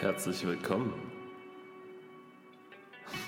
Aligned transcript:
Herzlich 0.00 0.46
willkommen 0.46 0.92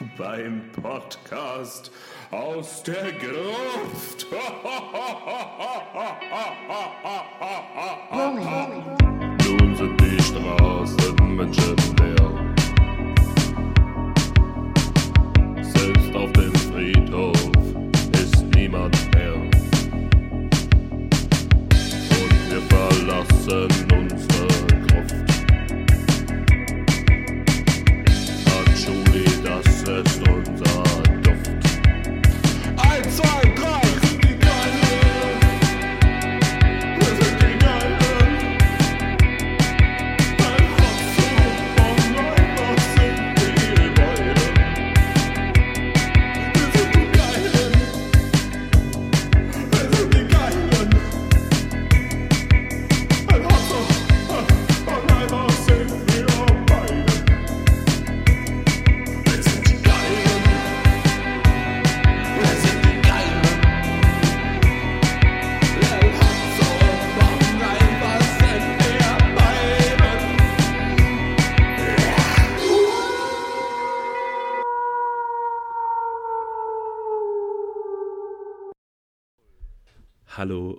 beim 0.17 0.71
Podcast 0.71 1.91
aus 2.31 2.85
der 2.85 3.11
Gruft. 3.13 4.29
Nun 9.49 9.75
sind 9.75 10.01
die 10.01 10.23
Straßen 10.23 11.37
menschenleer. 11.37 11.77
Selbst 11.97 12.20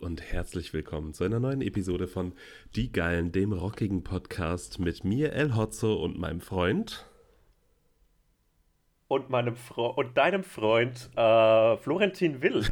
und 0.02 0.22
herzlich 0.22 0.74
willkommen 0.74 1.14
zu 1.14 1.24
einer 1.24 1.40
neuen 1.40 1.62
Episode 1.62 2.08
von 2.08 2.34
Die 2.76 2.92
Geilen, 2.92 3.32
dem 3.32 3.54
rockigen 3.54 4.04
Podcast 4.04 4.80
mit 4.80 5.04
mir, 5.04 5.34
El 5.34 5.56
Hotzo 5.56 5.94
und 5.94 6.18
meinem 6.20 6.42
Freund. 6.42 7.06
und 9.08 9.30
meinem 9.30 9.56
Fre 9.56 9.92
und 9.94 10.18
deinem 10.18 10.44
Freund 10.44 11.10
äh, 11.16 11.78
Florentin 11.78 12.42
Will. 12.42 12.66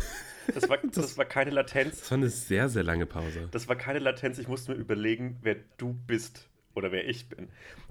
Das 0.53 0.69
war, 0.69 0.77
das 0.93 1.17
war 1.17 1.25
keine 1.25 1.51
Latenz. 1.51 1.99
Das 1.99 2.11
war 2.11 2.17
eine 2.17 2.29
sehr, 2.29 2.69
sehr 2.69 2.83
lange 2.83 3.05
Pause. 3.05 3.47
Das 3.51 3.67
war 3.67 3.75
keine 3.75 3.99
Latenz. 3.99 4.39
Ich 4.39 4.47
musste 4.47 4.71
mir 4.71 4.77
überlegen, 4.77 5.37
wer 5.41 5.57
du 5.77 5.93
bist 6.07 6.49
oder 6.75 6.91
wer 6.91 7.07
ich 7.07 7.27
bin. 7.29 7.49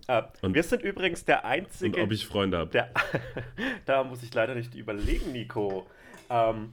Äh, 0.08 0.22
Und- 0.42 0.54
wir 0.54 0.62
sind 0.62 0.82
übrigens 0.82 1.24
der 1.24 1.44
einzige. 1.44 1.96
Und 1.98 2.02
ob 2.06 2.12
ich 2.12 2.26
Freunde 2.26 2.58
habe. 2.58 2.88
da 3.84 4.02
muss 4.04 4.22
ich 4.22 4.32
leider 4.34 4.54
nicht 4.54 4.74
überlegen, 4.74 5.30
Nico. 5.32 5.86
Ähm, 6.30 6.72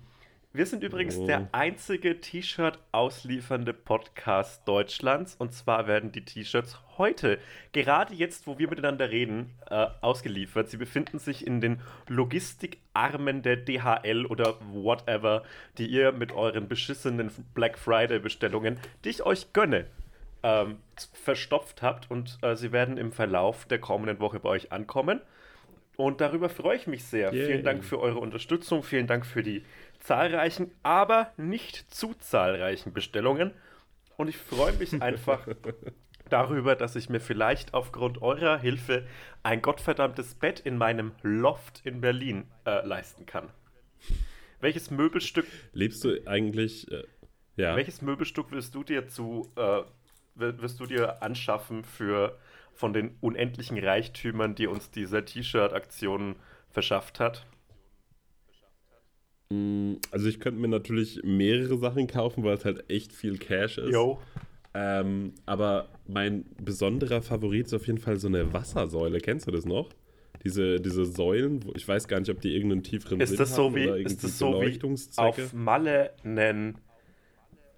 wir 0.55 0.65
sind 0.65 0.83
übrigens 0.83 1.17
Oh. 1.17 1.27
der 1.27 1.49
einzige 1.51 2.19
T-Shirt 2.21 2.79
ausliefernde 2.91 3.73
Podcast 3.73 4.65
Deutschlands. 4.67 5.35
Und 5.35 5.53
zwar 5.53 5.87
werden 5.87 6.11
die 6.11 6.23
T-Shirts 6.23 6.79
heute, 6.97 7.39
gerade 7.73 8.13
jetzt, 8.13 8.47
wo 8.47 8.57
wir 8.57 8.69
miteinander 8.69 9.09
reden, 9.09 9.51
äh, 9.69 9.87
ausgeliefert. 10.01 10.69
Sie 10.69 10.77
befinden 10.77 11.19
sich 11.19 11.45
in 11.45 11.59
den 11.59 11.81
Logistikarmen 12.07 13.41
der 13.41 13.57
DHL 13.57 14.25
oder 14.25 14.55
whatever, 14.71 15.43
die 15.77 15.87
ihr 15.87 16.11
mit 16.11 16.31
euren 16.31 16.67
beschissenen 16.67 17.31
Black 17.53 17.77
Friday-Bestellungen, 17.77 18.79
die 19.03 19.09
ich 19.09 19.25
euch 19.25 19.51
gönne, 19.51 19.87
ähm, 20.43 20.77
verstopft 21.13 21.81
habt. 21.81 22.09
Und 22.09 22.37
äh, 22.41 22.55
sie 22.55 22.71
werden 22.71 22.97
im 22.97 23.11
Verlauf 23.11 23.65
der 23.65 23.79
kommenden 23.79 24.19
Woche 24.19 24.39
bei 24.39 24.49
euch 24.49 24.71
ankommen. 24.71 25.19
Und 25.97 26.19
darüber 26.21 26.49
freue 26.49 26.75
ich 26.75 26.87
mich 26.87 27.03
sehr. 27.05 27.33
Yay. 27.33 27.45
Vielen 27.45 27.63
Dank 27.63 27.83
für 27.83 27.99
eure 27.99 28.19
Unterstützung, 28.19 28.83
vielen 28.83 29.07
Dank 29.07 29.25
für 29.25 29.43
die 29.43 29.63
zahlreichen, 30.05 30.71
aber 30.83 31.31
nicht 31.37 31.93
zu 31.93 32.13
zahlreichen 32.13 32.93
Bestellungen. 32.93 33.51
Und 34.17 34.27
ich 34.27 34.37
freue 34.37 34.73
mich 34.73 35.01
einfach 35.01 35.47
darüber, 36.29 36.75
dass 36.75 36.95
ich 36.95 37.09
mir 37.09 37.19
vielleicht 37.19 37.73
aufgrund 37.73 38.21
eurer 38.21 38.57
Hilfe 38.59 39.05
ein 39.43 39.61
gottverdammtes 39.61 40.35
Bett 40.35 40.59
in 40.59 40.77
meinem 40.77 41.11
Loft 41.21 41.81
in 41.85 42.01
Berlin 42.01 42.45
äh, 42.65 42.85
leisten 42.85 43.25
kann. 43.25 43.49
Welches 44.59 44.89
Möbelstück, 44.89 45.45
Lebst 45.73 46.03
du 46.03 46.25
eigentlich. 46.27 46.89
Äh, 46.91 47.03
ja. 47.57 47.75
welches 47.75 48.01
Möbelstück 48.01 48.47
willst 48.51 48.73
du 48.75 48.83
dir 48.83 49.07
zu 49.07 49.51
äh, 49.55 49.81
wi- 50.35 50.61
wirst 50.61 50.79
du 50.79 50.85
dir 50.85 51.21
anschaffen 51.21 51.83
für 51.83 52.37
von 52.73 52.91
den 52.93 53.15
unendlichen 53.21 53.77
Reichtümern, 53.77 54.55
die 54.55 54.67
uns 54.67 54.91
diese 54.91 55.23
T-Shirt-Aktion 55.23 56.35
verschafft 56.69 57.19
hat? 57.19 57.45
Mm, 59.55 59.97
Also, 60.11 60.27
ich 60.27 60.39
könnte 60.39 60.59
mir 60.59 60.67
natürlich 60.67 61.21
mehrere 61.23 61.77
Sachen 61.77 62.07
kaufen, 62.07 62.43
weil 62.43 62.55
es 62.55 62.65
halt 62.65 62.89
echt 62.89 63.13
viel 63.13 63.37
Cash 63.37 63.77
ist. 63.77 63.91
Yo. 63.93 64.19
Ähm, 64.73 65.31
aber 65.45 65.87
mein 66.05 66.43
besonderer 66.61 67.21
Favorit 67.21 67.67
ist 67.67 67.73
auf 67.73 67.87
jeden 67.87 67.99
Fall 67.99 68.17
so 68.17 68.27
eine 68.27 68.51
Wassersäule. 68.51 69.19
Kennst 69.19 69.47
du 69.47 69.51
das 69.51 69.65
noch? 69.65 69.89
Diese, 70.43 70.81
diese 70.81 71.05
Säulen, 71.05 71.61
ich 71.75 71.87
weiß 71.87 72.07
gar 72.07 72.19
nicht, 72.19 72.29
ob 72.29 72.41
die 72.41 72.53
irgendeinen 72.53 72.83
tieferen 72.83 73.21
Ist 73.21 73.29
Sinn 73.29 73.37
das 73.39 73.55
so 73.55 73.65
haben 73.65 73.75
wie, 73.75 73.87
oder 73.87 73.97
ist 73.97 74.23
das 74.23 74.37
so 74.37 74.61
wie 74.61 74.79
auf 75.15 75.53
Malle 75.53 76.11
einen, 76.23 76.77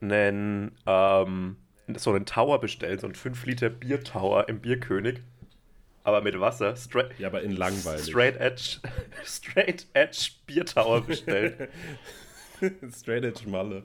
einen, 0.02 0.72
ähm, 0.86 1.58
so 1.96 2.12
einen 2.12 2.26
Tower 2.26 2.60
bestellen, 2.60 2.98
so 3.00 3.06
einen 3.08 3.16
5 3.16 3.46
Liter 3.46 3.70
Biertower 3.70 4.50
im 4.50 4.60
Bierkönig, 4.60 5.22
aber 6.08 6.22
mit 6.22 6.40
Wasser, 6.40 6.74
straight, 6.78 7.20
Ja, 7.20 7.28
aber 7.28 7.42
in 7.42 7.52
langweilig. 7.52 8.06
straight 8.06 8.38
Edge, 8.38 8.78
straight 9.26 9.86
Edge 9.94 10.30
Biertower 10.46 11.02
bestellen. 11.02 11.68
Straight 12.92 13.24
Edge 13.26 13.48
Malle. 13.50 13.84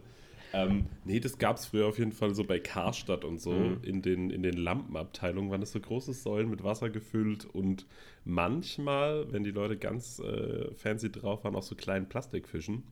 Ähm, 0.54 0.86
nee, 1.04 1.18
das 1.18 1.36
gab 1.38 1.56
es 1.56 1.66
früher 1.66 1.86
auf 1.86 1.98
jeden 1.98 2.12
Fall 2.12 2.34
so 2.34 2.44
bei 2.44 2.58
Karstadt 2.60 3.24
und 3.24 3.40
so. 3.40 3.50
Mhm. 3.52 3.78
In, 3.82 4.02
den, 4.02 4.30
in 4.30 4.42
den 4.42 4.56
Lampenabteilungen 4.56 5.50
waren 5.50 5.60
das 5.60 5.72
so 5.72 5.80
große 5.80 6.12
Säulen 6.12 6.48
mit 6.48 6.62
Wasser 6.62 6.88
gefüllt 6.90 7.44
und 7.44 7.86
manchmal, 8.24 9.30
wenn 9.32 9.42
die 9.44 9.50
Leute 9.50 9.76
ganz 9.76 10.20
äh, 10.20 10.72
fancy 10.74 11.10
drauf 11.10 11.42
waren, 11.44 11.56
auch 11.56 11.62
so 11.62 11.74
kleinen 11.74 12.08
Plastikfischen. 12.08 12.84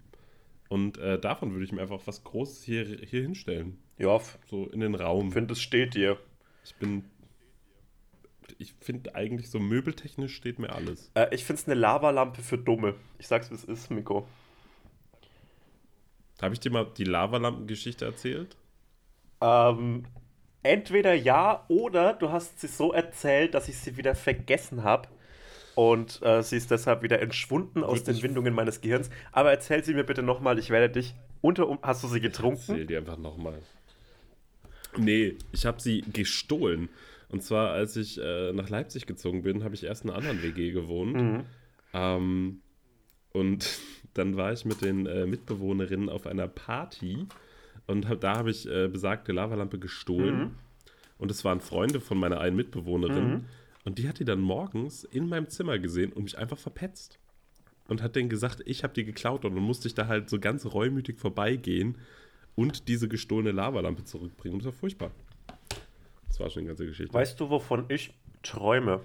Und 0.69 0.99
äh, 0.99 1.19
davon 1.19 1.53
würde 1.53 1.65
ich 1.65 1.73
mir 1.73 1.83
einfach 1.83 2.01
was 2.07 2.25
Großes 2.25 2.63
hier, 2.65 2.85
hier 2.85 3.23
hinstellen. 3.23 3.79
ja, 3.99 4.19
So 4.47 4.67
in 4.67 4.81
den 4.81 4.95
Raum. 4.95 5.29
ich 5.29 5.35
finde, 5.35 5.53
es 5.53 5.61
steht 5.63 5.95
dir. 5.95 6.17
Ich 6.65 6.75
bin. 6.77 7.05
Ich 8.59 8.75
finde 8.81 9.15
eigentlich 9.15 9.51
so 9.51 9.59
möbeltechnisch 9.59 10.35
steht 10.35 10.59
mir 10.59 10.71
alles. 10.73 11.11
Äh, 11.15 11.35
ich 11.35 11.45
finde 11.45 11.63
es 11.63 11.69
eine 11.69 11.75
Lavalampe 11.79 12.43
für 12.43 12.59
Dumme. 12.59 12.95
Ich 13.19 13.29
sag's, 13.29 13.51
wie 13.51 13.55
es 13.55 13.65
ist, 13.65 13.91
Miko. 13.91 14.27
Habe 16.43 16.55
ich 16.55 16.61
dir 16.61 16.71
mal 16.71 16.87
die 16.97 17.05
Lavalampengeschichte 17.05 18.05
erzählt? 18.05 18.57
Ähm, 19.41 20.05
entweder 20.63 21.15
ja 21.15 21.65
oder 21.69 22.15
du 22.15 22.31
hast 22.31 22.61
sie 22.61 22.69
so 22.69 22.93
erzählt, 22.93 23.55
dass 23.55 23.69
ich 23.69 23.79
sie 23.79 23.97
wieder 23.97 24.15
vergessen 24.15 24.83
habe. 24.83 25.09
Und 25.75 26.21
äh, 26.23 26.43
sie 26.43 26.57
ist 26.57 26.71
deshalb 26.71 27.03
wieder 27.03 27.21
entschwunden 27.21 27.85
aus 27.85 28.03
den 28.05 28.21
Windungen 28.23 28.55
meines 28.55 28.81
Gehirns. 28.81 29.09
Aber 29.33 29.51
erzähl 29.51 29.85
sie 29.85 29.95
mir 29.95 30.05
bitte 30.05 30.23
nochmal, 30.23 30.59
ich 30.59 30.71
werde 30.71 30.91
dich 30.91 31.15
unter. 31.41 31.69
Um 31.69 31.79
hast 31.83 32.03
du 32.03 32.09
sie 32.09 32.17
Erzähl 32.17 32.31
getrunken? 32.31 32.87
dir 32.87 32.99
einfach 32.99 33.17
nochmal. 33.17 33.63
Nee, 34.97 35.37
ich 35.53 35.67
habe 35.67 35.81
sie 35.81 36.03
gestohlen. 36.13 36.89
Und 37.31 37.43
zwar, 37.43 37.71
als 37.71 37.97
ich 37.97 38.21
äh, 38.21 38.53
nach 38.53 38.69
Leipzig 38.69 39.07
gezogen 39.07 39.43
bin, 39.43 39.63
habe 39.63 39.75
ich 39.75 39.85
erst 39.85 40.05
in 40.05 40.11
einer 40.11 40.19
anderen 40.19 40.43
WG 40.43 40.73
gewohnt. 40.73 41.15
Mhm. 41.15 41.45
Ähm, 41.93 42.61
und 43.33 43.79
dann 44.15 44.37
war 44.37 44.53
ich 44.53 44.65
mit 44.65 44.83
den 44.83 45.07
äh, 45.07 45.27
Mitbewohnerinnen 45.27 46.09
auf 46.09 46.27
einer 46.27 46.49
Party. 46.49 47.27
Und 47.87 48.09
hab, 48.09 48.21
da 48.21 48.37
habe 48.37 48.51
ich 48.51 48.69
äh, 48.69 48.89
besagte 48.89 49.33
Lavalampe 49.33 49.79
gestohlen. 49.79 50.39
Mhm. 50.39 50.51
Und 51.19 51.31
es 51.31 51.45
waren 51.45 51.61
Freunde 51.61 52.01
von 52.01 52.19
meiner 52.19 52.41
einen 52.41 52.57
Mitbewohnerin. 52.57 53.29
Mhm. 53.29 53.45
Und 53.85 53.99
die 53.99 54.09
hat 54.09 54.19
die 54.19 54.25
dann 54.25 54.41
morgens 54.41 55.05
in 55.05 55.29
meinem 55.29 55.49
Zimmer 55.49 55.79
gesehen 55.79 56.13
und 56.13 56.25
mich 56.25 56.37
einfach 56.37 56.59
verpetzt. 56.59 57.21
Und 57.87 58.03
hat 58.03 58.17
denen 58.17 58.29
gesagt, 58.29 58.63
ich 58.67 58.83
habe 58.83 58.95
die 58.95 59.05
geklaut. 59.05 59.45
Und 59.45 59.55
dann 59.55 59.65
musste 59.65 59.87
ich 59.87 59.95
da 59.95 60.09
halt 60.09 60.29
so 60.29 60.41
ganz 60.41 60.67
reumütig 60.67 61.19
vorbeigehen 61.19 61.97
und 62.57 62.89
diese 62.89 63.09
gestohlene 63.09 63.53
Lavalampe 63.53 64.05
zurückbringen. 64.05 64.59
Das 64.59 64.67
war 64.67 64.73
furchtbar. 64.73 65.13
War 66.41 66.51
schon 66.51 66.61
eine 66.61 66.69
ganze 66.69 66.87
Geschichte. 66.87 67.13
Weißt 67.13 67.39
du, 67.39 67.51
wovon 67.51 67.85
ich 67.89 68.15
träume? 68.43 69.01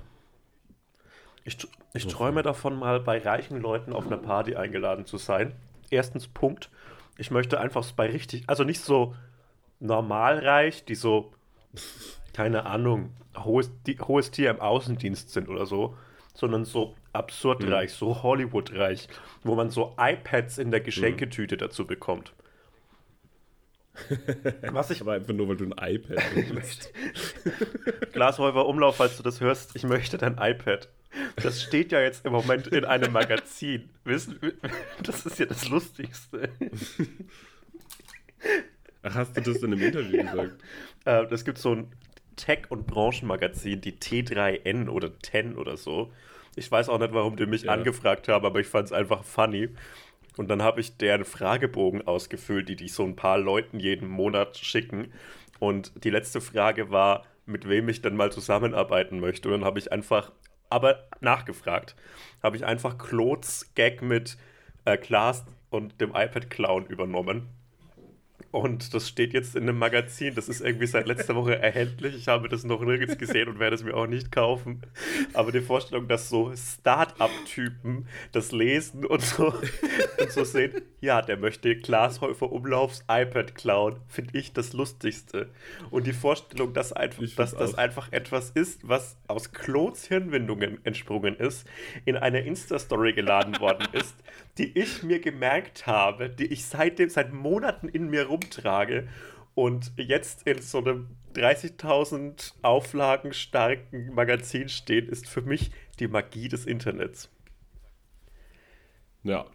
Ich, 1.44 1.58
ich 1.94 2.08
träume 2.08 2.42
davon, 2.42 2.78
mal 2.78 3.00
bei 3.00 3.20
reichen 3.20 3.62
Leuten 3.62 3.94
auf 3.94 4.08
einer 4.08 4.18
Party 4.18 4.56
eingeladen 4.56 5.06
zu 5.06 5.18
sein. 5.18 5.54
Erstens, 5.90 6.28
Punkt. 6.28 6.70
Ich 7.18 7.30
möchte 7.32 7.60
einfach 7.60 7.90
bei 7.92 8.08
richtig, 8.08 8.44
also 8.48 8.64
nicht 8.64 8.82
so 8.82 9.16
normal 9.80 10.40
reich, 10.40 10.86
die 10.86 10.96
so 10.96 11.32
keine 12.34 12.66
Ahnung, 12.66 13.12
hohes, 13.38 13.72
die, 13.86 13.98
hohes 14.00 14.32
Tier 14.32 14.50
im 14.50 14.60
Außendienst 14.60 15.30
sind 15.32 15.48
oder 15.48 15.66
so, 15.66 15.96
sondern 16.34 16.66
so 16.66 16.96
absurd 17.14 17.64
Mhm. 17.64 17.72
reich, 17.72 17.94
so 17.94 18.24
Hollywood-reich, 18.24 19.08
wo 19.44 19.56
man 19.56 19.70
so 19.70 19.94
iPads 19.98 20.58
in 20.58 20.70
der 20.72 20.82
Geschenketüte 20.82 21.56
dazu 21.56 21.88
bekommt. 21.88 22.34
Was 24.72 24.92
ich 24.92 25.02
Aber 25.02 25.14
einfach 25.14 25.34
nur, 25.34 25.48
weil 25.50 25.58
du 25.58 25.66
ein 25.66 25.96
iPad 25.96 26.18
hast. 26.60 26.92
Glashäufer 28.14 28.66
Umlauf, 28.66 28.98
falls 28.98 29.18
du 29.18 29.24
das 29.24 29.40
hörst, 29.42 29.76
ich 29.76 29.84
möchte 29.84 30.18
dein 30.18 30.38
iPad. 30.40 30.90
Das 31.42 31.62
steht 31.62 31.92
ja 31.92 32.02
jetzt 32.02 32.26
im 32.26 32.34
Moment 32.34 32.68
in 32.68 32.84
einem 32.86 33.14
Magazin. 33.14 33.90
Wissen, 34.04 34.38
das 35.02 35.26
ist 35.26 35.40
ja 35.40 35.46
das 35.46 35.70
Lustigste. 35.70 36.50
Ach, 39.04 39.16
hast 39.16 39.38
du 39.38 39.42
das 39.42 39.58
in 39.58 39.74
einem 39.74 39.82
Interview 39.82 40.24
gesagt? 40.24 40.62
Äh, 41.06 41.26
Es 41.32 41.46
gibt 41.46 41.58
so 41.58 41.74
ein 41.76 41.88
Tech- 42.36 42.70
und 42.70 42.86
Branchenmagazin, 42.88 43.80
die 43.82 43.94
T3N 43.94 44.90
oder 44.90 45.18
10 45.20 45.56
oder 45.56 45.78
so. 45.78 46.12
Ich 46.58 46.70
weiß 46.72 46.90
auch 46.90 47.00
nicht, 47.00 47.14
warum 47.14 47.36
die 47.38 47.46
mich 47.46 47.64
Ja. 47.64 47.74
angefragt 47.74 48.28
haben, 48.28 48.46
aber 48.46 48.60
ich 48.60 48.68
fand 48.68 48.86
es 48.88 48.92
einfach 48.92 49.24
funny. 49.24 49.70
Und 50.38 50.50
dann 50.50 50.62
habe 50.62 50.82
ich 50.82 50.98
deren 50.98 51.26
Fragebogen 51.26 52.06
ausgefüllt, 52.06 52.68
die 52.70 52.76
die 52.76 52.90
so 52.90 53.04
ein 53.04 53.16
paar 53.16 53.38
Leuten 53.38 53.80
jeden 53.80 54.08
Monat 54.10 54.58
schicken. 54.58 55.14
Und 55.60 56.04
die 56.04 56.10
letzte 56.10 56.42
Frage 56.42 56.92
war, 56.92 57.24
mit 57.46 57.70
wem 57.70 57.88
ich 57.90 58.02
denn 58.02 58.16
mal 58.16 58.32
zusammenarbeiten 58.32 59.20
möchte. 59.20 59.48
Und 59.48 59.54
dann 59.54 59.66
habe 59.66 59.80
ich 59.80 59.92
einfach, 59.92 60.32
aber 60.70 61.08
nachgefragt, 61.22 61.96
habe 62.44 62.58
ich 62.58 62.66
einfach 62.66 62.98
Claude's 62.98 63.72
Gag 63.76 64.02
mit 64.02 64.38
äh, 64.84 64.98
Klaas 64.98 65.46
und 65.70 66.00
dem 66.02 66.10
iPad-Clown 66.10 66.88
übernommen. 66.88 67.50
Und 68.52 68.94
das 68.94 69.10
steht 69.10 69.34
jetzt 69.34 69.56
in 69.56 69.64
einem 69.64 69.78
Magazin. 69.78 70.34
Das 70.34 70.48
ist 70.48 70.62
irgendwie 70.62 70.88
seit 70.88 71.08
letzter 71.08 71.36
Woche 71.36 71.60
erhältlich. 71.60 72.16
Ich 72.16 72.28
habe 72.28 72.48
das 72.48 72.64
noch 72.64 72.82
nirgends 72.82 73.18
gesehen 73.18 73.50
und 73.50 73.60
werde 73.60 73.76
es 73.76 73.84
mir 73.84 73.96
auch 73.96 74.08
nicht 74.08 74.32
kaufen. 74.32 74.82
Aber 75.34 75.52
die 75.52 75.62
Vorstellung, 75.62 76.08
dass 76.08 76.30
so 76.30 76.54
Start-up-Typen 76.56 78.08
das 78.32 78.52
lesen 78.52 79.06
und 79.06 79.22
so, 79.22 79.48
und 79.48 80.32
so 80.32 80.44
sehen, 80.44 80.82
ja, 81.02 81.22
der 81.22 81.38
möchte 81.38 81.76
Glashäufer 81.76 82.52
Umlaufs 82.52 83.04
iPad 83.10 83.56
klauen, 83.56 83.98
finde 84.08 84.38
ich 84.38 84.54
das 84.54 84.74
Lustigste. 84.74 85.50
Und 85.92 86.08
die 86.08 86.14
Vorstellung, 86.14 86.74
dass, 86.74 86.94
einfach, 86.94 87.24
dass 87.36 87.56
das 87.56 87.74
auch. 87.74 87.78
einfach 87.78 88.12
etwas 88.12 88.52
ist, 88.52 88.88
was 88.88 89.18
aus 89.28 89.52
Claudes 89.52 90.08
Hirnwindungen 90.08 90.80
entsprungen 90.86 91.36
ist, 91.36 91.68
in 92.06 92.16
einer 92.16 92.44
Insta-Story 92.44 93.14
geladen 93.14 93.60
worden 93.60 93.88
ist, 93.94 94.16
die 94.58 94.78
ich 94.78 95.04
mir 95.04 95.20
gemerkt 95.20 95.86
habe, 95.88 96.30
die 96.30 96.46
ich 96.46 96.66
seitdem, 96.66 97.10
seit 97.10 97.34
Monaten 97.34 97.88
in 97.90 98.10
mir 98.10 98.28
rumtrage 98.28 99.08
und 99.54 99.92
jetzt 99.98 100.48
in 100.48 100.62
so 100.62 100.80
einem 100.80 101.10
30.000 101.34 102.54
Auflagen 102.62 103.34
starken 103.34 104.14
Magazin 104.14 104.70
steht, 104.70 105.10
ist 105.10 105.28
für 105.28 105.42
mich 105.42 105.72
die 106.00 106.08
Magie 106.08 106.48
des 106.48 106.66
Internets. 106.66 107.30
Ja, 109.24 109.46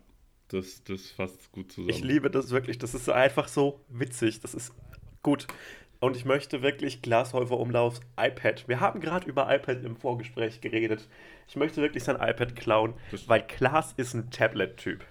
das, 0.49 0.83
das 0.85 1.11
fasst 1.11 1.53
gut 1.53 1.73
zusammen. 1.73 1.91
Ich 1.91 2.03
liebe 2.03 2.31
das 2.31 2.51
wirklich. 2.51 2.79
Das 2.79 2.95
ist 2.95 3.09
einfach 3.09 3.49
so 3.49 3.85
witzig. 3.89 4.41
Das 4.41 4.55
ist 4.55 4.75
gut. 5.23 5.47
Und 6.01 6.17
ich 6.17 6.25
möchte 6.25 6.63
wirklich 6.63 7.03
Glashäufer 7.03 7.59
Umlaufs 7.59 8.01
iPad. 8.19 8.67
Wir 8.69 8.81
haben 8.81 9.01
gerade 9.01 9.29
über 9.29 9.55
iPad 9.55 9.85
im 9.85 9.97
Vorgespräch 9.97 10.61
geredet. 10.63 11.09
Ich 11.47 11.57
möchte 11.57 11.83
wirklich 11.83 12.05
sein 12.05 12.17
iPad 12.17 12.57
klauen, 12.57 12.95
weil 13.27 13.47
Klaas 13.47 13.93
ist 13.99 14.15
ein 14.15 14.31
Tablet-Typ. 14.31 15.05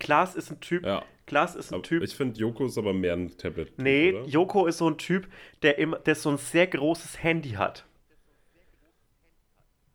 Klaas 0.00 0.34
ist 0.34 0.50
ein 0.50 0.60
Typ. 0.60 0.84
Ja. 0.84 1.04
Klaas 1.26 1.54
ist 1.56 1.70
ein 1.70 1.76
Aber 1.76 1.82
Typ. 1.84 2.02
Ich 2.02 2.14
finde, 2.14 2.38
Joko 2.38 2.66
ist 2.66 2.78
aber 2.78 2.92
mehr 2.92 3.14
ein 3.14 3.36
Tablet. 3.36 3.78
nee, 3.78 4.12
oder? 4.12 4.26
Joko 4.26 4.66
ist 4.66 4.78
so 4.78 4.88
ein 4.88 4.98
Typ, 4.98 5.28
der, 5.62 5.78
immer, 5.78 5.98
der 5.98 6.14
so 6.14 6.30
ein 6.30 6.38
sehr 6.38 6.66
großes 6.66 7.22
Handy 7.22 7.50
hat. 7.50 7.84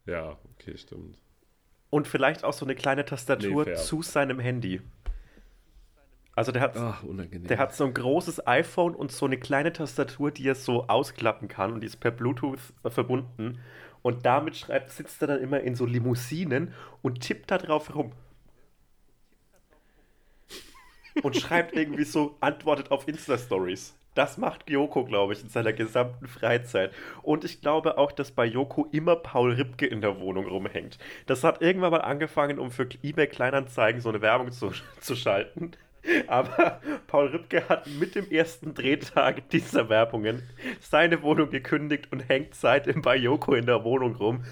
Ja, 0.05 0.37
okay, 0.55 0.77
stimmt. 0.77 1.17
Und 1.89 2.07
vielleicht 2.07 2.43
auch 2.43 2.53
so 2.53 2.65
eine 2.65 2.75
kleine 2.75 3.05
Tastatur 3.05 3.65
Nee, 3.65 3.75
zu 3.75 4.01
seinem 4.01 4.39
Handy. 4.39 4.81
Also 6.35 6.51
der 6.51 6.61
hat, 6.61 6.77
Ach. 6.77 7.03
Der 7.03 7.57
hat 7.57 7.75
so 7.75 7.85
ein 7.85 7.93
großes 7.93 8.47
iPhone 8.47 8.95
und 8.95 9.11
so 9.11 9.25
eine 9.25 9.37
kleine 9.37 9.73
Tastatur, 9.73 10.31
die 10.31 10.47
er 10.47 10.55
so 10.55 10.87
ausklappen 10.87 11.47
kann 11.47 11.73
und 11.73 11.81
die 11.81 11.87
ist 11.87 11.99
per 11.99 12.11
Bluetooth 12.11 12.59
äh, 12.83 12.89
verbunden. 12.89 13.59
Und 14.01 14.25
damit 14.25 14.55
schreibt, 14.55 14.91
sitzt 14.91 15.21
er 15.21 15.27
dann 15.27 15.41
immer 15.41 15.59
in 15.59 15.75
so 15.75 15.85
Limousinen 15.85 16.73
und 17.01 17.19
tippt 17.21 17.51
da 17.51 17.57
drauf 17.57 17.93
rum. 17.93 18.13
Und 21.21 21.35
schreibt 21.35 21.75
irgendwie 21.75 22.05
so, 22.05 22.37
antwortet 22.39 22.89
auf 22.89 23.07
Insta-Stories. 23.07 23.93
Das 24.15 24.37
macht 24.37 24.69
Joko, 24.69 25.05
glaube 25.05 25.33
ich, 25.33 25.41
in 25.41 25.49
seiner 25.49 25.73
gesamten 25.73 26.27
Freizeit. 26.27 26.93
Und 27.21 27.45
ich 27.45 27.61
glaube 27.61 27.97
auch, 27.97 28.11
dass 28.11 28.31
bei 28.31 28.45
Joko 28.45 28.87
immer 28.91 29.15
Paul 29.17 29.53
Ripke 29.53 29.85
in 29.85 30.01
der 30.01 30.19
Wohnung 30.19 30.47
rumhängt. 30.47 30.97
Das 31.27 31.43
hat 31.43 31.61
irgendwann 31.61 31.91
mal 31.91 32.01
angefangen, 32.01 32.59
um 32.59 32.71
für 32.71 32.87
eBay 33.03 33.27
Kleinanzeigen 33.27 34.01
so 34.01 34.09
eine 34.09 34.21
Werbung 34.21 34.51
zu, 34.51 34.71
zu 35.01 35.15
schalten. 35.15 35.71
Aber 36.27 36.81
Paul 37.07 37.27
Ripke 37.27 37.67
hat 37.69 37.87
mit 37.87 38.15
dem 38.15 38.29
ersten 38.31 38.73
Drehtag 38.73 39.49
dieser 39.49 39.89
Werbungen 39.89 40.41
seine 40.79 41.21
Wohnung 41.21 41.49
gekündigt 41.49 42.11
und 42.11 42.27
hängt 42.27 42.55
seitdem 42.55 43.01
bei 43.01 43.15
Joko 43.15 43.53
in 43.53 43.65
der 43.65 43.83
Wohnung 43.83 44.15
rum. 44.15 44.43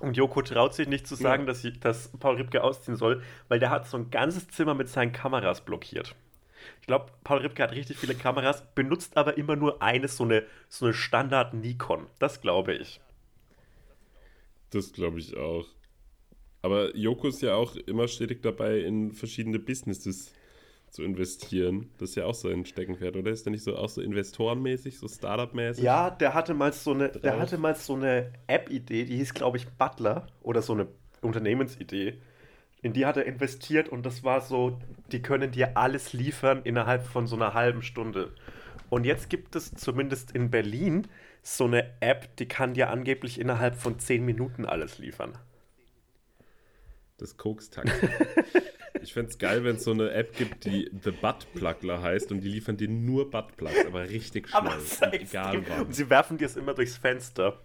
Und 0.00 0.16
Joko 0.16 0.42
traut 0.42 0.74
sich 0.74 0.88
nicht 0.88 1.06
zu 1.06 1.14
sagen, 1.14 1.42
Ja. 1.42 1.46
dass, 1.46 1.62
dass 1.80 2.08
Paul 2.18 2.36
Ripke 2.36 2.62
ausziehen 2.62 2.96
soll, 2.96 3.22
weil 3.48 3.58
der 3.60 3.70
hat 3.70 3.86
so 3.88 3.96
ein 3.96 4.10
ganzes 4.10 4.48
Zimmer 4.48 4.74
mit 4.74 4.88
seinen 4.88 5.12
Kameras 5.12 5.60
blockiert. 5.64 6.14
Ich 6.80 6.86
glaube, 6.86 7.06
Paul 7.24 7.38
Ripke 7.38 7.62
hat 7.62 7.72
richtig 7.72 7.98
viele 7.98 8.14
Kameras, 8.14 8.64
benutzt 8.74 9.16
aber 9.16 9.36
immer 9.36 9.56
nur 9.56 9.82
eine, 9.82 10.08
so 10.08 10.24
eine, 10.24 10.44
so 10.68 10.86
eine 10.86 10.94
Standard 10.94 11.54
Nikon. 11.54 12.06
Das 12.18 12.40
glaube 12.40 12.74
ich. 12.74 13.00
Das 14.70 14.92
glaube 14.92 15.18
ich 15.18 15.36
auch. 15.36 15.66
Aber 16.62 16.96
Joko 16.96 17.28
ist 17.28 17.42
ja 17.42 17.54
auch 17.54 17.74
immer 17.76 18.06
stetig 18.08 18.42
dabei, 18.42 18.78
in 18.80 19.12
verschiedene 19.12 19.58
Businesses 19.58 20.32
zu 20.92 21.02
investieren. 21.02 21.90
Das 21.96 22.10
ist 22.10 22.16
ja 22.16 22.26
auch 22.26 22.34
so 22.34 22.48
ein 22.48 22.66
Steckenpferd, 22.66 23.16
oder? 23.16 23.30
Ist 23.30 23.46
der 23.46 23.50
nicht 23.50 23.64
so 23.64 23.76
auch 23.76 23.88
so 23.88 24.02
investorenmäßig, 24.02 24.98
so 24.98 25.08
Startup-mäßig? 25.08 25.82
Ja, 25.82 26.10
der 26.10 26.34
hatte 26.34 26.52
mal 26.52 26.72
so 26.74 26.92
eine, 26.92 27.08
der 27.08 27.32
Drauf. 27.32 27.40
hatte 27.40 27.56
mal 27.56 27.74
so 27.74 27.94
eine 27.94 28.30
App-Idee, 28.46 29.06
die 29.06 29.16
hieß, 29.16 29.32
glaube 29.32 29.56
ich, 29.56 29.66
Butler 29.70 30.26
oder 30.42 30.60
so 30.60 30.74
eine 30.74 30.88
Unternehmensidee. 31.22 32.18
In 32.82 32.92
die 32.92 33.06
hat 33.06 33.16
er 33.16 33.24
investiert 33.24 33.88
und 33.88 34.04
das 34.04 34.22
war 34.22 34.42
so, 34.42 34.78
die 35.12 35.22
können 35.22 35.50
dir 35.50 35.78
alles 35.78 36.12
liefern 36.12 36.60
innerhalb 36.64 37.06
von 37.06 37.26
so 37.26 37.36
einer 37.36 37.54
halben 37.54 37.80
Stunde. 37.80 38.34
Und 38.90 39.04
jetzt 39.04 39.30
gibt 39.30 39.56
es 39.56 39.72
zumindest 39.74 40.32
in 40.32 40.50
Berlin 40.50 41.08
so 41.42 41.64
eine 41.64 41.90
App, 42.00 42.36
die 42.36 42.48
kann 42.48 42.74
dir 42.74 42.90
angeblich 42.90 43.40
innerhalb 43.40 43.76
von 43.76 43.98
10 43.98 44.22
Minuten 44.26 44.66
alles 44.66 44.98
liefern. 44.98 45.38
Das 47.16 47.38
Koks-Taxi. 47.38 48.08
ich 49.02 49.12
fände 49.12 49.30
es 49.30 49.38
geil, 49.38 49.64
wenn 49.64 49.76
es 49.76 49.84
so 49.84 49.90
eine 49.90 50.10
App 50.12 50.36
gibt, 50.36 50.64
die 50.64 50.90
The 51.02 51.10
Butt 51.10 51.46
Pluggler 51.54 52.02
heißt 52.02 52.30
und 52.32 52.40
die 52.40 52.48
liefern 52.48 52.76
dir 52.76 52.88
nur 52.88 53.30
Buttplugs, 53.30 53.86
aber 53.86 54.08
richtig 54.08 54.48
schnell. 54.48 54.60
Aber 54.60 54.76
und 54.76 55.12
egal 55.12 55.64
wann. 55.68 55.86
Und 55.86 55.94
sie 55.94 56.08
werfen 56.08 56.38
dir 56.38 56.46
es 56.46 56.56
immer 56.56 56.74
durchs 56.74 56.96
Fenster. 56.96 57.60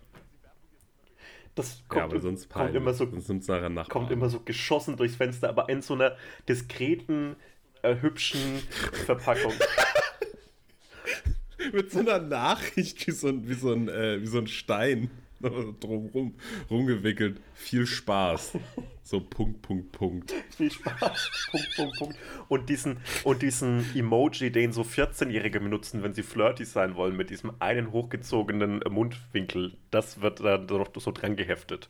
Das 1.55 1.83
kommt, 1.87 1.99
ja, 1.99 2.05
aber 2.05 2.21
sonst 2.21 2.49
kommt 2.49 2.75
immer 2.75 2.93
so 2.93 3.09
sonst 3.19 3.49
kommt 3.89 4.11
immer 4.11 4.29
so 4.29 4.41
geschossen 4.41 4.95
durchs 4.95 5.15
Fenster, 5.15 5.49
aber 5.49 5.69
in 5.69 5.81
so 5.81 5.95
einer 5.95 6.15
diskreten, 6.47 7.35
äh, 7.81 7.95
hübschen 7.99 8.61
Verpackung. 9.05 9.53
Mit 11.73 11.91
so 11.91 11.99
einer 11.99 12.19
Nachricht 12.19 13.07
wie 13.07 13.11
so 13.11 13.29
ein, 13.29 13.49
wie 13.49 13.55
so 13.55 13.73
ein, 13.73 13.89
äh, 13.89 14.21
wie 14.21 14.27
so 14.27 14.37
ein 14.37 14.47
Stein 14.47 15.09
drumrum 15.79 16.35
rumgewickelt. 16.69 17.41
Viel 17.53 17.85
Spaß. 17.85 18.53
So 19.03 19.21
Punkt, 19.21 19.61
Punkt, 19.61 19.91
Punkt. 19.91 20.31
Viel 20.57 20.71
Spaß. 20.71 21.49
Punkt, 21.51 21.75
Punkt, 21.75 21.97
Punkt. 21.97 22.17
Und 22.49 22.69
diesen, 22.69 22.97
und 23.23 23.41
diesen 23.41 23.85
Emoji, 23.95 24.51
den 24.51 24.71
so 24.71 24.81
14-Jährige 24.81 25.59
benutzen, 25.59 26.03
wenn 26.03 26.13
sie 26.13 26.23
flirty 26.23 26.65
sein 26.65 26.95
wollen, 26.95 27.15
mit 27.15 27.29
diesem 27.29 27.53
einen 27.59 27.91
hochgezogenen 27.91 28.81
Mundwinkel, 28.89 29.77
das 29.91 30.21
wird 30.21 30.39
dann 30.41 30.65
noch 30.65 30.89
so 30.95 31.11
dran 31.11 31.35
geheftet. 31.35 31.89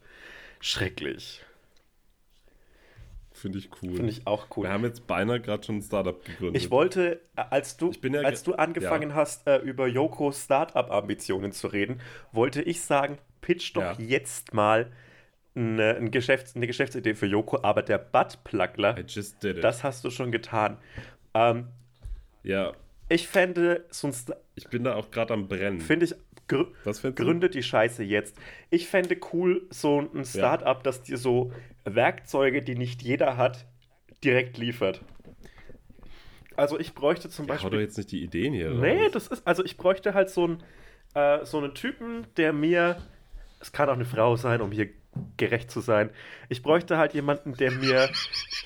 Schrecklich. 0.59 1.41
Finde 3.37 3.59
ich 3.59 3.69
cool. 3.83 3.95
Finde 3.95 4.11
ich 4.11 4.25
auch 4.25 4.47
cool. 4.55 4.63
Wir 4.63 4.71
haben 4.71 4.83
jetzt 4.83 5.05
beinahe 5.05 5.39
gerade 5.39 5.63
schon 5.63 5.77
ein 5.77 5.81
Startup 5.83 6.23
gegründet. 6.25 6.61
Ich 6.61 6.71
wollte, 6.71 7.21
äh, 7.35 7.43
als 7.51 7.77
du, 7.77 7.91
ja 7.91 8.21
als 8.21 8.41
du 8.41 8.55
angefangen 8.55 9.13
hast, 9.13 9.47
äh, 9.47 9.57
über 9.59 9.87
Yokos 9.87 10.43
Startup-Ambitionen 10.45 11.51
zu 11.51 11.67
reden, 11.67 12.01
wollte 12.31 12.63
ich 12.63 12.81
sagen, 12.81 13.19
pitch 13.41 13.75
doch 13.75 13.81
Ja. 13.81 13.95
jetzt 13.99 14.53
mal 14.53 14.91
eine, 15.55 15.95
ein 15.95 16.11
Geschäfts-, 16.11 16.55
eine 16.55 16.67
Geschäftsidee 16.67 17.15
für 17.15 17.25
Yoko, 17.25 17.59
aber 17.63 17.81
der 17.81 17.97
it. 19.57 19.63
das 19.63 19.83
hast 19.83 20.03
du 20.03 20.09
schon 20.11 20.31
getan. 20.31 20.77
Ähm, 21.33 21.67
ja, 22.43 22.73
ich 23.09 23.27
fände, 23.27 23.85
sonst 23.89 24.33
ich 24.55 24.67
bin 24.69 24.83
da 24.83 24.95
auch 24.95 25.11
gerade 25.11 25.33
am 25.33 25.47
Brennen. 25.47 25.81
finde 25.81 26.05
ich, 26.05 26.15
du? 26.47 26.65
gründet 27.15 27.55
die 27.55 27.63
Scheiße 27.63 28.03
jetzt. 28.03 28.37
Ich 28.69 28.87
fände 28.87 29.17
cool, 29.33 29.65
so 29.69 29.99
ein 30.13 30.25
Startup, 30.25 30.81
das 30.83 31.01
dir 31.03 31.17
so 31.17 31.51
Werkzeuge, 31.85 32.61
die 32.61 32.75
nicht 32.75 33.01
jeder 33.01 33.37
hat, 33.37 33.65
direkt 34.23 34.57
liefert. 34.57 35.01
Also 36.55 36.79
ich 36.79 36.93
bräuchte 36.95 37.29
zum 37.29 37.45
Ja, 37.47 37.53
hau 37.53 37.57
doch 37.57 37.63
Beispiel. 37.63 37.81
jetzt 37.81 37.97
nicht 37.97 38.11
die 38.11 38.23
Ideen 38.23 38.53
hier 38.53 38.71
Nee, 38.71 39.03
raus. 39.03 39.11
das 39.13 39.27
ist, 39.27 39.47
also 39.47 39.63
ich 39.63 39.77
bräuchte 39.77 40.13
halt 40.13 40.29
so 40.29 40.43
einen, 40.45 40.63
äh, 41.13 41.45
so 41.45 41.59
einen 41.59 41.73
Typen, 41.75 42.25
der 42.35 42.51
mir, 42.51 42.97
es 43.59 43.71
kann 43.71 43.89
auch 43.89 43.93
eine 43.93 44.05
Frau 44.05 44.35
sein, 44.35 44.61
um 44.61 44.71
hier 44.71 44.89
gerecht 45.37 45.71
zu 45.71 45.79
sein, 45.81 46.09
ich 46.49 46.61
bräuchte 46.61 46.97
halt 46.97 47.13
jemanden, 47.13 47.53
der 47.53 47.71
mir 47.71 48.09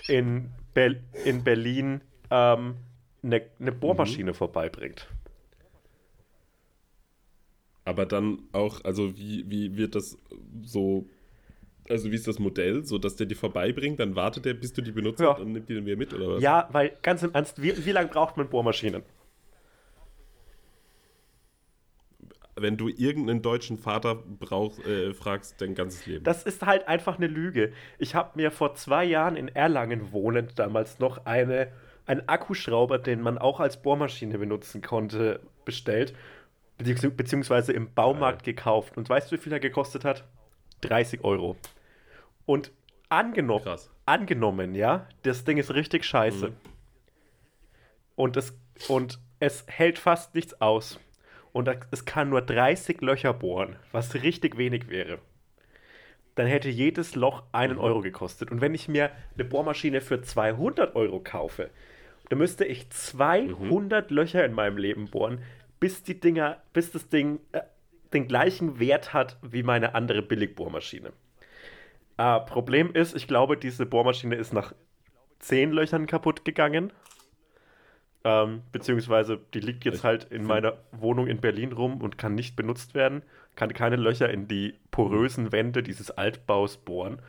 in, 0.08 0.50
Bel 0.74 1.02
in 1.24 1.44
Berlin 1.44 2.02
ähm, 2.30 2.76
eine, 3.24 3.42
eine 3.60 3.72
Bohrmaschine 3.72 4.34
vorbeibringt. 4.34 5.08
Aber 7.86 8.06
dann 8.06 8.44
auch, 8.52 8.84
also 8.84 9.18
wie, 9.18 9.50
wie 9.50 9.76
wird 9.78 9.96
das 9.96 10.18
so, 10.62 11.08
also 11.90 12.12
wie 12.12 12.16
ist 12.16 12.28
das 12.28 12.38
Modell, 12.38 12.86
so 12.86 12.98
dass 12.98 13.16
der 13.16 13.26
die 13.26 13.36
vorbeibringt, 13.36 14.00
dann 14.00 14.16
wartet 14.16 14.46
er, 14.46 14.54
bis 14.54 14.74
du 14.74 14.82
die 14.82 14.92
benutzt 14.92 15.20
Ja. 15.20 15.34
hast 15.34 15.40
und 15.42 15.54
nimmt 15.54 15.68
die 15.70 15.76
dann 15.76 15.86
wieder 15.86 15.98
mit, 15.98 16.14
oder 16.14 16.36
was? 16.36 16.44
Ja, 16.44 16.68
weil 16.72 16.96
ganz 17.02 17.24
im 17.24 17.34
Ernst, 17.34 17.62
wie, 17.62 17.86
wie 17.86 17.92
lange 17.92 18.10
braucht 18.10 18.38
man 18.38 18.50
Bohrmaschinen? 18.50 19.04
Wenn 22.62 22.78
du 22.78 22.90
irgendeinen 22.90 23.42
deutschen 23.42 23.78
Vater 23.78 24.16
brauchst, 24.16 24.86
äh, 24.86 25.14
fragst, 25.14 25.62
dein 25.62 25.76
ganzes 25.76 26.06
Leben. 26.06 26.24
Das 26.24 26.44
ist 26.44 26.66
halt 26.66 26.88
einfach 26.88 27.18
eine 27.18 27.28
Lüge. 27.28 27.74
Ich 27.98 28.16
habe 28.16 28.32
mir 28.36 28.52
vor 28.52 28.76
zwei 28.76 29.04
Jahren 29.04 29.36
in 29.36 29.48
Erlangen 29.48 30.12
wohnend 30.12 30.58
damals 30.60 31.00
noch 31.00 31.26
eine, 31.26 31.70
einen 32.06 32.28
Akkuschrauber, 32.28 33.00
den 33.00 33.22
man 33.22 33.38
auch 33.38 33.60
als 33.60 33.82
Bohrmaschine 33.82 34.38
benutzen 34.38 34.82
konnte, 34.82 35.42
bestellt. 35.66 36.14
Beziehungs 36.78 37.16
beziehungsweise 37.16 37.74
im 37.74 37.94
Baumarkt 37.94 38.44
gekauft. 38.44 38.98
Und 38.98 39.10
weißt 39.10 39.32
du, 39.32 39.36
wie 39.36 39.42
viel 39.42 39.54
er 39.54 39.60
gekostet 39.60 40.04
hat? 40.04 40.24
30 40.82 41.24
Euro. 41.24 41.56
Und 42.46 42.72
angenommen, 43.10 43.64
Krass. 43.64 43.90
angenommen, 44.06 44.74
ja, 44.76 45.08
das 45.24 45.44
Ding 45.44 45.58
ist 45.58 45.74
richtig 45.74 46.06
scheiße. 46.06 46.50
Mhm. 46.50 46.56
Und, 48.16 48.38
es, 48.38 48.54
und 48.88 49.20
es 49.40 49.66
hält 49.68 50.00
fast 50.00 50.36
nichts 50.36 50.60
aus. 50.62 51.00
Und 51.54 51.70
es 51.92 52.06
kann 52.06 52.30
nur 52.30 52.42
30 52.42 53.02
Löcher 53.02 53.34
bohren, 53.34 53.76
was 53.92 54.14
richtig 54.16 54.58
wenig 54.58 54.90
wäre. 54.90 55.20
Dann 56.36 56.48
hätte 56.48 56.70
jedes 56.70 57.16
Loch 57.16 57.44
einen 57.52 57.74
Mhm. 57.76 57.82
Euro 57.82 58.02
gekostet. 58.02 58.52
Und 58.52 58.62
wenn 58.62 58.74
ich 58.74 58.88
mir 58.88 59.12
eine 59.36 59.44
Bohrmaschine 59.44 60.00
für 60.02 60.22
200 60.22 60.96
Euro 60.96 61.20
kaufe, 61.20 61.70
dann 62.30 62.40
müsste 62.40 62.64
ich 62.64 62.90
200 62.90 64.10
Mhm. 64.10 64.16
Löcher 64.16 64.46
in 64.46 64.54
meinem 64.54 64.78
Leben 64.78 65.10
bohren, 65.10 65.40
bis 65.82 66.04
die 66.04 66.20
Dinger, 66.20 66.62
bis 66.72 66.92
das 66.92 67.10
Ding 67.10 67.40
äh, 67.52 67.62
den 68.14 68.28
gleichen 68.28 68.80
Wert 68.80 69.14
hat 69.14 69.38
wie 69.42 69.64
meine 69.64 69.94
andere 69.96 70.22
Billigbohrmaschine. 70.22 71.12
Äh, 72.18 72.40
Problem 72.42 72.94
ist, 72.94 73.16
ich 73.16 73.28
glaube, 73.28 73.58
diese 73.58 73.86
Bohrmaschine 73.86 74.36
ist 74.36 74.54
nach 74.54 74.74
10 75.40 75.72
Löchern 75.72 76.08
kaputt 76.08 76.46
gegangen. 76.46 76.94
Ähm, 78.24 78.62
beziehungsweise 78.72 79.40
die 79.54 79.60
liegt 79.60 79.84
jetzt 79.84 80.00
Ich 80.00 80.04
halt 80.04 80.26
in 80.26 80.44
meiner 80.44 80.78
Wohnung 80.92 81.28
in 81.28 81.42
Berlin 81.42 81.72
rum 81.72 82.02
und 82.02 82.18
kann 82.20 82.36
nicht 82.36 82.56
benutzt 82.56 82.94
werden. 82.94 83.24
Kann 83.56 83.74
keine 83.74 83.96
Löcher 83.96 84.30
in 84.30 84.48
die 84.48 84.76
porösen 84.92 85.52
Wände 85.52 85.82
dieses 85.82 86.12
Altbaus 86.12 86.78
bohren. 86.78 87.20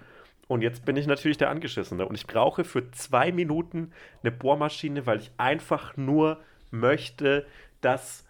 Und 0.49 0.61
jetzt 0.61 0.85
bin 0.85 0.97
ich 0.97 1.07
natürlich 1.07 1.39
der 1.39 1.49
Angeschissene. 1.49 2.05
Und 2.07 2.15
ich 2.15 2.27
brauche 2.27 2.65
für 2.65 2.91
zwei 2.91 3.33
Minuten 3.33 3.93
eine 4.23 4.33
Bohrmaschine, 4.33 5.07
weil 5.07 5.19
ich 5.21 5.31
einfach 5.39 5.97
nur 5.97 6.41
möchte, 6.71 7.47
dass 7.81 8.27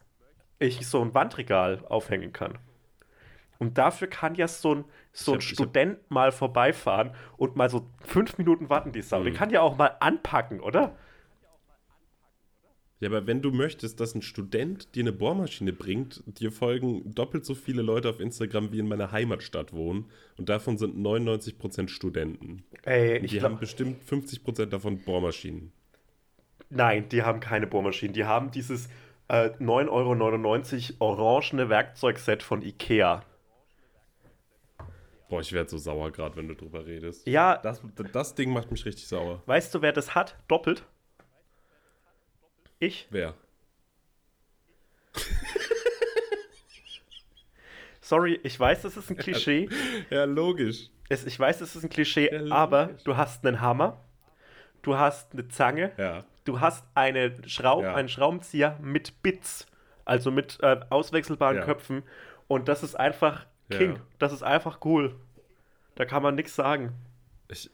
ich 0.61 0.87
so 0.87 1.03
ein 1.03 1.15
Wandregal 1.15 1.85
aufhängen 1.89 2.33
kann. 2.33 2.59
Und 3.59 3.79
dafür 3.79 4.09
kann 4.09 4.35
ja 4.37 4.47
so 4.49 4.75
ein, 4.77 4.85
so 5.13 5.33
ein 5.33 5.35
hab- 5.35 5.43
ich 5.43 5.49
hab- 5.49 5.55
Student 5.55 6.11
mal 6.11 6.33
vorbeifahren 6.33 7.13
und 7.37 7.57
mal 7.57 7.69
so 7.71 7.87
fünf 8.05 8.39
Minuten 8.39 8.69
warten, 8.69 8.93
die 8.93 9.03
Sau. 9.03 9.21
Mhm. 9.21 9.25
Die 9.25 9.33
kann 9.33 9.51
ja 9.51 9.61
auch 9.61 9.77
mal 9.77 9.97
anpacken, 10.01 10.61
oder? 10.61 10.97
Ja, 13.03 13.09
aber 13.09 13.27
wenn 13.27 13.43
du 13.43 13.51
möchtest, 13.51 13.99
dass 13.99 14.15
ein 14.15 14.23
Student 14.23 14.95
dir 14.95 15.03
eine 15.03 15.13
Bohrmaschine 15.13 15.73
bringt, 15.73 16.23
dir 16.39 16.53
folgen 16.53 17.13
doppelt 17.13 17.45
so 17.45 17.57
viele 17.57 17.83
Leute 17.83 18.09
auf 18.09 18.21
Instagram, 18.21 18.71
wie 18.71 18.79
in 18.79 18.87
meiner 18.87 19.11
Heimatstadt 19.11 19.73
wohnen. 19.73 20.09
Und 20.39 20.49
davon 20.49 20.79
sind 20.79 20.97
99% 20.97 21.89
Studenten. 21.89 22.63
Ey, 22.85 23.19
Und 23.19 23.25
ich 23.25 23.33
die 23.33 23.39
glaub- 23.41 23.51
haben 23.55 23.59
bestimmt 23.59 24.05
50% 24.05 24.67
davon 24.67 25.03
Bohrmaschinen. 25.03 25.73
Nein, 26.71 27.09
die 27.09 27.23
haben 27.25 27.41
keine 27.41 27.67
Bohrmaschinen. 27.67 28.15
Die 28.15 28.25
haben 28.25 28.53
dieses 28.53 28.89
äh, 29.27 29.49
9,99 29.59 31.01
Euro 31.01 31.13
orangene 31.25 31.69
Werkzeugset 31.69 32.45
von 32.45 32.63
Ikea. 32.63 33.25
Boah, 35.29 35.41
ich 35.41 35.53
werde 35.53 35.69
so 35.71 35.79
sauer 35.79 36.13
gerade, 36.13 36.37
wenn 36.37 36.47
du 36.47 36.55
drüber 36.55 36.87
redest. 36.87 37.27
Ja, 37.27 37.57
Das, 37.57 37.83
das 38.13 38.35
Ding 38.37 38.53
macht 38.53 38.71
mich 38.71 38.85
richtig 38.85 39.09
sauer. 39.09 39.43
weißt 39.47 39.75
du, 39.75 39.83
wer 39.83 39.93
das 39.93 40.15
hat? 40.15 40.37
Doppelt? 40.47 40.85
Ich? 42.83 43.07
Wer? 43.11 43.35
Sorry, 48.01 48.41
ich 48.43 48.59
weiß, 48.59 48.83
das 48.83 48.97
ist 48.97 49.09
ein 49.09 49.17
Klischee. 49.17 49.69
Ja, 50.11 50.25
logisch. 50.25 50.89
Es, 51.09 51.25
ich 51.25 51.39
weiß, 51.39 51.61
das 51.61 51.77
ist 51.77 51.85
ein 51.85 51.91
Klischee, 51.91 52.29
Ja, 52.35 52.53
aber 52.53 52.91
du 53.05 53.17
hast 53.17 53.47
einen 53.47 53.61
Hammer, 53.61 54.01
du 54.83 54.97
hast 54.97 55.33
eine 55.33 55.47
Zange, 55.47 55.93
Ja. 55.97 56.25
du 56.45 56.59
hast 56.59 56.85
eine 56.97 57.37
Schraub, 57.49 57.85
Ja. 57.85 57.95
einen 57.95 58.09
Schraubenzieher 58.09 58.77
mit 58.83 59.23
Bits, 59.23 59.67
also 60.05 60.33
mit 60.33 60.59
äh, 60.61 60.81
auswechselbaren 60.91 61.59
Ja. 61.59 61.65
Köpfen. 61.65 62.03
Und 62.49 62.67
das 62.67 62.83
ist 62.83 62.97
einfach 62.97 63.47
Ja. 63.71 63.79
King. 63.79 64.01
Das 64.19 64.33
ist 64.33 64.43
einfach 64.43 64.81
cool. 64.85 65.15
Da 65.95 66.05
kann 66.05 66.25
man 66.25 66.35
nichts 66.35 66.57
sagen. 66.57 66.95
Ich, 67.47 67.71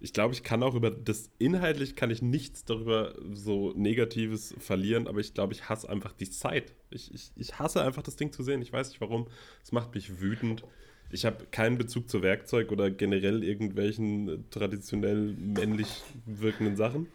ich 0.00 0.12
glaube, 0.12 0.34
ich 0.34 0.42
kann 0.42 0.62
auch 0.62 0.74
über 0.74 0.90
das 0.90 1.30
inhaltlich 1.38 1.96
kann 1.96 2.10
ich 2.10 2.22
nichts 2.22 2.64
darüber 2.64 3.14
so 3.32 3.72
Negatives 3.74 4.54
verlieren, 4.58 5.06
aber 5.06 5.20
ich 5.20 5.34
glaube, 5.34 5.52
ich 5.52 5.68
hasse 5.68 5.88
einfach 5.88 6.12
die 6.12 6.30
Zeit. 6.30 6.72
Ich, 6.90 7.12
ich, 7.14 7.30
ich 7.36 7.58
hasse 7.58 7.82
einfach 7.82 8.02
das 8.02 8.16
Ding 8.16 8.32
zu 8.32 8.42
sehen. 8.42 8.62
Ich 8.62 8.72
weiß 8.72 8.90
nicht 8.90 9.00
warum. 9.00 9.26
Es 9.62 9.72
macht 9.72 9.94
mich 9.94 10.20
wütend. 10.20 10.64
Ich 11.10 11.24
habe 11.24 11.46
keinen 11.50 11.78
Bezug 11.78 12.08
zu 12.08 12.22
Werkzeug 12.22 12.72
oder 12.72 12.90
generell 12.90 13.44
irgendwelchen 13.44 14.46
traditionell 14.50 15.34
männlich 15.34 16.02
wirkenden 16.26 16.76
Sachen. 16.76 17.08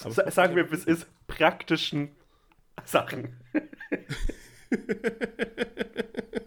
Aber 0.00 0.12
Sa 0.12 0.30
sagen 0.30 0.56
wir, 0.56 0.70
es 0.72 0.84
ist, 0.84 1.06
praktischen 1.26 2.10
Sachen. 2.84 3.36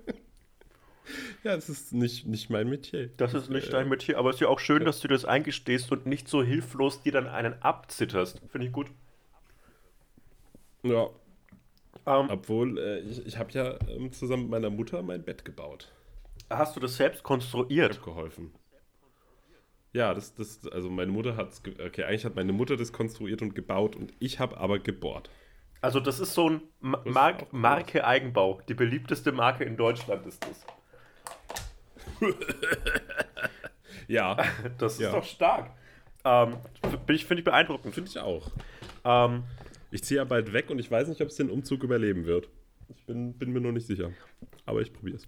ja, 1.43 1.55
es 1.55 1.69
ist 1.69 1.93
nicht, 1.93 2.25
nicht 2.27 2.50
mein 2.50 2.69
Metier. 2.69 3.10
Das 3.17 3.36
ist 3.36 3.50
nicht 3.51 3.69
äh, 3.69 3.72
dein 3.72 3.88
Metier, 3.88 4.17
aber 4.17 4.31
es 4.31 4.38
ist 4.38 4.39
ja 4.39 4.48
auch 4.48 4.60
schön, 4.60 4.84
dass 4.84 5.00
du 5.00 5.08
das 5.08 5.24
eingestehst 5.24 5.91
und 5.91 6.08
nicht 6.08 6.27
so 6.27 6.41
hilflos 6.41 7.03
dir 7.03 7.12
dann 7.12 7.27
einen 7.27 7.62
abzitterst. 7.62 8.41
Finde 8.50 8.65
ich 8.65 8.74
gut. 8.74 8.89
Ja, 10.84 11.10
Ähm, 12.05 12.29
obwohl 12.29 12.77
äh, 12.79 13.00
ich, 13.01 13.25
ich 13.25 13.38
habe 13.38 13.51
ja 13.51 13.77
ähm, 13.89 14.12
zusammen 14.13 14.43
mit 14.43 14.51
meiner 14.51 14.69
Mutter 14.69 15.01
mein 15.01 15.24
Bett 15.25 15.43
gebaut. 15.43 15.91
hast 16.50 16.75
du 16.75 16.79
das 16.79 16.96
selbst 16.98 17.24
konstruiert? 17.24 18.03
geholfen. 18.03 18.53
Ja, 19.93 20.13
das, 20.15 20.34
das, 20.36 20.67
also 20.67 20.89
meine 20.89 21.12
Mutter 21.12 21.36
hat 21.36 21.51
es, 21.51 21.62
okay, 21.86 22.03
eigentlich 22.03 22.25
hat 22.25 22.36
meine 22.36 22.53
Mutter 22.53 22.75
das 22.77 22.91
konstruiert 22.93 23.41
und 23.43 23.53
gebaut 23.55 23.96
und 23.96 24.13
ich 24.19 24.39
habe 24.39 24.58
aber 24.58 24.79
gebohrt. 24.79 25.29
Also 25.81 26.00
das 26.00 26.19
ist 26.22 26.34
so 26.36 26.50
ein 26.50 26.62
Ma 26.79 27.03
Das 27.03 27.17
ist 27.17 27.27
Mark 27.27 27.36
auch 27.36 27.51
cool. 27.62 27.84
Marke 27.84 28.05
Eigenbau. 28.05 28.62
Die 28.69 28.74
beliebteste 28.74 29.31
Marke 29.34 29.65
in 29.65 29.75
Deutschland 29.77 30.25
ist 30.25 30.46
das. 30.46 30.65
Ja, 34.08 34.38
Das 34.78 34.94
ist 34.94 35.02
Ja. 35.02 35.12
doch 35.12 35.24
stark. 35.24 35.72
Ähm, 36.26 36.58
ich, 37.08 37.26
finde 37.26 37.40
ich 37.42 37.46
beeindruckend. 37.46 37.94
finde 37.94 38.10
ich 38.10 38.20
auch. 38.20 38.50
Ähm, 39.06 39.44
Ich 39.92 40.04
ziehe 40.04 40.18
ja 40.20 40.24
bald 40.24 40.52
weg 40.54 40.70
und 40.70 40.80
ich 40.80 40.90
weiß 40.90 41.08
nicht, 41.08 41.22
ob 41.22 41.28
es 41.30 41.36
den 41.36 41.50
Umzug 41.50 41.84
überleben 41.84 42.26
wird. 42.26 42.50
Ich 42.90 43.06
bin, 43.06 43.34
bin 43.38 43.52
mir 43.52 43.62
noch 43.62 43.72
nicht 43.72 43.88
sicher. 43.88 44.12
Aber 44.66 44.82
ich 44.82 44.92
probiere 44.94 45.18
es. 45.18 45.28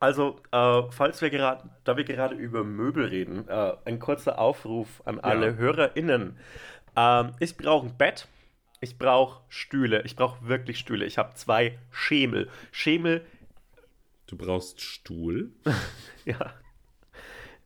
also, 0.00 0.40
äh, 0.52 0.82
falls 0.90 1.20
wir 1.22 1.30
gerade, 1.30 1.68
da 1.84 1.96
wir 1.96 2.04
gerade 2.04 2.34
über 2.34 2.62
Möbel 2.64 3.06
reden, 3.06 3.48
äh, 3.48 3.72
ein 3.84 3.98
kurzer 3.98 4.38
Aufruf 4.38 5.02
an 5.06 5.18
alle 5.20 5.56
HörerInnen. 5.56 6.36
Ähm, 6.96 7.32
ich 7.40 7.56
brauche 7.56 7.86
ein 7.86 7.96
Bett. 7.96 8.28
Ich 8.80 8.98
brauche 8.98 9.42
Stühle. 9.48 10.02
Ich 10.04 10.16
brauche 10.16 10.46
wirklich 10.46 10.78
Stühle. 10.78 11.04
Ich 11.06 11.18
habe 11.18 11.34
zwei 11.34 11.78
Schemel. 11.90 12.48
Schemel, 12.72 13.24
Du 14.30 14.36
brauchst 14.36 14.80
Stuhl. 14.80 15.50
ja. 16.24 16.54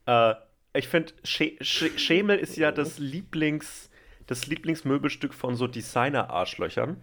Äh, 0.06 0.34
ich 0.78 0.88
finde, 0.88 1.12
Sch 1.22 1.42
Sch 1.60 1.98
Schemel 1.98 2.38
ist 2.38 2.56
ja 2.56 2.72
das 2.72 2.98
Lieblings, 2.98 3.90
das 4.26 4.46
Lieblingsmöbelstück 4.46 5.34
von 5.34 5.56
so 5.56 5.66
Designer-Arschlöchern. 5.66 7.02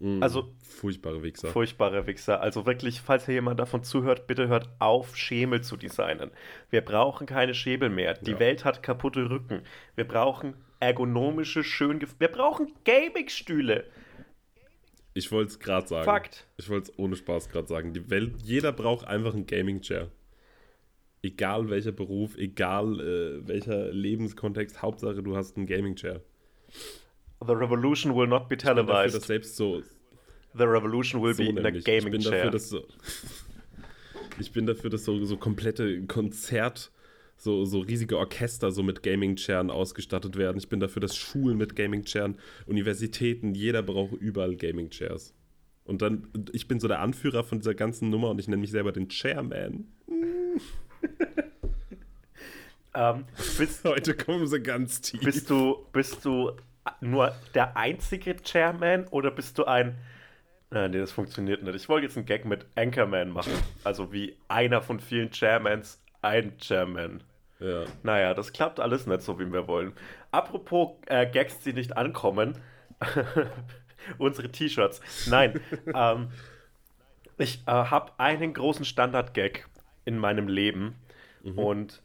Mm, 0.00 0.22
Also- 0.22 0.52
Furchtbare 0.58 1.22
Wichser. 1.22 1.48
Furchtbare 1.50 2.06
Wichser. 2.08 2.40
Also 2.40 2.66
wirklich, 2.66 3.00
falls 3.00 3.26
hier 3.26 3.34
jemand 3.34 3.60
davon 3.60 3.84
zuhört, 3.84 4.26
bitte 4.26 4.48
hört 4.48 4.68
auf, 4.80 5.16
Schemel 5.16 5.60
zu 5.62 5.76
designen. 5.76 6.32
Wir 6.70 6.80
brauchen 6.80 7.26
keine 7.28 7.54
Schemel 7.54 7.90
mehr. 7.90 8.14
Die 8.14 8.32
Ja. 8.32 8.40
Welt 8.40 8.64
hat 8.64 8.82
kaputte 8.82 9.30
Rücken. 9.30 9.62
Wir 9.94 10.04
brauchen 10.08 10.54
ergonomische, 10.80 11.62
schön... 11.62 12.00
Wir 12.18 12.28
brauchen 12.28 12.72
Gaming-Stühle. 12.84 13.84
Ich 15.20 15.30
wollte 15.30 15.50
es 15.50 15.58
gerade 15.58 15.86
sagen. 15.86 16.06
Fakt. 16.06 16.46
Ich 16.56 16.70
wollte 16.70 16.90
es 16.90 16.98
ohne 16.98 17.14
Spaß 17.14 17.50
gerade 17.50 17.68
sagen. 17.68 17.92
Die 17.92 18.08
Welt, 18.08 18.32
jeder 18.42 18.72
braucht 18.72 19.06
einfach 19.06 19.34
einen 19.34 19.44
Gaming-Chair. 19.46 20.08
Egal 21.22 21.68
welcher 21.68 21.92
Beruf, 21.92 22.38
egal 22.38 22.98
äh, 23.00 23.46
welcher 23.46 23.92
Lebenskontext, 23.92 24.80
Hauptsache 24.80 25.22
du 25.22 25.36
hast 25.36 25.58
einen 25.58 25.66
Gaming-Chair. 25.66 26.22
The 27.46 27.52
revolution 27.52 28.16
will 28.16 28.26
not 28.28 28.48
be 28.48 28.54
Ich 28.54 28.62
bin 28.64 28.76
dafür, 28.76 28.86
televised. 28.86 29.14
dass 29.16 29.26
selbst 29.26 29.56
so, 29.56 29.82
The 30.54 30.64
revolution 30.64 31.22
will 31.22 31.34
so 31.34 31.42
be 31.42 31.50
in 31.50 31.58
a 31.58 31.70
gaming 31.70 32.06
ich 32.06 32.10
bin 32.12 32.20
chair. 32.22 32.30
dafür, 32.32 32.50
dass 32.50 32.68
so, 32.70 32.86
ich 34.40 34.52
bin 34.52 34.64
dafür, 34.64 34.88
dass 34.88 35.04
so, 35.04 35.22
so 35.24 35.36
komplette 35.36 36.06
Konzert, 36.06 36.90
so, 37.40 37.64
so 37.64 37.80
riesige 37.80 38.18
Orchester 38.18 38.70
so 38.70 38.82
mit 38.82 39.02
Gaming-Chairen 39.02 39.70
ausgestattet 39.70 40.36
werden. 40.36 40.58
Ich 40.58 40.68
bin 40.68 40.78
dafür, 40.78 41.00
dass 41.00 41.16
Schulen 41.16 41.56
mit 41.56 41.74
Gaming-Chairen, 41.74 42.36
Universitäten, 42.66 43.54
jeder 43.54 43.82
braucht 43.82 44.12
überall 44.12 44.56
Gaming-Chairs. 44.56 45.34
Und 45.84 46.02
dann, 46.02 46.28
ich 46.52 46.68
bin 46.68 46.80
so 46.80 46.86
der 46.86 47.00
Anführer 47.00 47.42
von 47.42 47.60
dieser 47.60 47.74
ganzen 47.74 48.10
Nummer 48.10 48.30
und 48.30 48.38
ich 48.38 48.46
nenne 48.46 48.60
mich 48.60 48.70
selber 48.70 48.92
den 48.92 49.08
Chairman. 49.08 49.86
ähm, 52.94 53.24
bist, 53.56 53.84
Heute 53.84 54.14
kommen 54.14 54.46
sie 54.46 54.60
ganz 54.60 55.00
tief. 55.00 55.20
bist, 55.20 55.48
du, 55.48 55.86
bist 55.92 56.22
du 56.26 56.52
nur 57.00 57.34
der 57.54 57.74
einzige 57.74 58.36
Chairman 58.36 59.06
oder 59.08 59.30
bist 59.30 59.56
du 59.56 59.64
ein. 59.64 59.96
Nein, 60.70 60.90
nee, 60.90 60.98
das 60.98 61.10
funktioniert 61.10 61.62
nicht. 61.62 61.74
Ich 61.74 61.88
wollte 61.88 62.06
jetzt 62.06 62.18
einen 62.18 62.26
Gag 62.26 62.44
mit 62.44 62.66
Anchorman 62.76 63.30
machen. 63.30 63.54
Also 63.82 64.12
wie 64.12 64.36
einer 64.48 64.82
von 64.82 65.00
vielen 65.00 65.32
Chairmans 65.32 66.02
ein 66.20 66.58
Chairman. 66.58 67.22
Ja. 67.60 67.84
Naja, 68.02 68.34
das 68.34 68.52
klappt 68.52 68.80
alles 68.80 69.06
nicht 69.06 69.22
so, 69.22 69.38
wie 69.38 69.52
wir 69.52 69.68
wollen. 69.68 69.92
Apropos 70.30 70.96
äh, 71.06 71.26
Gags, 71.30 71.60
die 71.60 71.72
nicht 71.72 71.96
ankommen. 71.96 72.58
Unsere 74.18 74.50
T-Shirts. 74.50 75.00
Nein. 75.28 75.60
ähm, 75.94 76.30
ich 77.36 77.62
äh, 77.66 77.70
habe 77.70 78.12
einen 78.18 78.54
großen 78.54 78.84
Standard-Gag 78.84 79.66
in 80.04 80.18
meinem 80.18 80.48
Leben. 80.48 80.96
Und 81.56 82.02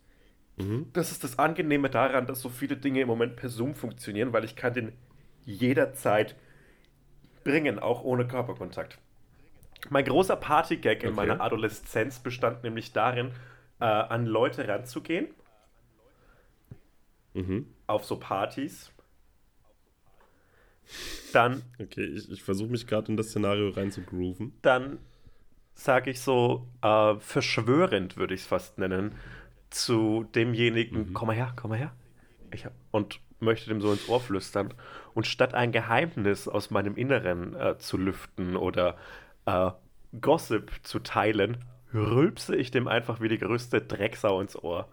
das 0.93 1.11
ist 1.11 1.25
das 1.25 1.37
Angenehme 1.37 1.89
daran, 1.89 2.27
dass 2.27 2.39
so 2.39 2.47
viele 2.47 2.77
Dinge 2.77 3.01
im 3.01 3.07
Moment 3.07 3.35
per 3.35 3.49
Zoom 3.49 3.75
funktionieren, 3.75 4.31
weil 4.31 4.45
ich 4.45 4.55
kann 4.55 4.73
den 4.73 4.93
jederzeit 5.43 6.35
bringen, 7.43 7.77
auch 7.79 8.03
ohne 8.03 8.25
Körperkontakt. 8.25 8.97
Mein 9.89 10.05
großer 10.05 10.37
Party-Gag 10.37 11.03
in 11.03 11.09
Okay. 11.09 11.15
meiner 11.15 11.41
Adoleszenz 11.41 12.19
bestand 12.19 12.63
nämlich 12.63 12.93
darin, 12.93 13.31
äh, 13.81 13.85
an 13.85 14.25
Leute 14.25 14.65
ranzugehen 14.67 15.27
Mhm. 17.35 17.67
auf 17.87 18.05
so 18.05 18.17
Partys. 18.17 18.91
Dann, 21.33 21.63
Okay, 21.79 22.05
ich, 22.05 22.31
ich 22.31 22.43
versuche 22.43 22.69
mich 22.69 22.87
gerade 22.87 23.11
in 23.11 23.17
das 23.17 23.29
Szenario 23.29 23.69
reinzugrooven. 23.69 24.53
dann 24.61 24.99
sage 25.73 26.11
ich 26.11 26.21
so, 26.21 26.67
äh, 26.81 27.15
verschwörend 27.19 28.17
würde 28.17 28.33
ich 28.33 28.41
es 28.41 28.47
fast 28.47 28.77
nennen, 28.77 29.13
zu 29.69 30.25
demjenigen, 30.35 31.13
komm 31.13 31.27
mal 31.27 31.35
her, 31.35 31.53
komm 31.55 31.71
mal 31.71 31.77
her. 31.77 31.93
Ich 32.51 32.65
hab, 32.65 32.73
und 32.91 33.19
möchte 33.41 33.69
dem 33.69 33.81
so 33.81 33.91
ins 33.91 34.07
Ohr 34.07 34.21
flüstern. 34.21 34.73
Und 35.13 35.27
statt 35.27 35.53
ein 35.53 35.71
Geheimnis 35.73 36.47
aus 36.47 36.71
meinem 36.71 36.95
Inneren 36.95 37.55
äh, 37.55 37.77
zu 37.77 37.97
lüften 37.97 38.55
oder 38.55 38.97
äh, 39.45 39.71
Gossip 40.21 40.71
zu 40.83 40.99
teilen, 40.99 41.57
rülpse 41.97 42.55
ich 42.55 42.71
dem 42.71 42.87
einfach 42.87 43.19
wie 43.21 43.27
die 43.29 43.37
größte 43.37 43.81
Drecksau 43.81 44.41
ins 44.41 44.55
Ohr. 44.61 44.87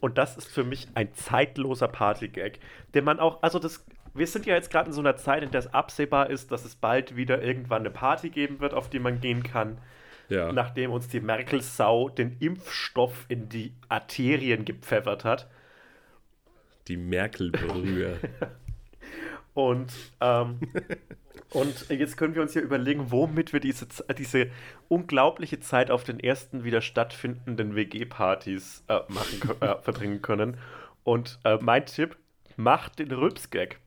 Und 0.00 0.18
das 0.18 0.36
ist 0.36 0.48
für 0.48 0.64
mich 0.64 0.88
ein 0.94 1.12
zeitloser 1.14 1.88
Partygag, 1.88 2.58
den 2.94 3.04
man 3.04 3.20
auch, 3.20 3.42
also 3.42 3.58
das, 3.58 3.84
wir 4.14 4.26
sind 4.26 4.46
ja 4.46 4.54
jetzt 4.54 4.70
gerade 4.70 4.88
in 4.88 4.92
so 4.92 5.00
einer 5.00 5.16
Zeit, 5.16 5.42
in 5.42 5.50
der 5.50 5.60
es 5.60 5.72
absehbar 5.74 6.30
ist, 6.30 6.52
dass 6.52 6.64
es 6.64 6.74
bald 6.76 7.16
wieder 7.16 7.42
irgendwann 7.42 7.82
eine 7.82 7.90
Party 7.90 8.30
geben 8.30 8.60
wird, 8.60 8.74
auf 8.74 8.88
die 8.90 8.98
man 8.98 9.20
gehen 9.20 9.42
kann, 9.42 9.78
Ja. 10.28 10.52
nachdem 10.52 10.90
uns 10.90 11.08
die 11.08 11.20
Merkel-Sau 11.20 12.08
den 12.08 12.36
Impfstoff 12.40 13.24
in 13.28 13.48
die 13.48 13.74
Arterien 13.88 14.64
gepfeffert 14.64 15.24
hat. 15.24 15.48
Die 16.88 16.96
Merkel-Brühe. 16.96 18.18
Und, 19.56 19.90
ähm, 20.20 20.60
und 21.50 21.88
jetzt 21.88 22.18
können 22.18 22.34
wir 22.34 22.42
uns 22.42 22.52
ja 22.52 22.60
überlegen, 22.60 23.10
womit 23.10 23.54
wir 23.54 23.60
diese, 23.60 23.88
diese 24.16 24.50
unglaubliche 24.88 25.60
Zeit 25.60 25.90
auf 25.90 26.04
den 26.04 26.20
ersten 26.20 26.62
wieder 26.62 26.82
stattfindenden 26.82 27.74
WG-Partys 27.74 28.84
äh, 28.88 29.00
machen, 29.08 29.62
äh, 29.62 29.80
verbringen 29.80 30.20
können. 30.20 30.58
Und 31.04 31.38
äh, 31.44 31.56
mein 31.58 31.86
Tipp, 31.86 32.18
macht 32.56 32.98
den 32.98 33.10
Rülps-Gag. 33.10 33.80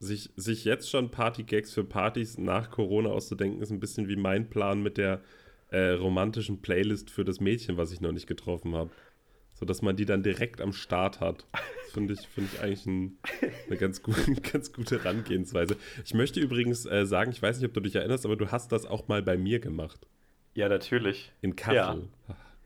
sich, 0.00 0.30
sich 0.34 0.64
jetzt 0.64 0.90
schon 0.90 1.12
Party-Gags 1.12 1.72
für 1.72 1.84
Partys 1.84 2.38
nach 2.38 2.70
Corona 2.72 3.10
auszudenken, 3.10 3.62
ist 3.62 3.70
ein 3.70 3.80
bisschen 3.80 4.08
wie 4.08 4.16
mein 4.16 4.50
Plan 4.50 4.82
mit 4.82 4.98
der 4.98 5.20
äh, 5.68 5.90
romantischen 5.90 6.60
Playlist 6.60 7.08
für 7.08 7.24
das 7.24 7.38
Mädchen, 7.38 7.76
was 7.76 7.92
ich 7.92 8.00
noch 8.00 8.10
nicht 8.10 8.26
getroffen 8.26 8.74
habe. 8.74 8.90
So 9.60 9.66
dass 9.66 9.82
man 9.82 9.94
die 9.94 10.06
dann 10.06 10.22
direkt 10.22 10.60
am 10.62 10.72
Start 10.72 11.20
hat. 11.20 11.44
Das 11.52 11.92
finde 11.92 12.14
ich, 12.14 12.20
find 12.26 12.48
ich 12.52 12.60
eigentlich 12.60 12.86
ein, 12.86 13.18
eine 13.66 13.76
ganz, 13.76 14.02
gut, 14.02 14.16
ganz 14.52 14.72
gute 14.72 15.02
Herangehensweise. 15.04 15.76
Ich 16.04 16.14
möchte 16.14 16.40
übrigens 16.40 16.86
äh, 16.86 17.04
sagen, 17.04 17.30
ich 17.30 17.42
weiß 17.42 17.58
nicht, 17.58 17.68
ob 17.68 17.74
du 17.74 17.80
dich 17.80 17.94
erinnerst, 17.94 18.24
aber 18.24 18.36
du 18.36 18.50
hast 18.50 18.72
das 18.72 18.86
auch 18.86 19.06
mal 19.08 19.22
bei 19.22 19.36
mir 19.36 19.60
gemacht. 19.60 20.06
Ja, 20.54 20.68
natürlich. 20.70 21.30
In 21.42 21.56
Kassel. 21.56 22.08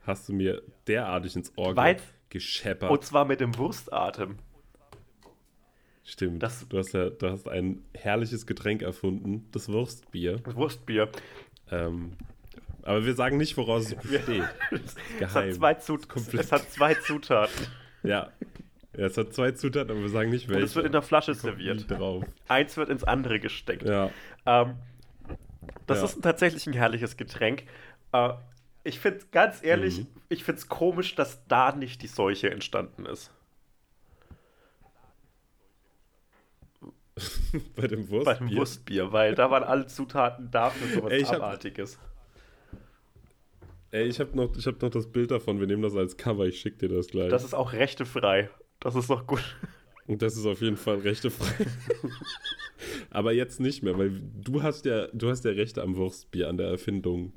Hast 0.07 0.29
du 0.29 0.33
mir 0.35 0.63
derartig 0.87 1.35
ins 1.37 1.53
Ohr 1.57 1.75
Weit- 1.77 2.03
gescheppert. 2.31 2.91
Und 2.91 3.05
zwar 3.05 3.25
mit 3.25 3.41
dem 3.41 3.57
Wurstatem. 3.59 4.37
Stimmt. 6.05 6.43
das- 6.43 6.69
du, 6.69 6.79
hast 6.79 6.93
ja, 6.93 7.11
du 7.11 7.29
hast 7.31 7.49
ein 7.49 7.83
herrliches 7.95 8.47
Getränk 8.47 8.83
erfunden, 8.83 9.49
das 9.53 9.69
Wurstbier. 9.69 10.39
Das 10.45 10.55
Wurstbier. 10.55 11.09
Ähm, 11.71 12.13
aber 12.85 13.05
wir 13.05 13.15
sagen 13.15 13.37
nicht, 13.37 13.57
woraus 13.57 13.87
es 13.87 13.95
besteht. 14.03 14.45
Es 15.21 15.35
hat, 15.35 15.53
zwei 15.55 15.75
Zut 15.75 16.07
es 16.35 16.53
hat 16.53 16.71
zwei 16.71 16.95
Zutaten. 16.95 17.67
Ja. 18.03 18.31
ja. 18.97 19.07
Es 19.07 19.17
hat 19.19 19.33
zwei 19.35 19.51
Zutaten, 19.53 19.91
aber 19.91 20.01
wir 20.03 20.09
sagen 20.09 20.31
nicht, 20.31 20.49
welche. 20.49 20.61
Und 20.61 20.65
es 20.67 20.77
wird 20.77 20.87
in 20.87 20.93
der 20.93 21.03
Flasche 21.03 21.35
serviert. 21.35 21.91
drauf. 21.91 22.25
Eins 22.49 22.77
wird 22.77 22.89
ins 22.91 23.03
andere 23.05 23.41
gesteckt. 23.41 23.83
Ja. 23.89 24.11
Ähm, 24.47 24.77
das 25.87 25.99
Ja. 25.99 26.05
ist 26.05 26.23
tatsächlich 26.23 26.67
ein 26.67 26.73
herrliches 26.75 27.17
Getränk. 27.17 27.65
Äh, 28.13 28.31
ich 28.85 29.01
finde, 29.01 29.21
ganz 29.33 29.63
ehrlich, 29.65 30.01
Mhm. 30.01 30.07
ich 30.29 30.45
finde 30.45 30.61
es 30.61 30.69
komisch, 30.69 31.15
dass 31.15 31.45
da 31.49 31.73
nicht 31.73 32.03
die 32.03 32.07
Seuche 32.07 32.51
entstanden 32.51 33.07
ist. 33.07 33.31
Bei 37.77 37.87
dem 37.87 38.09
Wurstbier. 38.11 38.25
Bei 38.25 38.35
dem 38.35 38.57
Wurstbier, 38.57 39.13
weil 39.13 39.35
da 39.35 39.51
waren 39.51 39.63
alle 39.65 39.87
Zutaten 39.87 40.51
da 40.51 40.71
für 40.71 40.87
sowas 40.95 41.13
Ey, 41.13 41.23
ich 41.23 41.29
hab- 41.29 41.37
Abartiges. 41.37 41.99
Ey, 43.95 44.09
ich 44.09 44.19
habe 44.19 44.37
noch, 44.37 44.57
ich 44.57 44.67
hab 44.67 44.83
noch 44.83 44.91
das 44.91 45.07
Bild 45.07 45.31
davon. 45.31 45.61
Wir 45.61 45.69
nehmen 45.69 45.83
das 45.83 45.95
als 45.95 46.17
Cover. 46.17 46.47
Ich 46.47 46.59
schicke 46.59 46.89
dir 46.89 46.97
das 46.97 47.07
gleich. 47.07 47.31
Das 47.31 47.45
ist 47.45 47.55
auch 47.55 47.73
rechtefrei. 47.73 48.51
Das 48.81 48.97
ist 48.97 49.09
doch 49.09 49.25
gut. 49.25 49.57
Und 50.09 50.21
das 50.21 50.37
ist 50.37 50.47
auf 50.47 50.61
jeden 50.61 50.77
Fall 50.77 50.97
rechtefrei. 50.99 51.65
Aber 53.11 53.33
jetzt 53.33 53.61
nicht 53.61 53.85
mehr, 53.85 53.97
weil 53.97 54.11
du 54.43 54.65
hast 54.65 54.85
ja, 54.85 55.07
du 55.13 55.31
hast 55.31 55.45
ja 55.45 55.53
Rechte 55.53 55.81
am 55.81 55.95
Wurstbier, 55.95 56.49
an 56.49 56.57
der 56.57 56.67
Erfindung. 56.67 57.35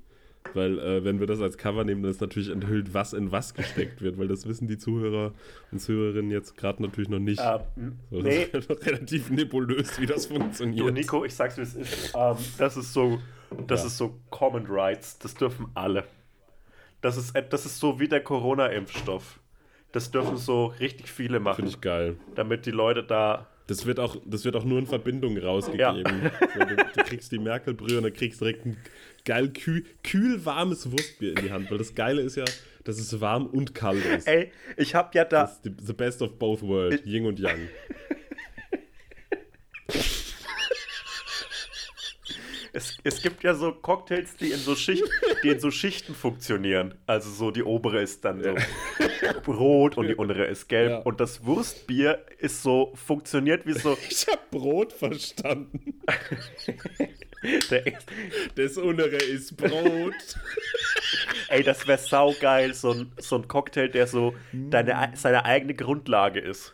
Weil, 0.56 0.80
äh, 0.80 1.04
wenn 1.04 1.20
wir 1.20 1.28
das 1.28 1.42
als 1.42 1.60
Cover 1.60 1.84
nehmen, 1.84 2.02
dann 2.02 2.10
ist 2.10 2.22
natürlich 2.22 2.50
enthüllt, 2.50 2.92
was 2.96 3.14
in 3.14 3.32
was 3.32 3.54
gesteckt 3.54 4.02
wird, 4.02 4.18
weil 4.18 4.28
das 4.28 4.48
wissen 4.48 4.68
die 4.68 4.80
Zuhörer 4.80 5.36
und 5.72 5.80
Zuhörerinnen 5.80 6.32
jetzt 6.32 6.58
gerade 6.58 6.82
natürlich 6.82 7.10
noch 7.10 7.20
nicht. 7.20 7.40
Ähm, 7.44 8.00
So, 8.10 8.22
nee, 8.22 8.48
Das 8.52 8.64
ist 8.64 8.70
noch 8.72 8.84
relativ 8.84 9.30
nebulös, 9.30 10.00
wie 10.02 10.08
das 10.08 10.28
du 10.28 10.36
funktioniert. 10.40 10.92
Nico, 10.92 11.24
ich 11.24 11.36
sag's 11.36 11.58
wie 11.58 11.62
es 11.62 11.76
ist. 11.76 12.14
Ähm, 12.16 12.38
das 12.58 12.78
ist 12.78 12.94
so, 12.94 13.20
das 13.68 13.82
Ja. 13.82 13.88
ist 13.88 13.98
so 13.98 14.20
Common 14.32 14.66
Rights. 14.68 15.20
Das 15.20 15.36
dürfen 15.36 15.68
alle. 15.76 16.06
Das 17.02 17.18
ist, 17.18 17.34
das 17.50 17.66
ist 17.66 17.80
so 17.80 18.00
wie 18.00 18.08
der 18.08 18.22
Corona-Impfstoff. 18.22 19.40
Das 19.92 20.12
dürfen 20.12 20.38
so 20.38 20.68
richtig 20.80 21.10
viele 21.10 21.40
machen, 21.40 21.56
Finde 21.58 21.72
ich 21.72 21.82
geil. 21.82 22.18
damit 22.36 22.66
die 22.66 22.72
Leute 22.72 23.04
da 23.04 23.48
Das 23.68 23.86
wird 23.86 24.00
auch, 24.00 24.18
das 24.26 24.44
wird 24.46 24.56
auch 24.56 24.64
nur 24.66 24.80
in 24.80 24.86
Verbindung 24.88 25.38
rausgegeben. 25.38 26.32
So, 26.54 26.60
du, 26.60 26.76
du 26.76 27.04
kriegst 27.04 27.32
die 27.32 27.40
Merkel-Brühe 27.40 27.98
und 27.98 28.04
dann 28.04 28.14
kriegst 28.14 28.42
direkt 28.42 28.66
ein 28.66 28.78
geil 29.26 29.50
kühl, 29.50 29.86
kühl 30.04 30.44
warmes 30.46 30.92
Wurstbier 30.92 31.38
in 31.38 31.46
die 31.46 31.52
Hand. 31.52 31.72
Weil 31.72 31.78
das 31.78 31.96
Geile 31.96 32.22
ist 32.22 32.36
ja, 32.36 32.46
dass 32.84 32.98
es 33.00 33.20
warm 33.22 33.46
und 33.48 33.74
kalt 33.76 34.06
ist. 34.06 34.28
Ey, 34.28 34.52
ich 34.76 34.94
hab 34.96 35.14
ja 35.16 35.24
da. 35.26 35.44
Das 35.44 35.60
ist 35.60 35.86
the 35.86 35.94
best 35.94 36.22
of 36.22 36.38
both 36.38 36.62
worlds, 36.62 37.06
Yin 37.06 37.26
und 37.26 37.40
Yang. 37.40 37.70
Es, 42.78 42.96
es 43.04 43.24
gibt 43.24 43.44
ja 43.44 43.56
so 43.56 43.72
Cocktails, 43.72 44.36
die 44.36 44.52
in 44.52 44.60
so, 44.60 44.76
Schicht, 44.76 45.04
die 45.42 45.50
in 45.50 45.60
so 45.60 45.72
Schichten 45.72 46.14
funktionieren. 46.14 46.94
Also 47.08 47.32
so 47.32 47.50
die 47.50 47.64
obere 47.64 48.04
ist 48.04 48.24
dann 48.24 48.44
so 48.44 49.52
rot 49.52 49.98
und 49.98 50.08
die 50.08 50.14
untere 50.14 50.46
ist 50.46 50.68
gelb. 50.68 50.92
Ja. 50.92 50.98
Und 51.00 51.20
das 51.20 51.44
Wurstbier 51.44 52.24
ist 52.38 52.62
so, 52.62 52.94
funktioniert 52.94 53.66
wie 53.66 53.74
so. 53.74 53.98
Ich 54.08 54.28
hab 54.28 54.52
Brot 54.52 54.94
verstanden. 54.94 56.04
Der, 57.72 57.84
Das 58.54 58.78
untere 58.78 59.16
ist 59.16 59.58
Brot. 59.58 60.38
ey, 61.50 61.64
das 61.64 61.88
wäre 61.88 61.98
saugeil, 61.98 62.76
so 62.76 62.92
ein, 62.92 63.12
so 63.18 63.38
ein 63.38 63.48
Cocktail, 63.48 63.88
der 63.88 64.06
so 64.06 64.36
deine, 64.52 65.14
seine 65.16 65.46
eigene 65.46 65.74
Grundlage 65.74 66.42
ist. 66.42 66.74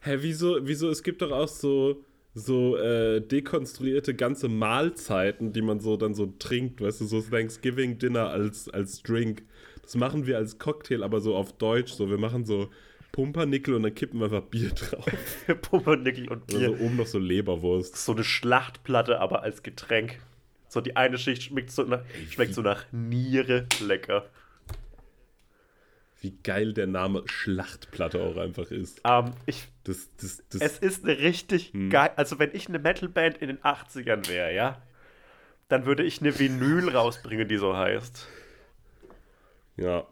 Hä, 0.00 0.16
wieso, 0.18 0.58
wieso, 0.66 0.90
es 0.90 1.04
gibt 1.04 1.22
doch 1.22 1.30
auch 1.30 1.48
so, 1.48 2.04
so 2.38 2.76
äh, 2.76 3.20
dekonstruierte 3.20 4.14
ganze 4.14 4.48
Mahlzeiten, 4.48 5.52
die 5.52 5.62
man 5.62 5.80
so 5.80 5.96
dann 5.96 6.14
so 6.14 6.32
trinkt, 6.38 6.80
weißt 6.80 7.00
du, 7.00 7.04
so 7.06 7.20
Thanksgiving 7.20 7.98
Dinner 7.98 8.30
als, 8.30 8.68
als 8.68 9.02
Drink. 9.02 9.42
Das 9.82 9.96
machen 9.96 10.26
wir 10.26 10.36
als 10.36 10.58
Cocktail, 10.58 11.02
aber 11.02 11.20
so 11.20 11.34
auf 11.34 11.52
Deutsch, 11.52 11.92
so 11.92 12.10
wir 12.10 12.18
machen 12.18 12.44
so 12.44 12.68
Pumpernickel 13.12 13.74
und 13.74 13.82
dann 13.82 13.94
kippen 13.94 14.20
wir 14.20 14.26
einfach 14.26 14.42
Bier 14.42 14.70
drauf. 14.74 15.06
Pumpernickel 15.62 16.28
und 16.28 16.42
Also 16.52 16.72
Bier. 16.72 16.80
oben 16.80 16.96
noch 16.96 17.06
so 17.06 17.18
Leberwurst. 17.18 17.96
So 17.96 18.12
eine 18.12 18.24
Schlachtplatte, 18.24 19.20
aber 19.20 19.42
als 19.42 19.62
Getränk. 19.62 20.18
So 20.68 20.80
die 20.82 20.96
eine 20.96 21.16
Schicht 21.18 21.44
schmeckt 21.44 21.70
so 21.70 21.82
nach, 21.84 22.02
schmeckt 22.30 22.54
so 22.54 22.62
nach 22.62 22.84
Niere. 22.92 23.66
Lecker. 23.80 24.26
Wie 26.20 26.34
geil 26.42 26.72
der 26.74 26.86
Name 26.88 27.22
Schlachtplatte 27.26 28.20
auch 28.20 28.36
einfach 28.36 28.70
ist. 28.70 29.00
Ähm, 29.04 29.32
ich, 29.46 29.68
Das, 29.88 30.08
das, 30.20 30.42
das, 30.50 30.60
es 30.60 30.78
ist 30.78 31.04
eine 31.04 31.18
richtig 31.18 31.72
Hm. 31.72 31.88
geil. 31.88 32.10
Also, 32.16 32.38
wenn 32.38 32.54
ich 32.54 32.68
eine 32.68 32.78
Metalband 32.78 33.38
in 33.38 33.48
den 33.48 33.58
80ern 33.60 34.28
wäre, 34.28 34.54
ja, 34.54 34.82
dann 35.68 35.86
würde 35.86 36.02
ich 36.02 36.20
eine 36.20 36.38
Vinyl 36.38 36.90
rausbringen, 36.90 37.48
die 37.48 37.56
so 37.56 37.76
heißt. 37.76 38.28
ja. 39.76 40.06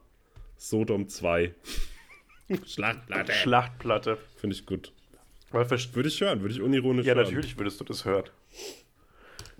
Sodom 0.58 1.06
2. 1.06 1.54
Schlachtplatte. 2.66 3.32
Schlachtplatte. 3.32 4.18
Finde 4.36 4.56
ich 4.56 4.64
gut. 4.64 4.92
Weil 5.50 5.68
Würde 5.70 6.08
ich 6.08 6.20
hören, 6.20 6.40
würde 6.40 6.54
ich 6.54 6.62
unironisch 6.62 7.04
ja, 7.06 7.14
hören. 7.14 7.24
natürlich 7.24 7.58
würdest 7.58 7.78
du 7.78 7.84
das 7.84 8.06
hören. 8.06 8.24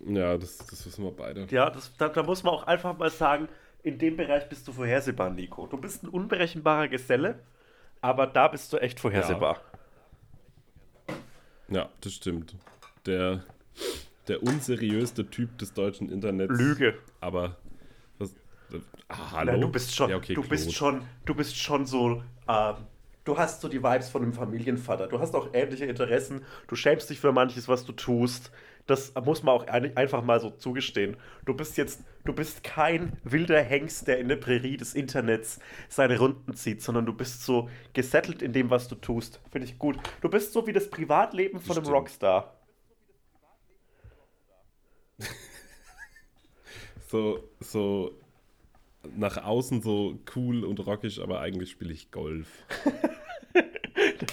Ja, 0.06 0.38
das, 0.38 0.56
das 0.58 0.86
wissen 0.86 1.04
wir 1.04 1.10
beide. 1.10 1.46
Ja, 1.50 1.68
das, 1.68 1.94
da, 1.98 2.08
da 2.08 2.22
muss 2.22 2.42
man 2.42 2.54
auch 2.54 2.66
einfach 2.66 2.96
mal 2.96 3.10
sagen, 3.10 3.48
in 3.82 3.98
dem 3.98 4.16
Bereich 4.16 4.48
bist 4.48 4.66
du 4.66 4.72
vorhersehbar, 4.72 5.30
Nico. 5.30 5.66
Du 5.66 5.76
bist 5.76 6.02
ein 6.02 6.08
unberechenbarer 6.08 6.88
Geselle, 6.88 7.40
aber 8.00 8.26
da 8.26 8.48
bist 8.48 8.72
du 8.72 8.78
echt 8.78 8.98
vorhersehbar. 8.98 9.56
Ja, 9.56 9.75
das 11.68 12.12
stimmt. 12.12 12.54
Der, 13.06 13.44
der 14.28 14.42
unseriöste 14.42 15.28
Typ 15.28 15.58
des 15.58 15.72
deutschen 15.72 16.10
Internets. 16.10 16.58
Lüge. 16.58 16.98
Aber. 17.20 17.56
Was, 18.18 18.34
ah, 19.08 19.32
hallo? 19.32 19.52
Ja, 19.52 19.58
du 19.58 19.68
bist 19.68 19.94
schon, 19.94 20.10
Ja, 20.10 20.16
okay, 20.16 20.34
du 20.34 20.42
bist 20.42 20.72
schon, 20.72 21.02
du 21.24 21.34
bist 21.34 21.56
schon 21.56 21.86
so, 21.86 22.22
ähm, 22.48 22.74
du 23.24 23.38
hast 23.38 23.60
so 23.60 23.68
die 23.68 23.82
Vibes 23.82 24.08
von 24.08 24.22
einem 24.22 24.32
Familienvater. 24.32 25.06
Du 25.06 25.18
hast 25.20 25.34
auch 25.34 25.50
ähnliche 25.52 25.86
Interessen. 25.86 26.42
Du 26.68 26.76
schämst 26.76 27.10
dich 27.10 27.20
für 27.20 27.32
manches, 27.32 27.68
was 27.68 27.84
du 27.84 27.92
tust. 27.92 28.50
Das 28.86 29.12
muss 29.24 29.42
man 29.42 29.54
auch 29.56 29.66
ein- 29.66 29.96
einfach 29.96 30.22
mal 30.22 30.38
so 30.40 30.50
zugestehen. 30.50 31.16
Du 31.44 31.54
bist 31.54 31.76
jetzt, 31.76 32.02
du 32.24 32.32
bist 32.32 32.62
kein 32.62 33.18
wilder 33.24 33.60
Hengst, 33.60 34.06
der 34.06 34.18
in 34.18 34.28
der 34.28 34.36
Prärie 34.36 34.76
des 34.76 34.94
Internets 34.94 35.58
seine 35.88 36.18
Runden 36.18 36.54
zieht, 36.54 36.82
sondern 36.82 37.04
du 37.04 37.12
bist 37.12 37.42
so 37.44 37.68
gesettelt 37.94 38.42
in 38.42 38.52
dem, 38.52 38.70
was 38.70 38.86
du 38.88 38.94
tust. 38.94 39.40
Finde 39.50 39.66
ich 39.66 39.78
gut. 39.78 39.98
Du 40.20 40.28
bist 40.28 40.52
so 40.52 40.66
wie 40.68 40.72
das 40.72 40.88
Privatleben 40.88 41.58
von 41.60 41.76
einem 41.76 41.84
Stimmt. 41.84 41.96
Rockstar. 41.96 42.54
So, 47.08 47.38
so 47.60 48.18
nach 49.16 49.36
außen 49.44 49.80
so 49.80 50.18
cool 50.34 50.64
und 50.64 50.84
rockig, 50.86 51.20
aber 51.22 51.40
eigentlich 51.40 51.70
spiele 51.70 51.92
ich 51.92 52.10
Golf. 52.10 52.48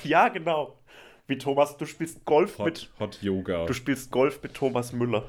Ja, 0.04 0.28
genau. 0.30 0.78
Wie 1.28 1.38
Thomas, 1.38 1.78
du 1.78 1.86
spielst 1.86 2.26
Golf 2.26 2.60
mit 2.60 2.90
Hot, 3.00 3.16
Hot 3.16 3.22
Yoga. 3.22 3.66
Du 3.66 3.74
spielst 3.74 4.12
Golf 4.12 4.42
mit 4.44 4.54
Thomas 4.54 4.92
Müller. 4.92 5.24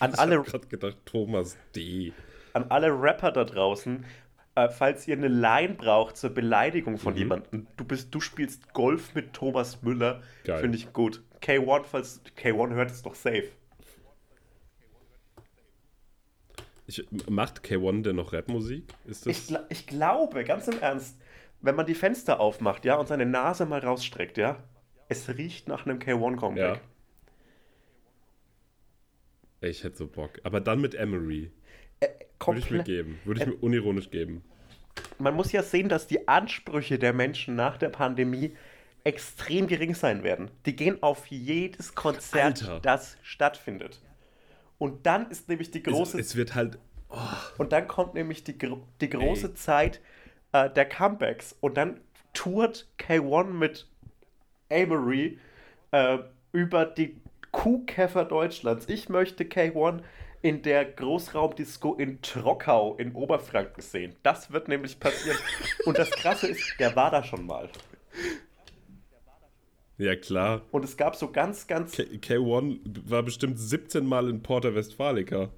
An 0.00 0.12
ich 0.12 0.18
alle, 0.18 0.38
habe 0.38 0.50
gerade 0.50 0.66
gedacht, 0.66 0.96
Thomas 1.06 1.56
D. 1.74 2.12
an 2.52 2.64
alle 2.70 2.88
Rapper 2.90 3.32
da 3.32 3.44
draußen, 3.44 4.04
äh, 4.54 4.68
falls 4.68 5.08
ihr 5.08 5.16
eine 5.16 5.28
Line 5.28 5.74
braucht 5.74 6.16
zur 6.18 6.30
Beleidigung 6.30 6.98
von 6.98 7.14
Mhm. 7.14 7.18
jemandem, 7.18 7.66
du, 7.76 7.84
bist, 7.84 8.14
du 8.14 8.20
spielst 8.20 8.74
Golf 8.74 9.14
mit 9.14 9.32
Thomas 9.32 9.82
Müller, 9.82 10.22
finde 10.44 10.76
ich 10.76 10.92
gut. 10.92 11.22
K1, 11.40 11.84
falls 11.84 12.20
K1 12.36 12.74
hört, 12.74 12.90
ist 12.90 13.06
doch 13.06 13.14
safe. 13.14 13.48
Ich, 16.86 17.06
macht 17.28 17.60
K1 17.64 18.02
denn 18.02 18.16
noch 18.16 18.32
Rapmusik? 18.32 18.84
Ist 19.06 19.26
das? 19.26 19.36
Ich, 19.38 19.48
gla- 19.48 19.66
ich 19.68 19.86
glaube, 19.86 20.42
ganz 20.44 20.68
im 20.68 20.80
Ernst, 20.80 21.16
wenn 21.60 21.74
man 21.74 21.86
die 21.86 21.94
Fenster 21.94 22.40
aufmacht, 22.40 22.84
ja, 22.84 22.96
und 22.96 23.08
seine 23.08 23.26
Nase 23.26 23.66
mal 23.66 23.80
rausstreckt, 23.80 24.38
ja, 24.38 24.62
es 25.08 25.28
riecht 25.28 25.68
nach 25.68 25.86
einem 25.86 25.98
K1-Comeback. 25.98 26.76
ja. 26.76 26.80
Ich 29.60 29.82
hätte 29.82 29.96
so 29.96 30.06
Bock. 30.06 30.38
Aber 30.44 30.60
dann 30.60 30.80
mit 30.80 30.94
Emery. 30.94 31.50
Würde 32.44 32.60
ich 32.60 32.70
mir 32.70 32.84
geben. 32.84 33.18
Würde 33.24 33.40
ich 33.40 33.46
mir 33.48 33.56
unironisch 33.56 34.10
geben. 34.10 34.44
man 35.18 35.34
muss 35.34 35.50
ja 35.50 35.62
sehen, 35.64 35.88
dass 35.88 36.06
die 36.06 36.28
Ansprüche 36.28 36.98
der 36.98 37.12
Menschen 37.12 37.56
nach 37.56 37.76
der 37.76 37.88
Pandemie 37.88 38.56
extrem 39.04 39.66
gering 39.66 39.94
sein 39.94 40.22
werden. 40.22 40.50
Die 40.66 40.76
gehen 40.76 41.02
auf 41.02 41.26
jedes 41.26 41.94
Konzert, 41.94 42.62
Alter. 42.62 42.80
das 42.80 43.16
stattfindet. 43.22 44.00
Und 44.78 45.06
dann 45.06 45.30
ist 45.30 45.48
nämlich 45.48 45.70
die 45.72 45.82
große 45.82 46.20
Es, 46.20 46.28
es 46.28 46.36
wird 46.36 46.54
halt. 46.54 46.78
und 47.58 47.72
dann 47.72 47.88
kommt 47.88 48.14
nämlich 48.14 48.44
die, 48.44 48.56
die 48.56 49.10
große 49.10 49.48
Ey. 49.48 49.54
Zeit 49.54 50.00
äh, 50.52 50.70
der 50.70 50.88
Comebacks 50.88 51.56
und 51.60 51.76
dann 51.76 52.00
tourt 52.32 52.86
K1 52.98 53.44
mit 53.52 53.86
Amory 54.70 55.38
äh, 55.92 56.18
über 56.52 56.84
die 56.86 57.16
Kuhkäfer 57.52 58.24
Deutschlands. 58.24 58.88
Ich 58.88 59.08
möchte 59.08 59.44
K1 59.44 60.02
in 60.42 60.62
der 60.62 60.84
Großraumdisco 60.84 61.94
in 61.94 62.22
Trockau 62.22 62.94
in 62.96 63.12
Oberfranken 63.12 63.82
sehen. 63.82 64.14
Das 64.22 64.52
wird 64.52 64.68
nämlich 64.68 65.00
passieren. 65.00 65.38
und 65.84 65.98
das 65.98 66.10
Krasse 66.10 66.48
ist, 66.48 66.74
der 66.78 66.94
war 66.94 67.10
da 67.10 67.24
schon 67.24 67.46
mal. 67.46 67.68
Ja, 69.96 70.14
klar. 70.14 70.62
Und 70.70 70.84
es 70.84 70.96
gab 70.96 71.16
so 71.16 71.32
ganz, 71.32 71.66
ganz 71.66 71.96
K 71.96 72.04
K1 72.04 72.78
war 73.10 73.24
bestimmt 73.24 73.58
17 73.58 74.06
Mal 74.06 74.28
in 74.28 74.42
Porta 74.42 74.74
Westfalica. 74.74 75.50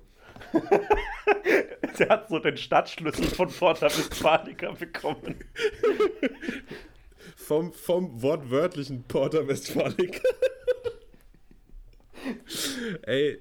Der 1.99 2.09
hat 2.09 2.29
so 2.29 2.39
den 2.39 2.57
Stadtschlüssel 2.57 3.27
von 3.27 3.49
Porta 3.49 3.87
Westfalica 3.87 4.73
bekommen. 4.73 5.37
Vom, 7.37 7.73
vom 7.73 8.23
wortwörtlichen 8.23 9.05
Porta 9.05 9.47
Westfalica. 9.47 10.23
Ey, 13.03 13.41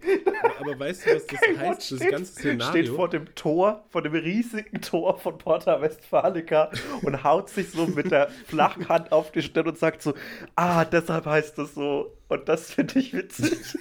aber 0.59 0.79
weißt 0.79 1.05
du, 1.05 1.15
was 1.15 1.27
das 1.27 1.39
heißt, 1.57 1.91
das 1.91 1.99
ganze 1.99 2.31
Szenario? 2.31 2.69
steht 2.69 2.95
vor 2.95 3.09
dem 3.09 3.35
Tor, 3.35 3.83
vor 3.89 4.01
dem 4.01 4.13
riesigen 4.13 4.81
Tor 4.81 5.17
von 5.19 5.37
Porta 5.37 5.81
Westfalica 5.81 6.71
und 7.01 7.23
haut 7.23 7.49
sich 7.49 7.71
so 7.71 7.87
mit 7.87 8.11
der 8.11 8.29
flachen 8.45 8.87
Hand 8.87 9.11
auf 9.11 9.31
die 9.31 9.41
Stirn 9.41 9.67
und 9.67 9.77
sagt 9.77 10.01
so, 10.01 10.13
ah, 10.55 10.85
deshalb 10.85 11.25
heißt 11.25 11.57
das 11.57 11.73
so. 11.73 12.15
Und 12.29 12.47
das 12.47 12.71
finde 12.71 12.99
ich 12.99 13.13
witzig. 13.13 13.59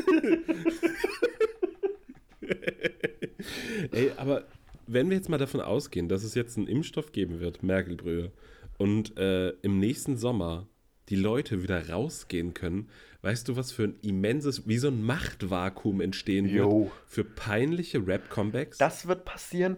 Ey, 3.93 4.13
aber 4.17 4.45
wenn 4.87 5.11
wir 5.11 5.17
jetzt 5.17 5.29
mal 5.29 5.39
davon 5.39 5.61
ausgehen, 5.61 6.09
dass 6.09 6.25
es 6.25 6.35
jetzt 6.35 6.57
einen 6.57 6.67
Impfstoff 6.67 7.13
geben 7.13 7.41
wird, 7.41 7.63
Merkelbrühe, 7.63 8.33
und 8.79 9.17
äh, 9.19 9.51
im 9.63 9.79
nächsten 9.79 10.17
Sommer 10.17 10.67
die 11.09 11.17
Leute 11.17 11.63
wieder 11.63 11.89
rausgehen 11.89 12.55
können, 12.55 12.89
weißt 13.23 13.49
du, 13.49 13.57
was 13.57 13.73
für 13.73 13.85
ein 13.85 13.97
immenses, 14.03 14.69
wie 14.69 14.79
so 14.79 14.89
ein 14.89 15.03
Machtvakuum 15.03 16.01
entstehen 16.01 16.49
Jo. 16.49 16.83
wird 16.83 16.93
für 17.07 17.25
peinliche 17.25 18.07
Rap-Comebacks? 18.07 18.79
Das 18.79 19.09
wird 19.09 19.25
passieren. 19.25 19.77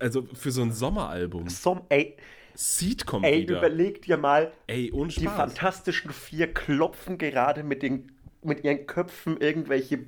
Also 0.00 0.26
für 0.34 0.50
so 0.50 0.62
ein 0.62 0.72
Sommeralbum. 0.72 1.48
Som, 1.48 1.82
ey, 1.88 2.16
Seed 2.54 3.06
kommt 3.06 3.24
ey 3.24 3.42
wieder. 3.42 3.58
überleg 3.58 4.02
dir 4.02 4.16
mal, 4.16 4.52
Ey, 4.66 4.90
die. 4.90 5.26
Fantastischen 5.26 6.10
Vier 6.10 6.52
klopfen 6.52 7.16
gerade 7.16 7.62
mit, 7.62 7.82
den, 7.82 8.10
mit 8.42 8.64
ihren 8.64 8.86
Köpfen 8.86 9.36
irgendwelche 9.40 10.06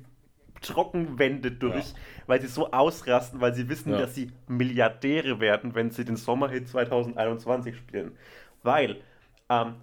Trockenwände 0.61 1.51
durch, 1.51 1.89
Ja. 1.91 1.95
weil 2.27 2.41
sie 2.41 2.47
so 2.47 2.71
ausrasten, 2.71 3.41
weil 3.41 3.53
sie 3.53 3.67
wissen, 3.69 3.91
Ja. 3.91 3.99
dass 3.99 4.15
sie 4.15 4.31
Milliardäre 4.47 5.39
werden, 5.39 5.75
wenn 5.75 5.91
sie 5.91 6.05
den 6.05 6.15
Sommerhit 6.15 6.67
2021 6.69 7.75
spielen. 7.75 8.17
Weil, 8.63 9.01
ähm, 9.49 9.75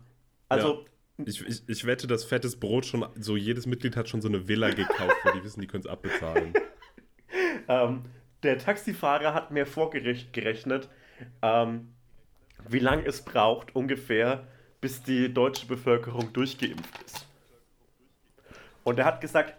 also, 0.48 0.84
Ich, 1.24 1.44
ich, 1.44 1.68
ich 1.68 1.84
wette, 1.84 2.06
das 2.06 2.24
fettes 2.24 2.58
Brot 2.60 2.86
schon, 2.86 3.04
so 3.16 3.36
jedes 3.36 3.66
Mitglied 3.66 3.96
hat 3.96 4.08
schon 4.08 4.22
so 4.22 4.28
eine 4.28 4.46
Villa 4.46 4.70
gekauft, 4.70 5.16
weil 5.24 5.32
die 5.34 5.42
wissen, 5.44 5.60
die 5.60 5.66
können 5.66 5.82
es 5.82 5.90
abbezahlen. 5.90 6.54
ähm, 7.68 8.04
der 8.44 8.58
Taxifahrer 8.58 9.34
hat 9.34 9.50
mir 9.50 9.66
vorgerechnet, 9.66 10.88
ähm, 11.42 11.88
wie 12.68 12.78
lange 12.78 13.04
es 13.06 13.22
braucht 13.22 13.74
ungefähr, 13.74 14.46
bis 14.80 15.02
die 15.02 15.32
deutsche 15.34 15.66
Bevölkerung 15.66 16.32
durchgeimpft 16.32 17.02
ist. 17.04 17.27
Und 18.88 18.98
er 18.98 19.04
hat 19.04 19.20
gesagt, 19.20 19.54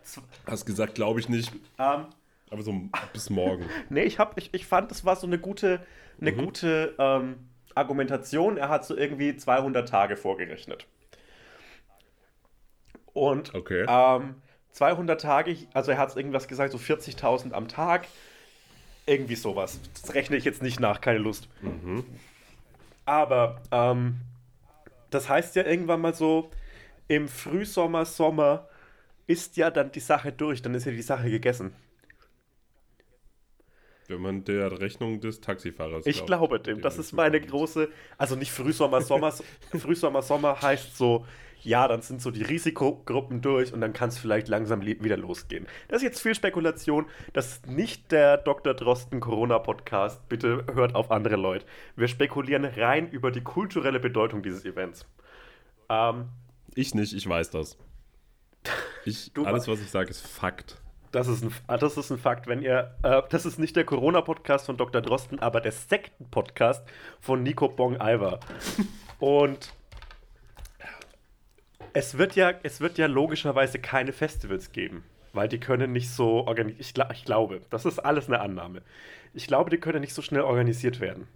Hast 0.48 0.65
gesagt, 0.65 0.96
glaube 0.96 1.20
ich 1.20 1.30
nicht, 1.30 1.52
ähm, 1.78 2.08
aber 2.50 2.62
so 2.63 2.74
bis 3.13 3.30
morgen. 3.30 3.63
Nee, 3.89 4.02
ich, 4.04 4.18
hab, 4.18 4.36
ich, 4.39 4.52
ich 4.56 4.65
fand, 4.65 4.89
das 4.89 5.06
war 5.06 5.15
so 5.15 5.28
eine 5.28 5.38
gute, 5.38 5.86
eine 6.20 6.32
Mhm. 6.32 6.38
gute 6.46 6.96
ähm, 6.98 7.36
Argumentation. 7.76 8.58
Er 8.58 8.70
hat 8.70 8.86
so 8.86 8.98
irgendwie 8.98 9.38
200 9.38 9.88
Tage 9.88 10.18
vorgerechnet. 10.18 10.88
Und 13.13 13.54
Okay. 13.54 13.86
ähm, 13.88 14.36
200 14.72 15.22
Tage, 15.22 15.56
also 15.74 15.92
er 15.92 16.00
hat 16.00 16.15
irgendwas 16.15 16.48
gesagt, 16.48 16.72
so 16.72 16.80
40.000 16.80 17.54
am 17.54 17.68
Tag. 17.68 18.08
Irgendwie 19.06 19.36
sowas. 19.36 19.80
Das 20.02 20.15
rechne 20.15 20.38
ich 20.38 20.44
jetzt 20.46 20.63
nicht 20.63 20.80
nach, 20.80 21.02
keine 21.02 21.20
Lust. 21.20 21.48
Aber 23.06 23.62
ähm, 23.72 24.22
das 25.12 25.30
heißt 25.30 25.56
ja 25.56 25.65
irgendwann 25.65 26.02
mal 26.02 26.13
so, 26.15 26.50
im 27.08 27.28
Frühsommer, 27.28 28.06
Sommer 28.06 28.68
ist 29.30 29.58
ja 29.58 29.70
dann 29.70 29.92
die 29.92 30.00
Sache 30.00 30.32
durch, 30.32 30.63
dann 30.63 30.74
ist 30.74 30.86
ja 30.86 30.92
die 30.92 31.04
Sache 31.04 31.30
gegessen. 31.30 31.76
Wenn 34.08 34.22
man 34.22 34.44
der 34.44 34.80
Rechnung 34.82 35.22
des 35.22 35.39
Taxifahrers 35.39 36.08
Ich 36.08 36.26
glaubt, 36.26 36.28
glaube 36.28 36.60
dem. 36.60 36.82
Das 36.82 36.98
ist 36.98 37.13
meine 37.13 37.39
große. 37.39 37.89
Also 38.18 38.36
nicht 38.36 38.52
Frühsommer, 38.52 39.02
Sommer. 39.02 39.32
Frühsommer, 39.78 40.24
Sommer 40.24 40.60
heißt 40.60 40.98
so, 40.98 41.28
ja, 41.62 41.88
dann 41.88 42.02
sind 42.02 42.24
so 42.24 42.32
die 42.32 42.42
Risikogruppen 42.42 43.42
durch 43.42 43.72
und 43.72 43.82
dann 43.82 43.94
kann 43.94 44.10
es 44.10 44.18
vielleicht 44.18 44.48
langsam 44.48 44.82
wieder 44.82 45.18
losgehen. 45.18 45.68
Das 45.89 45.98
ist 45.98 46.04
jetzt 46.04 46.22
viel 46.24 46.34
Spekulation. 46.34 47.06
Das 47.32 47.52
ist 47.52 47.68
nicht 47.68 48.12
der 48.12 48.38
Dr. 48.38 48.74
Drosten 48.74 49.20
Corona-Podcast. 49.20 50.28
Bitte 50.28 50.65
hört 50.74 50.96
auf 50.96 51.12
andere 51.12 51.36
Leute. 51.36 51.68
Wir 51.96 52.08
spekulieren 52.08 52.65
rein 52.65 53.12
über 53.12 53.30
die 53.30 53.42
kulturelle 53.42 54.00
Bedeutung 54.00 54.42
dieses 54.42 54.65
Events. 54.65 55.06
Ähm, 55.88 56.30
Ich 56.74 56.96
nicht, 56.96 57.13
ich 57.13 57.30
weiß 57.30 57.52
das. 57.52 57.78
Ich, 59.06 59.32
Du- 59.34 59.45
alles, 59.45 59.67
was 59.67 59.80
ich 59.82 59.89
sage, 59.89 60.10
ist 60.10 60.26
Fakt. 60.26 60.78
Das 61.12 61.28
ist 61.28 61.43
ein, 61.43 61.52
ah, 61.65 61.78
das 61.78 61.98
ist 61.98 62.12
ein 62.12 62.19
Fakt, 62.19 62.45
wenn 62.45 62.62
ihr, 62.62 62.93
äh, 63.02 63.24
das 63.30 63.45
ist 63.48 63.58
nicht 63.58 63.76
der 63.76 63.84
Corona-Podcast 63.84 64.67
von 64.67 64.78
Dr. 64.78 65.02
Drosten, 65.02 65.39
aber 65.39 65.60
der 65.60 65.72
Sekten-Podcast 65.72 66.88
von 67.19 67.41
Nico 67.41 67.67
Bong-Alver. 67.67 68.39
Und 69.19 69.74
es 71.93 72.17
wird, 72.17 72.36
ja, 72.36 72.54
es 72.62 72.80
wird 72.82 72.98
ja 73.00 73.08
logischerweise 73.08 73.80
keine 73.80 74.13
Festivals 74.13 74.72
geben, 74.72 75.04
weil 75.34 75.48
die 75.48 75.60
können 75.60 75.91
nicht 75.91 76.12
so 76.12 76.45
organisiert, 76.45 76.80
ich, 76.80 77.17
ich 77.17 77.26
glaube, 77.26 77.62
das 77.72 77.86
ist 77.86 77.98
alles 78.00 78.28
eine 78.28 78.39
Annahme. 78.41 78.84
Ich 79.34 79.48
glaube, 79.48 79.72
die 79.72 79.80
können 79.80 80.02
nicht 80.02 80.13
so 80.13 80.22
schnell 80.22 80.41
organisiert 80.41 81.00
werden. 81.00 81.28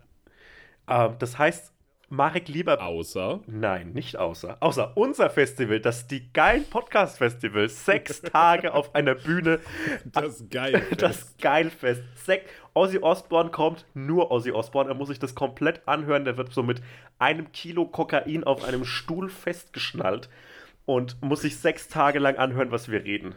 Ähm, 0.87 1.15
das 1.17 1.39
heißt, 1.39 1.72
Marek 2.13 2.47
lieber 2.47 2.79
Außer, 2.79 3.39
Nein, 3.47 3.93
nicht 3.93 4.17
außer. 4.17 4.57
Außer 4.59 4.95
unser 4.95 5.31
Festival, 5.31 5.79
das 5.79 6.05
die 6.05 6.31
geilen 6.31 6.63
Podcast-Festivals, 6.69 7.85
sechs 7.85 8.21
Tage 8.21 8.75
auf 8.75 8.93
einer 8.93 9.15
Bühne, 9.15 9.59
das 10.05 10.45
geil. 10.51 10.85
das 10.95 11.35
Geilfest. 11.37 12.03
Sek 12.23 12.47
Ozzy 12.75 12.99
Osbourne 12.99 13.49
kommt, 13.49 13.87
nur 13.95 14.29
Ozzy 14.29 14.51
Osbourne, 14.51 14.91
er 14.91 14.95
muss 14.95 15.07
sich 15.07 15.17
das 15.17 15.33
komplett 15.33 15.81
anhören, 15.87 16.23
der 16.23 16.37
wird 16.37 16.53
so 16.53 16.61
mit 16.61 16.83
einem 17.17 17.51
Kilo 17.51 17.85
Kokain 17.85 18.43
auf 18.43 18.63
einem 18.63 18.85
Stuhl 18.85 19.27
festgeschnallt 19.27 20.29
und 20.85 21.19
muss 21.23 21.41
sich 21.41 21.57
sechs 21.57 21.87
Tage 21.87 22.19
lang 22.19 22.35
anhören, 22.35 22.69
was 22.69 22.89
wir 22.89 23.03
reden. 23.03 23.33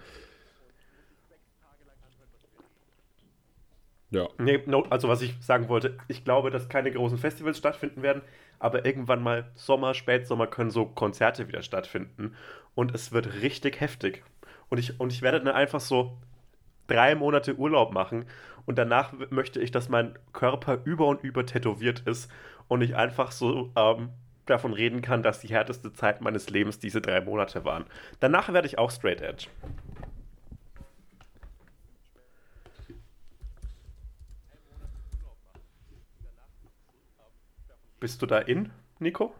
ja. 4.11 4.29
Nee, 4.39 4.63
no, 4.67 4.83
also 4.91 5.09
was 5.09 5.23
ich 5.23 5.35
sagen 5.41 5.69
wollte, 5.69 5.99
ich 6.09 6.25
glaube, 6.25 6.51
dass 6.51 6.69
keine 6.69 6.91
großen 6.93 7.19
Festivals 7.19 7.59
stattfinden 7.59 8.03
werden, 8.03 8.23
aber 8.59 8.85
irgendwann 8.85 9.23
mal 9.23 9.51
Sommer, 9.55 9.95
Spätsommer 9.95 10.47
können 10.47 10.71
so 10.71 10.87
Konzerte 10.87 11.49
wieder 11.49 11.63
stattfinden 11.63 12.35
und 12.75 12.95
es 12.95 13.13
wird 13.13 13.43
richtig 13.43 13.81
heftig. 13.81 14.23
Und 14.69 14.79
ich, 14.79 14.99
und 14.99 15.13
ich 15.13 15.23
werde 15.23 15.41
dann 15.41 15.55
einfach 15.55 15.81
so 15.81 16.19
drei 16.89 17.15
Monate 17.15 17.57
Urlaub 17.57 17.93
machen 17.93 18.27
und 18.65 18.79
danach 18.79 19.13
möchte 19.31 19.61
ich, 19.61 19.71
dass 19.71 19.89
mein 19.89 20.19
Körper 20.33 20.81
über 20.85 21.07
und 21.07 21.23
über 21.23 21.47
tätowiert 21.47 22.01
ist 22.01 22.31
und 22.69 22.83
ich 22.83 22.97
einfach 22.97 23.33
so 23.33 23.73
ähm, 23.77 24.11
davon 24.47 24.73
reden 24.73 25.03
kann, 25.03 25.23
dass 25.23 25.41
die 25.41 25.49
härteste 25.49 25.93
Zeit 25.93 26.21
meines 26.21 26.51
Lebens 26.51 26.79
diese 26.79 27.01
drei 27.01 27.21
Monate 27.21 27.65
waren. 27.65 27.85
Danach 28.21 28.53
werde 28.53 28.69
ich 28.69 28.79
auch 28.79 28.91
straight 28.91 29.21
edge. 29.21 29.47
Bist 37.99 38.21
du 38.21 38.27
da 38.27 38.39
in, 38.39 38.71
Nico? 38.99 39.35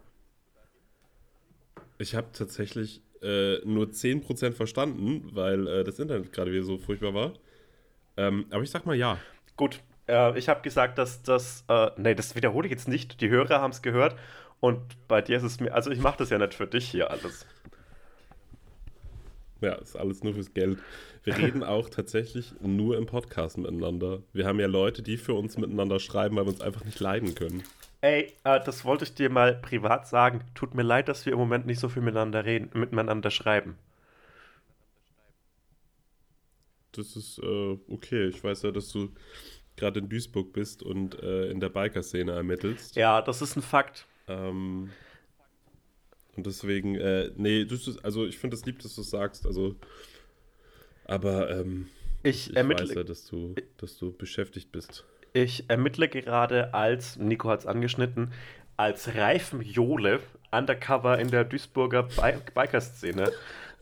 Ich 1.99 2.15
habe 2.15 2.27
tatsächlich 2.33 3.01
äh, 3.21 3.59
nur 3.65 3.87
10% 3.87 4.53
verstanden, 4.53 5.29
weil 5.33 5.67
äh, 5.67 5.83
das 5.83 5.99
Internet 5.99 6.31
gerade 6.33 6.51
wieder 6.51 6.63
so 6.63 6.77
furchtbar 6.77 7.13
war. 7.13 7.33
Ähm, 8.17 8.45
aber 8.49 8.63
ich 8.63 8.71
sag 8.71 8.85
mal 8.85 8.95
ja. 8.95 9.19
Gut, 9.55 9.81
äh, 10.07 10.37
ich 10.37 10.49
habe 10.49 10.61
gesagt, 10.61 10.97
dass 10.97 11.21
das, 11.21 11.65
äh, 11.67 11.91
nee, 11.97 12.15
das 12.15 12.35
wiederhole 12.35 12.67
ich 12.67 12.71
jetzt 12.71 12.87
nicht. 12.87 13.21
Die 13.21 13.29
Hörer 13.29 13.61
haben 13.61 13.71
es 13.71 13.81
gehört 13.81 14.15
und 14.59 14.81
bei 15.07 15.21
dir 15.21 15.37
ist 15.37 15.43
es 15.43 15.59
mir, 15.59 15.73
also 15.73 15.91
ich 15.91 15.99
mache 15.99 16.17
das 16.17 16.29
ja 16.29 16.37
nicht 16.37 16.53
für 16.53 16.67
dich 16.67 16.89
hier 16.89 17.11
alles. 17.11 17.45
Ja, 19.61 19.73
ist 19.73 19.95
alles 19.95 20.23
nur 20.23 20.33
fürs 20.33 20.53
Geld. 20.53 20.79
Wir 21.23 21.37
reden 21.39 21.63
auch 21.63 21.89
tatsächlich 21.89 22.53
nur 22.61 22.97
im 22.97 23.05
Podcast 23.05 23.57
miteinander. 23.57 24.21
Wir 24.33 24.45
haben 24.45 24.59
ja 24.59 24.67
Leute, 24.67 25.01
die 25.01 25.17
für 25.17 25.33
uns 25.33 25.57
miteinander 25.57 25.99
schreiben, 25.99 26.35
weil 26.35 26.45
wir 26.45 26.51
uns 26.51 26.61
einfach 26.61 26.85
nicht 26.85 26.99
leiden 26.99 27.35
können. 27.35 27.63
Ey, 28.01 28.33
äh, 28.43 28.59
das 28.63 28.85
wollte 28.85 29.03
ich 29.03 29.13
dir 29.13 29.29
mal 29.29 29.53
privat 29.55 30.07
sagen. 30.07 30.43
Tut 30.55 30.73
mir 30.73 30.81
leid, 30.81 31.07
dass 31.09 31.27
wir 31.27 31.33
im 31.33 31.37
Moment 31.39 31.67
nicht 31.67 31.79
so 31.79 31.89
viel 31.89 32.01
miteinander 32.01 32.43
reden, 32.43 32.71
miteinander 32.79 33.29
schreiben. 33.29 33.77
Das 36.91 37.15
ist 37.15 37.39
äh, 37.39 37.77
okay. 37.87 38.27
Ich 38.27 38.43
weiß 38.43 38.63
ja, 38.63 38.71
dass 38.71 38.89
du 38.91 39.09
gerade 39.77 39.99
in 39.99 40.09
Duisburg 40.09 40.53
bist 40.53 40.83
und 40.83 41.21
äh, 41.21 41.49
in 41.51 41.59
der 41.59 41.69
Biker-Szene 41.69 42.31
ermittelst. 42.33 42.95
Ja, 42.95 43.21
das 43.21 43.41
ist 43.41 43.55
ein 43.55 43.61
Fakt. 43.61 44.05
Ähm, 44.27 44.91
und 46.35 46.45
deswegen, 46.45 46.95
äh, 46.95 47.31
nee, 47.35 47.65
das 47.65 47.87
ist, 47.87 48.03
also 48.05 48.25
ich 48.25 48.37
finde 48.37 48.55
es 48.55 48.65
lieb, 48.65 48.79
dass 48.81 48.95
du 48.95 49.01
es 49.01 49.09
sagst. 49.09 49.45
Also, 49.45 49.75
aber 51.05 51.49
ähm, 51.49 51.87
Ich 52.23 52.53
ich 52.53 52.55
ermittle, 52.55 52.85
weiß 52.85 52.93
ja, 52.93 53.03
dass 53.03 53.25
du, 53.25 53.55
dass 53.77 53.97
du 53.97 54.11
beschäftigt 54.11 54.71
bist. 54.71 55.05
Ich 55.33 55.69
ermittle 55.69 56.07
gerade 56.09 56.73
als, 56.73 57.17
Nico 57.17 57.49
hat 57.49 57.59
es 57.61 57.65
angeschnitten, 57.65 58.31
als 58.75 59.15
Reifenjole 59.15 60.19
undercover 60.51 61.19
in 61.19 61.29
der 61.29 61.43
Duisburger 61.43 62.03
Bi 62.03 62.33
Biker-Szene. 62.53 63.31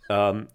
Ähm, 0.09 0.47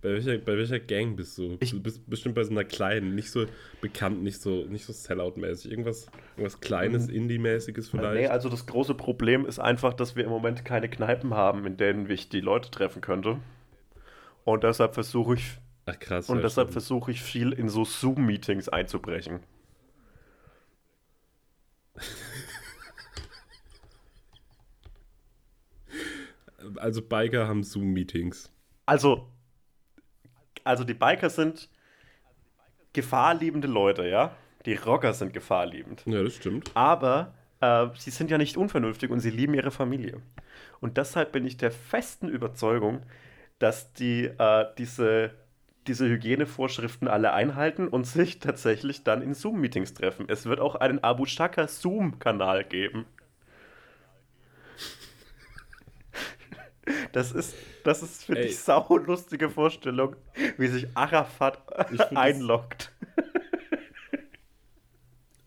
Bei 0.00 0.10
welcher, 0.12 0.38
bei 0.38 0.56
welcher 0.56 0.78
Gang 0.78 1.16
bist 1.16 1.36
du? 1.38 1.56
Ich- 1.60 1.72
du 1.72 1.82
bist 1.82 2.08
bestimmt 2.08 2.36
bei 2.36 2.44
so 2.44 2.52
einer 2.52 2.62
kleinen, 2.64 3.14
nicht 3.16 3.30
so 3.32 3.46
bekannt, 3.80 4.22
nicht 4.22 4.40
so, 4.40 4.64
nicht 4.64 4.84
so 4.84 4.92
Sellout-mäßig. 4.92 5.70
Irgendwas, 5.72 6.06
irgendwas 6.36 6.60
Kleines, 6.60 7.08
Indie-mäßiges 7.08 7.92
Nee, 7.92 7.98
vielleicht. 7.98 8.30
also 8.30 8.48
das 8.48 8.66
große 8.66 8.94
Problem 8.94 9.44
ist 9.44 9.58
einfach, 9.58 9.92
dass 9.94 10.14
wir 10.14 10.22
im 10.24 10.30
Moment 10.30 10.64
keine 10.64 10.88
Kneipen 10.88 11.34
haben, 11.34 11.66
in 11.66 11.76
denen 11.76 12.08
ich 12.08 12.28
die 12.28 12.40
Leute 12.40 12.70
treffen 12.70 13.00
könnte. 13.00 13.38
Und 14.44 14.62
deshalb 14.62 14.94
versuche 14.94 15.34
ich 15.34 15.58
Ach 15.86 15.98
krass. 15.98 16.28
und 16.30 16.42
deshalb 16.44 16.70
versuche 16.70 17.10
ich 17.10 17.20
viel 17.20 17.52
in 17.52 17.68
so 17.68 17.84
Zoom-Meetings 17.84 18.68
einzubrechen. 18.68 19.40
Also 26.78 27.00
Biker 27.00 27.46
haben 27.46 27.62
Zoom-Meetings. 27.62 28.50
Also, 28.86 29.28
also 30.64 30.82
die 30.84 30.94
Biker 30.94 31.30
sind 31.30 31.68
gefahrliebende 32.92 33.68
Leute, 33.68 34.08
ja? 34.08 34.36
Die 34.64 34.74
Rocker 34.74 35.12
sind 35.14 35.32
gefahrliebend. 35.32 36.02
Ja, 36.06 36.22
das 36.22 36.34
stimmt. 36.34 36.72
Aber 36.74 37.34
äh, 37.60 37.86
sie 37.96 38.10
sind 38.10 38.30
ja 38.30 38.38
nicht 38.38 38.56
unvernünftig 38.56 39.10
und 39.10 39.20
sie 39.20 39.30
lieben 39.30 39.54
ihre 39.54 39.70
Familie. 39.70 40.20
Und 40.80 40.96
deshalb 40.96 41.32
bin 41.32 41.46
ich 41.46 41.56
der 41.56 41.70
festen 41.70 42.28
Überzeugung, 42.28 43.02
dass 43.58 43.92
die 43.92 44.24
äh, 44.24 44.66
diese, 44.76 45.32
diese 45.88 46.06
Hygienevorschriften 46.08 47.08
alle 47.08 47.32
einhalten 47.32 47.88
und 47.88 48.04
sich 48.06 48.38
tatsächlich 48.40 49.04
dann 49.04 49.22
in 49.22 49.34
Zoom-Meetings 49.34 49.94
treffen. 49.94 50.26
Es 50.28 50.46
wird 50.46 50.60
auch 50.60 50.74
einen 50.76 51.02
Abu 51.02 51.26
Shaka 51.26 51.68
Zoom-Kanal 51.68 52.64
geben. 52.64 53.06
Das 57.10 57.32
ist, 57.32 57.56
das 57.82 58.00
ist 58.04 58.24
für 58.24 58.36
Ey. 58.36 58.46
die 58.46 58.52
saulustige 58.52 59.50
Vorstellung, 59.50 60.14
wie 60.56 60.68
sich 60.68 60.86
Arafat 60.94 61.58
Ich 61.90 62.00
einloggt. 62.16 62.92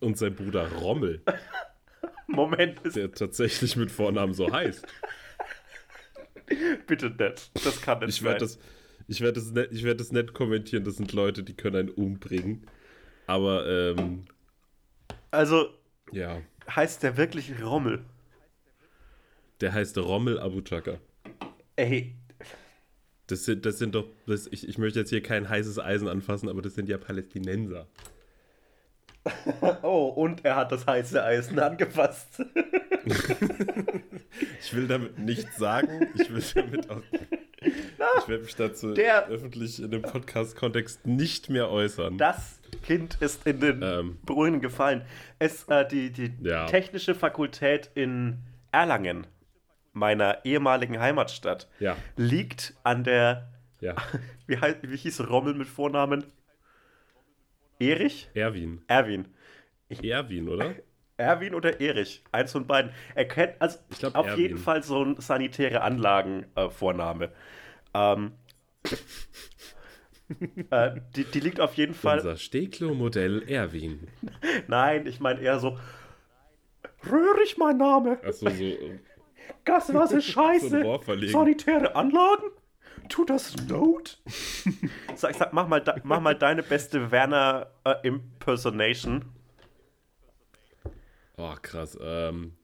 Und 0.01 0.17
sein 0.17 0.35
Bruder 0.35 0.69
Rommel, 0.73 1.21
Moment, 2.27 2.79
ist 2.81 2.97
der 2.97 3.13
tatsächlich 3.13 3.77
mit 3.77 3.89
Vornamen 3.89 4.33
so 4.33 4.51
heißt. 4.51 4.85
bitte 6.87 7.09
nett. 7.09 7.51
Das 7.63 7.81
kann 7.81 7.99
nicht 7.99 8.09
Ich 8.09 8.23
werde 8.23 8.45
sein. 8.47 8.59
das, 8.59 8.78
ich 9.09 9.21
werd 9.21 9.35
das, 9.37 9.51
net- 9.51 9.71
ich 9.71 9.83
werd 9.83 9.99
das 9.99 10.11
nett 10.11 10.33
kommentieren. 10.33 10.83
Das 10.83 10.95
sind 10.97 11.11
Leute, 11.13 11.43
die 11.43 11.53
können 11.55 11.75
einen 11.75 11.89
umbringen. 11.89 12.65
Aber, 13.27 13.67
ähm, 13.67 14.25
Also 15.31 15.69
ja. 16.11 16.41
heißt 16.69 17.03
der 17.03 17.17
wirklich 17.17 17.61
Rommel? 17.63 18.03
Der 19.61 19.73
heißt 19.73 19.97
Rommel 19.97 20.39
Abu 20.39 20.61
Chaka. 20.61 20.99
Ey, 21.75 22.15
Das 23.27 23.45
sind, 23.45 23.65
das 23.65 23.77
sind 23.77 23.93
doch, 23.93 24.07
das, 24.25 24.47
ich, 24.47 24.67
ich 24.67 24.77
möchte 24.77 24.99
jetzt 24.99 25.09
hier 25.09 25.21
kein 25.21 25.47
heißes 25.49 25.77
Eisen 25.79 26.07
anfassen, 26.07 26.49
aber 26.49 26.61
das 26.61 26.73
sind 26.75 26.89
ja 26.89 26.97
Palästinenser. 26.97 27.87
oh, 29.83 30.07
und 30.15 30.43
er 30.45 30.55
hat 30.55 30.71
das 30.71 30.87
heiße 30.87 31.23
Eisen 31.23 31.59
angefasst. 31.59 32.41
Ich 34.61 34.73
will 34.75 34.87
damit 34.87 35.17
nichts 35.17 35.57
sagen. 35.57 36.07
Ich 36.15 36.29
will 36.31 36.43
damit 36.53 36.89
auch. 36.89 37.01
Ich 38.19 38.27
werde 38.27 38.43
mich 38.43 38.55
dazu 38.55 38.93
Der- 38.93 39.27
öffentlich 39.27 39.81
in 39.81 39.91
dem 39.91 40.01
Podcast-Kontext 40.01 41.05
nicht 41.05 41.49
mehr 41.49 41.69
äußern. 41.69 42.17
Das 42.17 42.59
Kind 42.83 43.17
ist 43.21 43.45
in 43.47 43.59
den 43.59 43.81
Ähm. 43.83 44.17
Brunnen 44.25 44.61
gefallen. 44.61 45.03
Es, 45.39 45.65
äh, 45.67 45.87
die 45.87 46.11
die 46.11 46.31
Ja. 46.41 46.65
Technische 46.67 47.15
Fakultät 47.15 47.89
in 47.95 48.39
Erlangen, 48.71 49.25
meiner 49.93 50.45
ehemaligen 50.45 50.99
Heimatstadt, 50.99 51.67
Ja, 51.79 51.97
liegt 52.15 52.75
an 52.83 53.03
der, 53.03 53.49
ja. 53.81 53.95
wie, 54.47 54.57
heißt, 54.57 54.77
wie 54.83 54.95
hieß 54.97 55.27
Rommel 55.29 55.53
mit 55.55 55.67
Vornamen? 55.67 56.23
Erich? 57.79 58.29
Erwin. 58.33 58.81
Erwin. 58.87 59.25
Erwin, 59.89 60.49
oder? 60.49 60.75
Erwin 61.17 61.53
oder 61.55 61.79
Erich? 61.81 62.23
Eins 62.31 62.51
von 62.51 62.67
beiden. 62.67 62.91
Er 63.15 63.25
kennt 63.25 63.55
also 63.61 63.79
Ich 63.89 63.99
glaub, 63.99 64.15
auf 64.15 64.27
Erwin. 64.27 64.41
jeden 64.41 64.57
Fall 64.57 64.83
so 64.83 65.03
ein 65.03 65.19
sanitäre 65.19 65.81
Anlagen-Vorname. 65.81 67.31
Ähm, 67.93 68.33
äh, 70.69 70.91
die, 71.15 71.23
die 71.25 71.39
liegt 71.39 71.59
auf 71.59 71.75
jeden 71.75 71.93
Fall. 71.93 72.17
Unser 72.17 72.37
Steglo-Modell 72.37 73.43
Erwin. 73.49 74.07
Nein, 74.67 75.05
ich 75.07 75.19
meine 75.19 75.41
eher 75.41 75.59
so. 75.59 75.77
Röhrig 77.09 77.57
mein 77.57 77.77
Name. 77.77 78.19
Achso, 78.23 78.49
so. 78.49 78.63
äh, 78.63 78.99
Gaswasser 79.65 80.21
scheiße. 80.21 80.99
Verlegen. 81.01 81.31
Sanitäre 81.31 81.95
Anlagen? 81.95 82.51
Tut 83.07 83.29
das 83.29 83.55
Not? 83.67 84.21
sag, 85.15 85.33
sag, 85.33 85.53
mach 85.53 85.67
mal, 85.67 85.83
mach 86.03 86.19
mal 86.19 86.35
deine 86.35 86.61
beste 86.61 87.09
Werner 87.11 87.71
äh, 87.83 87.95
Impersonation. 88.03 89.25
Oh, 91.37 91.55
krass. 91.61 91.97
Ähm. 91.99 92.55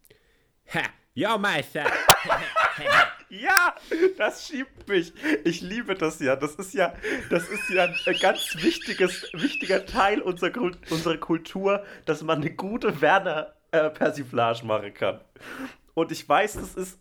Ha! 0.73 0.81
Ja, 1.13 1.37
Meister! 1.37 1.85
Ja, 3.41 3.75
das 4.17 4.47
schiebt 4.47 4.87
mich. 4.87 5.13
Ich 5.43 5.61
liebe 5.61 5.95
das 5.95 6.19
ja. 6.19 6.35
Das 6.35 6.55
ist 6.55 6.73
ja, 6.73 6.93
das 7.29 7.49
ist 7.49 7.69
ja 7.69 7.85
ein 7.85 8.19
ganz 8.19 8.55
wichtiges, 8.61 9.29
wichtiger 9.33 9.85
Teil 9.85 10.21
unserer, 10.21 10.71
unserer 10.89 11.17
Kultur, 11.17 11.83
dass 12.05 12.21
man 12.21 12.41
eine 12.41 12.51
gute 12.51 13.01
Werner-Persiflage 13.01 14.65
machen 14.65 14.93
kann. 14.93 15.19
Und 15.93 16.11
ich 16.11 16.27
weiß, 16.27 16.53
das 16.53 16.75
ist 16.75 16.99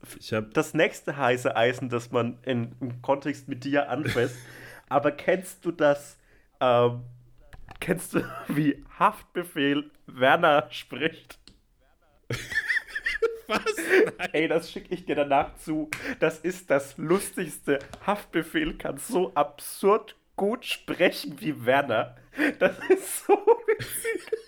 das 0.53 0.75
nächste 0.75 1.17
heiße 1.17 1.55
Eisen, 1.57 1.89
das 1.89 2.11
man 2.11 2.39
in, 2.43 2.75
im 2.81 3.03
Kontext 3.03 3.49
mit 3.49 3.65
dir 3.65 3.91
anfasst. 3.91 4.37
Aber 4.89 5.13
kennst 5.13 5.65
du 5.65 5.73
das? 5.73 6.19
Ähm, 6.61 7.03
kennst 7.81 8.15
du, 8.15 8.21
wie 8.49 8.85
Haftbefehl 8.99 9.91
Werner 10.07 10.69
spricht? 10.71 11.39
Was? 13.47 13.65
Ey, 14.33 14.49
das 14.49 14.71
schicke 14.71 14.95
ich 14.95 15.05
dir 15.05 15.17
danach 15.17 15.57
zu. 15.57 15.91
Das 16.21 16.39
ist 16.39 16.71
das 16.71 16.97
lustigste. 16.99 17.79
Haftbefehl 18.07 18.75
kann 18.75 18.99
so 18.99 19.33
absurd 19.35 20.17
gut 20.37 20.65
sprechen 20.65 21.37
wie 21.41 21.65
Werner. 21.65 22.17
Das 22.59 22.77
ist 22.89 23.27
so 23.27 23.35
witzig. 23.35 24.39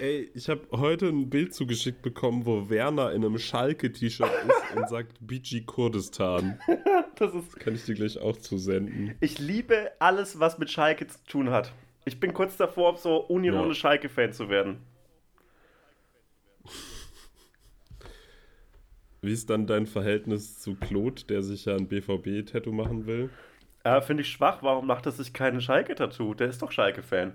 Ey, 0.00 0.30
ich 0.34 0.48
habe 0.48 0.62
heute 0.72 1.08
ein 1.08 1.28
Bild 1.28 1.54
zugeschickt 1.54 2.00
bekommen, 2.00 2.46
wo 2.46 2.70
Werner 2.70 3.12
in 3.12 3.22
einem 3.24 3.38
Schalke-T-Shirt 3.38 4.30
ist 4.48 4.76
und 4.76 4.88
sagt 4.88 5.18
BG 5.20 5.62
Kurdistan. 5.66 6.58
Das 7.16 7.34
ist, 7.34 7.60
Kann 7.60 7.74
ich 7.74 7.84
dir 7.84 7.94
gleich 7.94 8.18
auch 8.18 8.36
zusenden. 8.38 9.14
ich 9.20 9.38
liebe 9.38 9.92
alles, 9.98 10.40
was 10.40 10.58
mit 10.58 10.70
Schalke 10.70 11.06
zu 11.06 11.18
tun 11.26 11.50
hat. 11.50 11.72
Ich 12.06 12.18
bin 12.18 12.32
kurz 12.32 12.56
davor, 12.56 12.96
so 12.96 13.16
unironisch 13.16 13.78
Schalke-Fan 13.78 14.32
zu 14.32 14.48
werden. 14.48 14.78
Wie 19.22 19.32
ist 19.32 19.48
dann 19.48 19.66
dein 19.66 19.86
Verhältnis 19.86 20.60
zu 20.60 20.74
Claude, 20.74 21.24
der 21.24 21.42
sich 21.42 21.64
ja 21.64 21.76
ein 21.76 21.88
BVB-Tattoo 21.88 22.72
machen 22.72 23.06
will? 23.06 23.30
Äh, 23.82 24.00
Finde 24.02 24.22
ich 24.22 24.30
schwach. 24.30 24.62
Warum 24.62 24.86
macht 24.86 25.06
er 25.06 25.12
sich 25.12 25.32
keine 25.32 25.60
Schalke-Tattoo? 25.60 26.34
Der 26.34 26.48
ist 26.48 26.60
doch 26.60 26.70
Schalke-Fan. 26.72 27.32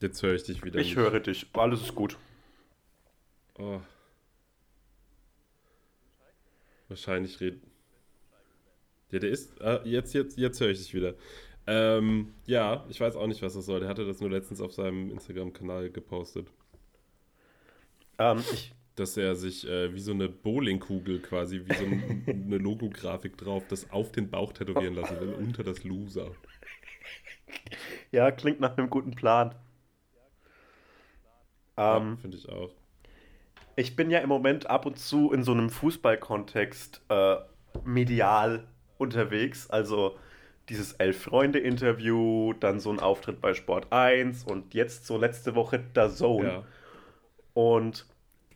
Jetzt 0.00 0.22
höre 0.22 0.34
ich 0.34 0.42
dich 0.44 0.62
wieder. 0.62 0.80
Ich 0.80 0.88
nicht. 0.88 0.96
höre 0.96 1.20
dich. 1.20 1.46
Alles 1.54 1.80
ist 1.80 1.94
gut. 1.94 2.18
Oh. 3.58 3.80
Wahrscheinlich 6.88 7.40
redet. 7.40 7.62
Ja, 9.10 9.18
der 9.18 9.30
ist. 9.30 9.62
Ah, 9.62 9.80
jetzt, 9.84 10.12
jetzt, 10.12 10.36
jetzt 10.36 10.60
höre 10.60 10.70
ich 10.70 10.78
dich 10.78 10.92
wieder. 10.92 11.14
Ähm, 11.66 12.34
ja, 12.46 12.84
ich 12.88 13.00
weiß 13.00 13.16
auch 13.16 13.26
nicht, 13.26 13.42
was 13.42 13.54
das 13.54 13.66
soll. 13.66 13.80
Der 13.80 13.88
hatte 13.88 14.06
das 14.06 14.20
nur 14.20 14.30
letztens 14.30 14.60
auf 14.60 14.72
seinem 14.72 15.10
Instagram-Kanal 15.10 15.90
gepostet. 15.90 16.48
Ähm, 18.18 18.42
ich, 18.52 18.74
Dass 18.96 19.16
er 19.16 19.34
sich 19.34 19.66
äh, 19.68 19.94
wie 19.94 20.00
so 20.00 20.12
eine 20.12 20.28
Bowlingkugel 20.28 21.20
quasi, 21.20 21.62
wie 21.64 21.74
so 21.74 21.84
ein, 21.84 22.24
eine 22.46 22.58
Logografik 22.58 23.36
drauf, 23.38 23.64
das 23.68 23.90
auf 23.90 24.12
den 24.12 24.30
Bauch 24.30 24.52
tätowieren 24.52 24.94
lassen 24.94 25.20
will, 25.20 25.32
unter 25.34 25.64
das 25.64 25.84
Loser. 25.84 26.32
ja, 28.12 28.30
klingt 28.30 28.60
nach 28.60 28.76
einem 28.76 28.90
guten 28.90 29.12
Plan. 29.12 29.54
Ähm, 31.76 32.10
ja, 32.10 32.16
finde 32.20 32.36
ich 32.36 32.48
auch. 32.48 32.70
Ich 33.76 33.96
bin 33.96 34.10
ja 34.10 34.20
im 34.20 34.28
Moment 34.28 34.70
ab 34.70 34.86
und 34.86 34.98
zu 34.98 35.32
in 35.32 35.42
so 35.42 35.52
einem 35.52 35.70
Fußballkontext 35.70 37.02
äh, 37.08 37.36
medial 37.84 38.68
unterwegs. 38.98 39.68
Also 39.68 40.16
dieses 40.68 40.94
Elf-Freunde-Interview, 40.94 42.54
dann 42.54 42.80
so 42.80 42.90
ein 42.90 43.00
Auftritt 43.00 43.40
bei 43.40 43.54
Sport 43.54 43.92
1 43.92 44.44
und 44.44 44.74
jetzt 44.74 45.06
so 45.06 45.18
letzte 45.18 45.54
Woche 45.54 45.78
der 45.78 46.10
Zone. 46.10 46.48
Ja. 46.48 46.64
Und 47.52 48.06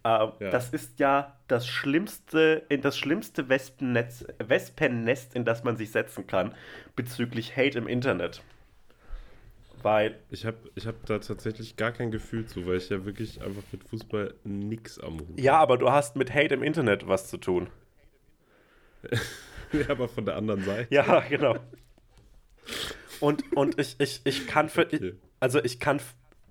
äh, 0.05 0.27
das 0.39 0.71
ist 0.71 0.99
ja 0.99 1.37
das 1.49 1.67
schlimmste, 1.67 2.65
in 2.69 2.81
das 2.81 2.99
schlimmste 2.99 3.49
Wespennetz, 3.49 4.25
Wespennest, 4.39 5.35
in 5.35 5.45
das 5.45 5.65
man 5.65 5.77
sich 5.77 5.91
setzen 5.91 6.27
kann, 6.27 6.55
bezüglich 6.97 7.57
Hate 7.57 7.79
im 7.79 7.87
Internet. 7.87 8.43
Weil 9.83 10.19
Ich 10.31 10.45
habe 10.45 10.57
ich 10.75 10.87
hab 10.87 11.07
da 11.07 11.19
tatsächlich 11.19 11.77
gar 11.77 11.93
kein 11.93 12.11
Gefühl 12.11 12.47
zu, 12.47 12.67
weil 12.67 12.79
ich 12.79 12.89
ja 12.89 13.05
wirklich 13.05 13.41
einfach 13.43 13.63
mit 13.71 13.85
Fußball 13.85 14.35
nix 14.43 14.99
am 14.99 15.21
Hut 15.21 15.39
Ja, 15.41 15.57
aber 15.59 15.79
du 15.79 15.91
hast 15.91 16.17
mit 16.17 16.35
Hate 16.35 16.55
im 16.55 16.63
Internet 16.63 17.07
was 17.07 17.29
zu 17.29 17.37
tun. 17.37 17.69
Ja, 19.71 19.91
aber 19.91 20.09
von 20.09 20.25
der 20.25 20.37
anderen 20.37 20.65
Seite. 20.65 20.87
Ja, 20.95 21.21
genau. 21.21 21.57
Und, 23.21 23.57
und 23.57 23.79
ich, 23.79 23.97
ich, 23.99 24.21
ich 24.25 24.47
kann 24.47 24.69
für. 24.69 24.87
Okay. 24.87 25.15
Also 25.41 25.63
ich 25.63 25.81
kann, 25.81 26.01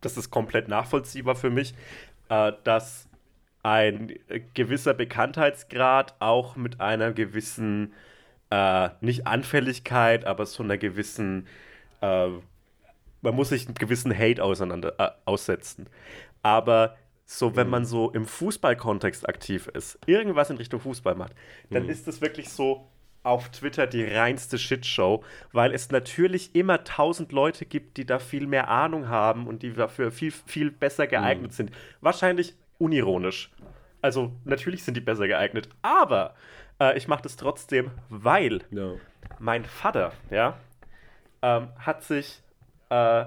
das 0.02 0.18
ist 0.18 0.32
komplett 0.32 0.68
nachvollziehbar 0.68 1.36
für 1.36 1.50
mich, 1.50 1.74
äh, 2.30 2.54
dass 2.64 3.08
ein 3.64 4.14
gewisser 4.54 4.94
Bekanntheitsgrad 4.94 6.16
auch 6.20 6.56
mit 6.56 6.80
einer 6.80 7.12
gewissen, 7.12 7.94
äh, 8.50 8.90
nicht 9.02 9.28
Anfälligkeit, 9.28 10.26
aber 10.26 10.46
so 10.46 10.64
einer 10.64 10.78
gewissen, 10.78 11.48
äh, 12.02 12.28
man 13.22 13.36
muss 13.36 13.50
sich 13.50 13.66
einen 13.66 13.76
gewissen 13.76 14.18
Hate 14.18 14.42
auseinander, 14.44 14.94
äh, 15.00 15.10
aussetzen. 15.26 15.90
Aber 16.44 16.96
so, 17.26 17.58
wenn 17.58 17.70
man 17.70 17.84
so 17.84 18.10
im 18.12 18.26
Fußballkontext 18.26 19.28
aktiv 19.28 19.68
ist, 19.68 20.00
irgendwas 20.06 20.50
in 20.50 20.56
Richtung 20.56 20.80
Fußball 20.80 21.16
macht, 21.16 21.34
dann 21.70 21.90
ist 21.90 22.08
es 22.08 22.22
wirklich 22.22 22.50
so 22.50 22.88
auf 23.28 23.50
Twitter 23.50 23.88
die 23.88 24.04
reinste 24.06 24.58
Shitshow, 24.58 25.24
weil 25.52 25.74
es 25.74 25.92
natürlich 25.92 26.56
immer 26.56 26.84
tausend 26.84 27.32
Leute 27.32 27.66
gibt, 27.66 27.98
die 27.98 28.06
da 28.06 28.20
viel 28.20 28.48
mehr 28.48 28.70
Ahnung 28.70 29.08
haben 29.10 29.48
und 29.48 29.64
die 29.64 29.74
dafür 29.74 30.12
viel, 30.12 30.32
viel 30.32 30.72
besser 30.72 31.08
geeignet 31.08 31.54
sind. 31.54 31.72
Wahrscheinlich 32.02 32.56
unironisch. 32.80 33.52
Also 34.02 34.32
natürlich 34.46 34.84
sind 34.84 34.96
die 34.96 35.02
besser 35.02 35.28
geeignet, 35.28 35.70
aber 35.82 36.36
äh, 36.80 36.98
ich 36.98 37.08
mache 37.08 37.24
das 37.24 37.36
trotzdem, 37.36 37.92
weil 38.10 38.62
Ja. 38.72 38.92
mein 39.40 39.66
Vater, 39.66 40.14
ja, 40.30 40.58
ähm, 41.42 41.70
hat 41.80 42.04
sich, 42.04 42.42
äh, 42.90 43.26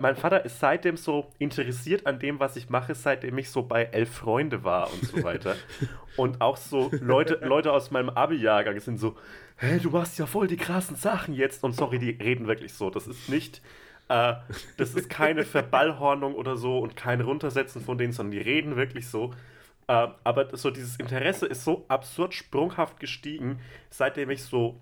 mein, 0.00 0.16
Vater 0.16 0.44
ist 0.44 0.58
seitdem 0.58 0.96
so 0.96 1.30
interessiert 1.38 2.06
an 2.06 2.18
dem, 2.18 2.40
was 2.40 2.56
ich 2.56 2.68
mache, 2.70 2.94
seitdem 2.94 3.38
ich 3.38 3.50
so 3.50 3.62
bei 3.62 3.84
Elf 3.84 4.10
Freunde 4.10 4.64
war 4.64 4.92
und 4.92 5.04
so 5.04 5.22
weiter. 5.22 5.54
und 6.16 6.40
auch 6.40 6.56
so 6.56 6.90
Leute, 7.00 7.40
Leute 7.42 7.72
aus 7.72 7.90
meinem 7.92 8.10
Abi-Jahrgang 8.10 8.80
sind 8.80 8.98
so, 8.98 9.16
hey, 9.56 9.78
du 9.78 9.90
machst 9.90 10.18
ja 10.18 10.26
voll 10.26 10.48
die 10.48 10.56
krassen 10.56 10.96
Sachen 10.96 11.34
jetzt. 11.34 11.62
Und 11.62 11.74
sorry, 11.74 11.98
die 11.98 12.10
reden 12.10 12.48
wirklich 12.48 12.74
so. 12.74 12.90
Das 12.90 13.06
ist 13.06 13.28
nicht, 13.28 13.62
äh, 14.08 14.34
das 14.76 14.94
ist 14.94 15.08
keine 15.08 15.44
Verballhornung 15.44 16.34
oder 16.34 16.56
so 16.56 16.78
und 16.78 16.96
kein 16.96 17.20
Runtersetzen 17.20 17.80
von 17.80 17.96
denen, 17.96 18.12
sondern 18.12 18.32
die 18.32 18.40
reden 18.40 18.76
wirklich 18.76 19.08
so. 19.08 19.32
Äh, 19.86 20.08
aber 20.24 20.56
so 20.56 20.70
dieses 20.70 20.96
Interesse 20.96 21.46
ist 21.46 21.62
so 21.62 21.84
absurd 21.86 22.34
sprunghaft 22.34 22.98
gestiegen, 22.98 23.60
seitdem 23.90 24.30
ich 24.30 24.42
so 24.42 24.80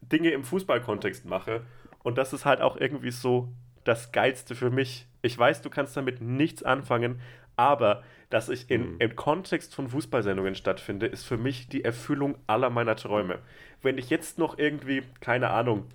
Dinge 0.00 0.30
im 0.30 0.44
Fußballkontext 0.44 1.26
mache. 1.26 1.62
Und 2.02 2.16
das 2.16 2.32
ist 2.32 2.44
halt 2.44 2.62
auch 2.62 2.76
irgendwie 2.76 3.10
so 3.10 3.48
das 3.84 4.12
Geilste 4.12 4.54
für 4.54 4.70
mich. 4.70 5.06
Ich 5.22 5.38
weiß, 5.38 5.62
du 5.62 5.70
kannst 5.70 5.96
damit 5.96 6.20
nichts 6.20 6.62
anfangen, 6.62 7.20
aber 7.56 8.02
dass 8.30 8.48
ich 8.48 8.70
in, 8.70 8.96
im 8.98 9.14
Kontext 9.14 9.74
von 9.74 9.88
Fußballsendungen 9.88 10.54
stattfinde, 10.54 11.06
ist 11.06 11.24
für 11.24 11.36
mich 11.36 11.68
die 11.68 11.84
Erfüllung 11.84 12.36
aller 12.46 12.70
meiner 12.70 12.96
Träume. 12.96 13.38
Wenn 13.82 13.98
ich 13.98 14.10
jetzt 14.10 14.38
noch 14.38 14.58
irgendwie, 14.58 15.02
keine 15.20 15.50
Ahnung, 15.50 15.86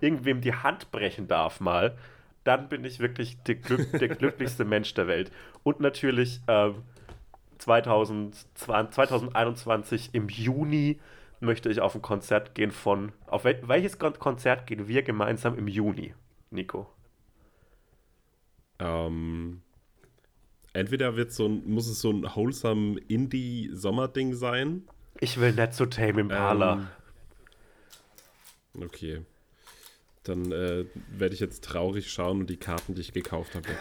irgendwem 0.00 0.40
die 0.40 0.54
Hand 0.54 0.90
brechen 0.90 1.26
darf 1.26 1.60
mal, 1.60 1.96
dann 2.44 2.68
bin 2.68 2.84
ich 2.84 3.00
wirklich 3.00 3.42
der, 3.44 3.54
Glück, 3.56 3.98
der 3.98 4.08
glücklichste 4.16 4.64
Mensch 4.64 4.92
der 4.94 5.06
Welt. 5.06 5.30
Und 5.62 5.80
natürlich 5.80 6.40
ähm, 6.48 6.82
2020, 7.58 8.46
2021 8.90 10.10
im 10.12 10.28
Juni 10.28 10.98
möchte 11.40 11.70
ich 11.70 11.80
auf 11.80 11.94
ein 11.94 12.02
Konzert 12.02 12.54
gehen 12.54 12.70
von. 12.70 13.12
Auf 13.26 13.44
wel, 13.44 13.60
welches 13.66 13.98
Kon 13.98 14.18
Konzert 14.18 14.66
gehen 14.66 14.88
wir 14.88 15.02
gemeinsam 15.02 15.56
im 15.56 15.68
Juni, 15.68 16.14
Nico? 16.50 16.86
Ähm, 18.80 19.62
entweder 20.72 21.16
wird 21.16 21.32
so 21.32 21.46
ein, 21.46 21.68
muss 21.68 21.86
es 21.86 22.00
so 22.00 22.10
ein 22.10 22.24
wholesome 22.34 22.98
Indie-Sommerding 23.08 24.34
sein. 24.34 24.88
Ich 25.20 25.38
will 25.38 25.52
nicht 25.52 25.74
zu 25.74 25.86
Tame 25.86 26.20
Impala. 26.22 26.72
Ähm, 26.74 26.88
Okay. 28.82 29.22
Dann 30.22 30.52
äh, 30.52 30.84
werde 31.08 31.34
ich 31.34 31.40
jetzt 31.40 31.64
traurig 31.64 32.10
schauen 32.12 32.40
und 32.40 32.50
die 32.50 32.56
Karten, 32.56 32.94
die 32.94 33.00
ich 33.00 33.12
gekauft 33.12 33.54
habe. 33.54 33.68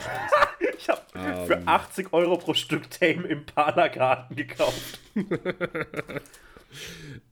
Ich 0.82 0.88
habe 0.88 1.46
für 1.46 1.56
Ähm. 1.56 1.68
80 1.68 2.14
Euro 2.14 2.38
pro 2.38 2.54
Stück 2.54 2.90
Tame 2.90 3.28
Impala-Karten 3.28 4.36
gekauft. 4.38 5.00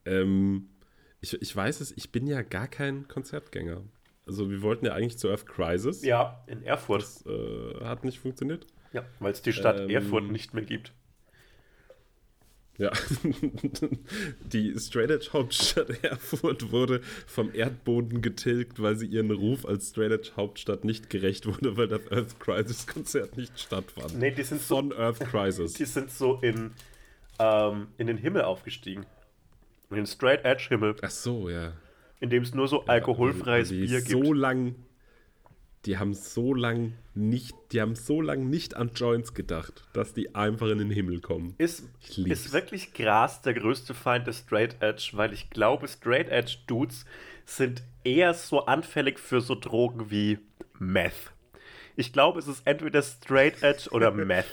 ähm, 0.04 0.68
ich, 1.22 1.40
ich 1.40 1.56
weiß 1.56 1.80
es, 1.80 1.92
ich 1.96 2.12
bin 2.12 2.26
ja 2.26 2.42
gar 2.42 2.68
kein 2.68 3.08
Konzertgänger. 3.08 3.82
Also 4.28 4.50
wir 4.50 4.62
wollten 4.62 4.86
ja 4.86 4.92
eigentlich 4.92 5.18
zu 5.18 5.30
Earth 5.30 5.46
Crisis. 5.46 6.04
Ja, 6.04 6.44
in 6.46 6.62
Erfurt. 6.62 7.02
Das 7.02 7.26
äh, 7.26 7.84
hat 7.84 8.04
nicht 8.04 8.18
funktioniert. 8.20 8.66
Ja, 8.92 9.04
weil 9.20 9.32
es 9.32 9.42
die 9.42 9.52
Stadt 9.52 9.80
Ähm. 9.80 9.90
Erfurt 9.90 10.30
nicht 10.30 10.54
mehr 10.54 10.64
gibt. 10.64 10.92
Ja, 12.76 12.92
die 14.52 14.78
Straight 14.78 15.10
Edge 15.10 15.30
Hauptstadt 15.32 15.90
Erfurt 16.04 16.70
wurde 16.70 17.00
vom 17.26 17.52
Erdboden 17.52 18.22
getilgt, 18.22 18.80
weil 18.80 18.94
sie 18.94 19.06
ihren 19.06 19.32
Ruf 19.32 19.66
als 19.66 19.88
Straight 19.88 20.12
Edge 20.12 20.30
Hauptstadt 20.36 20.84
nicht 20.84 21.10
gerecht 21.10 21.46
wurde, 21.46 21.76
weil 21.76 21.88
das 21.88 22.02
Earth 22.12 22.38
Crisis 22.38 22.86
Konzert 22.86 23.36
nicht 23.36 23.58
stattfand. 23.58 24.16
Nee, 24.16 24.30
die 24.30 24.44
sind 24.44 24.60
so, 24.60 24.76
Von 24.76 24.92
Earth 24.92 25.18
Crisis. 25.18 25.72
die 25.74 25.86
sind 25.86 26.12
so 26.12 26.38
in, 26.40 26.70
ähm, 27.40 27.88
in 27.96 28.06
den 28.06 28.16
Himmel 28.16 28.42
aufgestiegen. 28.42 29.06
In 29.90 29.96
den 29.96 30.06
Straight 30.06 30.44
Edge 30.44 30.66
Himmel, 30.68 30.94
Ach 31.02 31.10
so, 31.10 31.48
ja. 31.48 31.72
In 32.20 32.30
dem 32.30 32.42
es 32.42 32.54
nur 32.54 32.68
so 32.68 32.84
alkoholfreies 32.86 33.68
die 33.68 33.86
Bier 33.86 34.00
so 34.00 34.20
gibt. 34.20 34.36
lang, 34.36 34.74
die 35.84 35.98
haben 35.98 36.14
so 36.14 36.54
lang 36.54 36.94
nicht, 37.14 37.54
die 37.72 37.80
haben 37.80 37.94
so 37.94 38.20
lang 38.20 38.50
nicht 38.50 38.76
an 38.76 38.90
Joints 38.94 39.34
gedacht, 39.34 39.84
dass 39.92 40.14
die 40.14 40.34
einfach 40.34 40.68
in 40.68 40.78
den 40.78 40.90
Himmel 40.90 41.20
kommen. 41.20 41.54
Ist, 41.58 41.88
ist 42.16 42.52
wirklich 42.52 42.92
Gras 42.92 43.42
der 43.42 43.54
größte 43.54 43.94
Feind 43.94 44.26
des 44.26 44.40
Straight 44.40 44.76
Edge, 44.80 45.10
weil 45.14 45.32
ich 45.32 45.50
glaube, 45.50 45.88
Straight 45.88 46.28
Edge 46.28 46.58
Dudes 46.66 47.04
sind 47.44 47.82
eher 48.04 48.34
so 48.34 48.66
anfällig 48.66 49.18
für 49.18 49.40
so 49.40 49.54
Drogen 49.54 50.10
wie 50.10 50.38
Meth. 50.78 51.32
Ich 51.96 52.12
glaube, 52.12 52.38
es 52.38 52.48
ist 52.48 52.62
entweder 52.64 53.02
Straight 53.02 53.62
Edge 53.62 53.90
oder 53.90 54.10
Meth. 54.12 54.46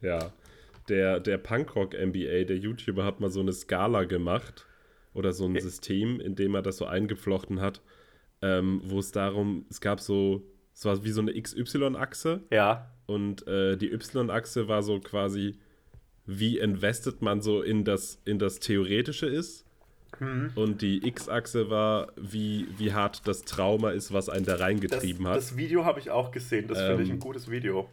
Ja. 0.00 0.32
Der, 0.88 1.20
der 1.20 1.38
Punkrock-MBA, 1.38 2.44
der 2.44 2.56
YouTuber, 2.56 3.04
hat 3.04 3.20
mal 3.20 3.30
so 3.30 3.40
eine 3.40 3.52
Skala 3.52 4.02
gemacht 4.04 4.66
oder 5.14 5.32
so 5.32 5.46
ein 5.46 5.58
System, 5.60 6.20
in 6.20 6.34
dem 6.34 6.54
er 6.54 6.62
das 6.62 6.78
so 6.78 6.86
eingeflochten 6.86 7.60
hat, 7.60 7.82
ähm, 8.40 8.80
wo 8.84 8.98
es 8.98 9.12
darum, 9.12 9.66
es 9.70 9.80
gab 9.80 10.00
so, 10.00 10.42
es 10.74 10.84
war 10.84 11.04
wie 11.04 11.10
so 11.10 11.20
eine 11.20 11.40
XY-Achse 11.40 12.40
Ja, 12.50 12.90
und 13.06 13.46
äh, 13.46 13.76
die 13.76 13.92
Y-Achse 13.92 14.68
war 14.68 14.82
so 14.82 14.98
quasi, 15.00 15.56
wie 16.26 16.58
invested 16.58 17.20
man 17.20 17.40
so 17.40 17.62
in 17.62 17.84
das, 17.84 18.20
in 18.24 18.38
das 18.38 18.58
Theoretische 18.60 19.26
ist. 19.26 19.66
Und 20.54 20.82
die 20.82 21.04
X-Achse 21.08 21.68
war, 21.68 22.12
wie, 22.16 22.68
wie 22.76 22.92
hart 22.92 23.26
das 23.26 23.42
Trauma 23.42 23.90
ist, 23.90 24.12
was 24.12 24.28
einen 24.28 24.44
da 24.44 24.52
das, 24.52 24.60
reingetrieben 24.60 25.26
hat. 25.26 25.36
das 25.36 25.56
Video 25.56 25.84
habe 25.84 25.98
ich 25.98 26.10
auch 26.10 26.30
gesehen. 26.30 26.68
Das 26.68 26.78
finde 26.78 27.02
ich 27.02 27.08
Ähm, 27.08 27.16
ein 27.16 27.18
gutes 27.18 27.50
Video. 27.50 27.88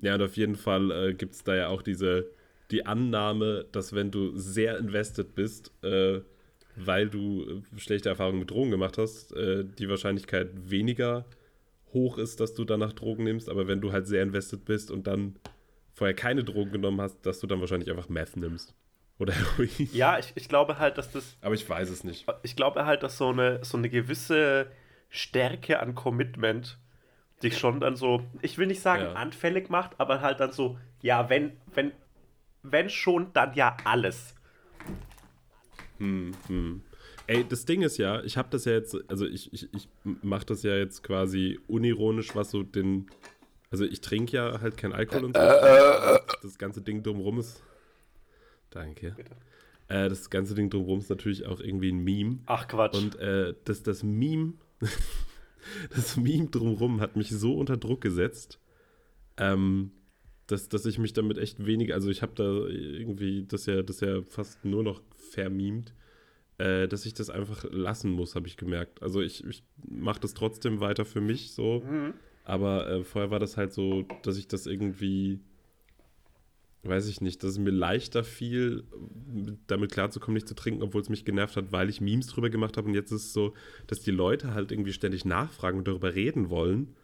Ja, 0.00 0.14
und 0.14 0.22
auf 0.22 0.36
jeden 0.36 0.54
Fall 0.54 0.90
äh, 0.90 1.14
gibt 1.14 1.34
es 1.34 1.42
da 1.42 1.56
ja 1.56 1.68
auch 1.68 1.82
diese, 1.82 2.30
die 2.70 2.86
Annahme, 2.86 3.66
dass 3.72 3.94
wenn 3.94 4.10
du 4.10 4.36
sehr 4.36 4.78
invested 4.78 5.34
bist, 5.34 5.72
äh, 5.82 6.20
weil 6.76 7.08
du 7.08 7.62
äh, 7.74 7.78
schlechte 7.80 8.08
Erfahrungen 8.08 8.38
mit 8.40 8.50
Drogen 8.50 8.70
gemacht 8.70 8.98
hast, 8.98 9.32
äh, 9.36 9.64
die 9.64 9.88
Wahrscheinlichkeit 9.88 10.48
weniger 10.70 11.24
hoch 11.92 12.18
ist, 12.18 12.40
dass 12.40 12.54
du 12.54 12.64
danach 12.64 12.92
Drogen 12.92 13.24
nimmst. 13.24 13.48
Aber 13.48 13.66
wenn 13.66 13.80
du 13.80 13.92
halt 13.92 14.06
sehr 14.06 14.22
invested 14.22 14.64
bist 14.64 14.90
und 14.90 15.06
dann 15.06 15.36
vorher 15.92 16.14
keine 16.14 16.44
Drogen 16.44 16.70
genommen 16.72 17.00
hast, 17.00 17.26
dass 17.26 17.40
du 17.40 17.46
dann 17.46 17.60
wahrscheinlich 17.60 17.90
einfach 17.90 18.08
Meth 18.08 18.36
nimmst. 18.36 18.74
Oder 19.18 19.34
Heroin. 19.34 19.68
Ja, 19.92 20.18
ich, 20.18 20.32
ich 20.36 20.48
glaube 20.48 20.78
halt, 20.78 20.96
dass 20.96 21.10
das 21.12 21.36
Aber 21.42 21.54
ich 21.54 21.68
weiß 21.68 21.90
es 21.90 22.04
nicht. 22.04 22.26
ich 22.42 22.56
glaube 22.56 22.86
halt, 22.86 23.02
dass 23.02 23.18
so 23.18 23.28
eine, 23.28 23.62
so 23.64 23.76
eine 23.76 23.90
gewisse 23.90 24.68
Stärke 25.10 25.80
an 25.80 25.94
Commitment 25.94 26.78
dich 27.42 27.58
schon 27.58 27.80
dann 27.80 27.96
so, 27.96 28.22
ich 28.42 28.56
will 28.58 28.66
nicht 28.66 28.80
sagen 28.80 29.02
Ja. 29.02 29.12
anfällig 29.14 29.68
macht, 29.68 29.98
aber 29.98 30.20
halt 30.20 30.40
dann 30.40 30.52
so, 30.52 30.78
ja, 31.02 31.28
wenn, 31.28 31.52
wenn, 31.74 31.92
wenn 32.62 32.90
schon, 32.90 33.32
dann 33.32 33.54
ja 33.54 33.76
alles. 33.84 34.34
Ey, 37.26 37.46
das 37.48 37.64
Ding 37.64 37.82
ist 37.82 37.98
ja, 37.98 38.22
ich 38.22 38.36
habe 38.36 38.48
das 38.50 38.64
ja 38.64 38.72
jetzt, 38.72 38.96
also 39.08 39.26
ich, 39.26 39.52
ich, 39.52 39.72
ich 39.72 39.88
mache 40.02 40.46
das 40.46 40.62
ja 40.62 40.74
jetzt 40.76 41.02
quasi 41.02 41.60
unironisch, 41.68 42.34
was 42.34 42.50
so 42.50 42.62
den, 42.62 43.10
also 43.70 43.84
ich 43.84 44.00
trinke 44.00 44.36
ja 44.36 44.60
halt 44.60 44.76
kein 44.76 44.92
Alkohol 44.92 45.26
und 45.26 45.36
so. 45.36 45.42
Das 46.42 46.58
ganze 46.58 46.82
Ding 46.82 47.02
drumrum 47.02 47.38
ist, 47.38 47.62
danke. 48.70 49.12
Bitte. 49.16 49.36
Äh, 49.88 50.08
das 50.08 50.30
ganze 50.30 50.54
Ding 50.54 50.70
drumrum 50.70 51.00
ist 51.00 51.10
natürlich 51.10 51.46
auch 51.46 51.60
irgendwie 51.60 51.92
ein 51.92 52.02
Meme. 52.02 52.38
Ach 52.46 52.66
Quatsch. 52.66 52.96
Und 52.96 53.16
äh, 53.16 53.54
das, 53.64 53.82
das 53.82 54.02
Meme, 54.02 54.54
das 55.94 56.16
Meme 56.16 56.48
drumrum 56.48 57.00
hat 57.00 57.16
mich 57.16 57.30
so 57.30 57.54
unter 57.54 57.76
Druck 57.76 58.00
gesetzt, 58.00 58.58
ähm, 59.36 59.92
dass, 60.50 60.68
dass 60.68 60.86
ich 60.86 60.98
mich 60.98 61.12
damit 61.12 61.38
echt 61.38 61.64
wenig, 61.64 61.94
also 61.94 62.10
ich 62.10 62.22
habe 62.22 62.32
da 62.34 62.44
irgendwie 62.44 63.44
das 63.46 63.66
ja, 63.66 63.82
das 63.82 64.00
ja 64.00 64.22
fast 64.22 64.64
nur 64.64 64.82
noch 64.82 65.02
vermemt, 65.14 65.94
äh, 66.58 66.88
dass 66.88 67.06
ich 67.06 67.14
das 67.14 67.30
einfach 67.30 67.64
lassen 67.70 68.10
muss, 68.10 68.34
habe 68.34 68.46
ich 68.46 68.56
gemerkt. 68.56 69.02
Also 69.02 69.20
ich, 69.20 69.44
ich 69.46 69.62
mache 69.88 70.20
das 70.20 70.34
trotzdem 70.34 70.80
weiter 70.80 71.04
für 71.04 71.20
mich 71.20 71.52
so, 71.52 71.82
aber 72.44 72.88
äh, 72.88 73.04
vorher 73.04 73.30
war 73.30 73.38
das 73.38 73.56
halt 73.56 73.72
so, 73.72 74.04
dass 74.22 74.36
ich 74.36 74.48
das 74.48 74.66
irgendwie 74.66 75.40
weiß 76.82 77.08
ich 77.08 77.20
nicht, 77.20 77.42
dass 77.42 77.52
es 77.52 77.58
mir 77.58 77.70
leichter 77.70 78.24
fiel, 78.24 78.84
damit 79.66 79.92
klarzukommen, 79.92 80.34
nicht 80.34 80.48
zu 80.48 80.54
trinken, 80.54 80.82
obwohl 80.82 81.02
es 81.02 81.10
mich 81.10 81.24
genervt 81.24 81.56
hat, 81.56 81.72
weil 81.72 81.90
ich 81.90 82.00
Memes 82.00 82.28
drüber 82.28 82.48
gemacht 82.48 82.76
habe. 82.76 82.88
Und 82.88 82.94
jetzt 82.94 83.12
ist 83.12 83.26
es 83.26 83.32
so, 83.32 83.52
dass 83.86 84.00
die 84.00 84.10
Leute 84.10 84.54
halt 84.54 84.72
irgendwie 84.72 84.92
ständig 84.92 85.24
nachfragen 85.24 85.78
und 85.78 85.88
darüber 85.88 86.14
reden 86.14 86.48
wollen, 86.48 86.94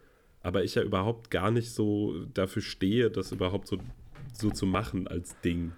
aber 0.47 0.63
ich 0.63 0.75
ja 0.75 0.81
überhaupt 0.81 1.29
gar 1.29 1.51
nicht 1.51 1.71
so 1.71 2.23
dafür 2.33 2.61
stehe, 2.61 3.11
das 3.11 3.33
überhaupt 3.33 3.67
so, 3.67 3.79
so 4.31 4.49
zu 4.49 4.65
machen 4.65 5.05
als 5.05 5.37
Ding. 5.41 5.73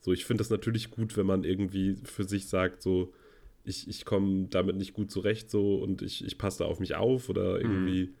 So, 0.00 0.12
ich 0.12 0.24
finde 0.24 0.40
das 0.40 0.50
natürlich 0.50 0.90
gut, 0.90 1.16
wenn 1.16 1.26
man 1.26 1.44
irgendwie 1.44 1.96
für 2.02 2.24
sich 2.24 2.48
sagt, 2.48 2.82
so, 2.82 3.14
ich, 3.62 3.86
ich 3.86 4.04
komme 4.04 4.48
damit 4.50 4.74
nicht 4.74 4.92
gut 4.92 5.12
zurecht, 5.12 5.52
so, 5.52 5.76
und 5.76 6.02
ich, 6.02 6.24
ich 6.24 6.36
passe 6.36 6.58
da 6.58 6.64
auf 6.64 6.80
mich 6.80 6.96
auf 6.96 7.28
oder 7.28 7.60
irgendwie, 7.60 8.12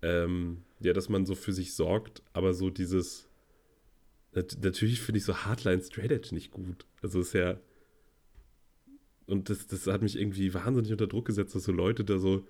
ähm, 0.00 0.62
ja, 0.80 0.94
dass 0.94 1.10
man 1.10 1.26
so 1.26 1.34
für 1.34 1.52
sich 1.52 1.74
sorgt, 1.74 2.22
aber 2.32 2.54
so 2.54 2.70
dieses, 2.70 3.28
Nat 4.32 4.56
natürlich 4.62 5.02
finde 5.02 5.18
ich 5.18 5.26
so 5.26 5.36
Hardline 5.36 5.82
Straight 5.82 6.10
Edge 6.10 6.34
nicht 6.34 6.52
gut. 6.52 6.86
Also 7.02 7.20
ist 7.20 7.34
ja. 7.34 7.60
Und 9.26 9.50
das, 9.50 9.66
das 9.66 9.86
hat 9.88 10.00
mich 10.00 10.18
irgendwie 10.18 10.54
wahnsinnig 10.54 10.90
unter 10.90 11.06
Druck 11.06 11.26
gesetzt, 11.26 11.54
dass 11.54 11.64
so 11.64 11.72
Leute 11.72 12.02
da 12.02 12.16
so 12.16 12.46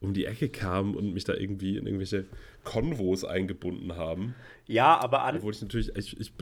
um 0.00 0.14
die 0.14 0.26
Ecke 0.26 0.48
kamen 0.48 0.94
und 0.94 1.12
mich 1.12 1.24
da 1.24 1.34
irgendwie 1.34 1.76
in 1.76 1.86
irgendwelche 1.86 2.26
Konvos 2.64 3.24
eingebunden 3.24 3.96
haben. 3.96 4.34
ja, 4.66 4.98
aber 4.98 5.22
an, 5.24 5.36
Obwohl 5.36 5.52
ich 5.52 5.62
natürlich, 5.62 5.94
ich, 5.96 6.18
ich 6.20 6.32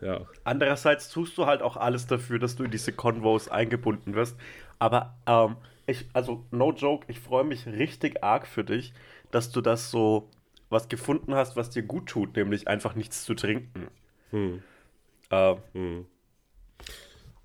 ja, 0.00 0.26
andererseits 0.44 1.10
tust 1.10 1.36
du 1.38 1.46
halt 1.46 1.62
auch 1.62 1.76
alles 1.76 2.06
dafür, 2.06 2.38
dass 2.38 2.56
du 2.56 2.64
in 2.64 2.70
diese 2.70 2.92
Convos 2.92 3.48
eingebunden 3.48 4.14
wirst. 4.14 4.36
Aber 4.78 5.16
ähm, 5.26 5.56
ich, 5.86 6.06
also 6.12 6.44
no 6.50 6.72
joke, 6.72 7.04
ich 7.08 7.20
freue 7.20 7.44
mich 7.44 7.66
richtig 7.66 8.22
arg 8.24 8.46
für 8.46 8.64
dich, 8.64 8.92
dass 9.30 9.50
du 9.50 9.60
das 9.60 9.90
so 9.90 10.28
was 10.70 10.88
gefunden 10.88 11.34
hast, 11.34 11.56
was 11.56 11.70
dir 11.70 11.82
gut 11.82 12.08
tut, 12.08 12.36
nämlich 12.36 12.66
einfach 12.68 12.94
nichts 12.94 13.24
zu 13.24 13.34
trinken. 13.34 13.88
hm, 14.30 14.62
Äh, 15.30 15.56
hm. 15.72 16.06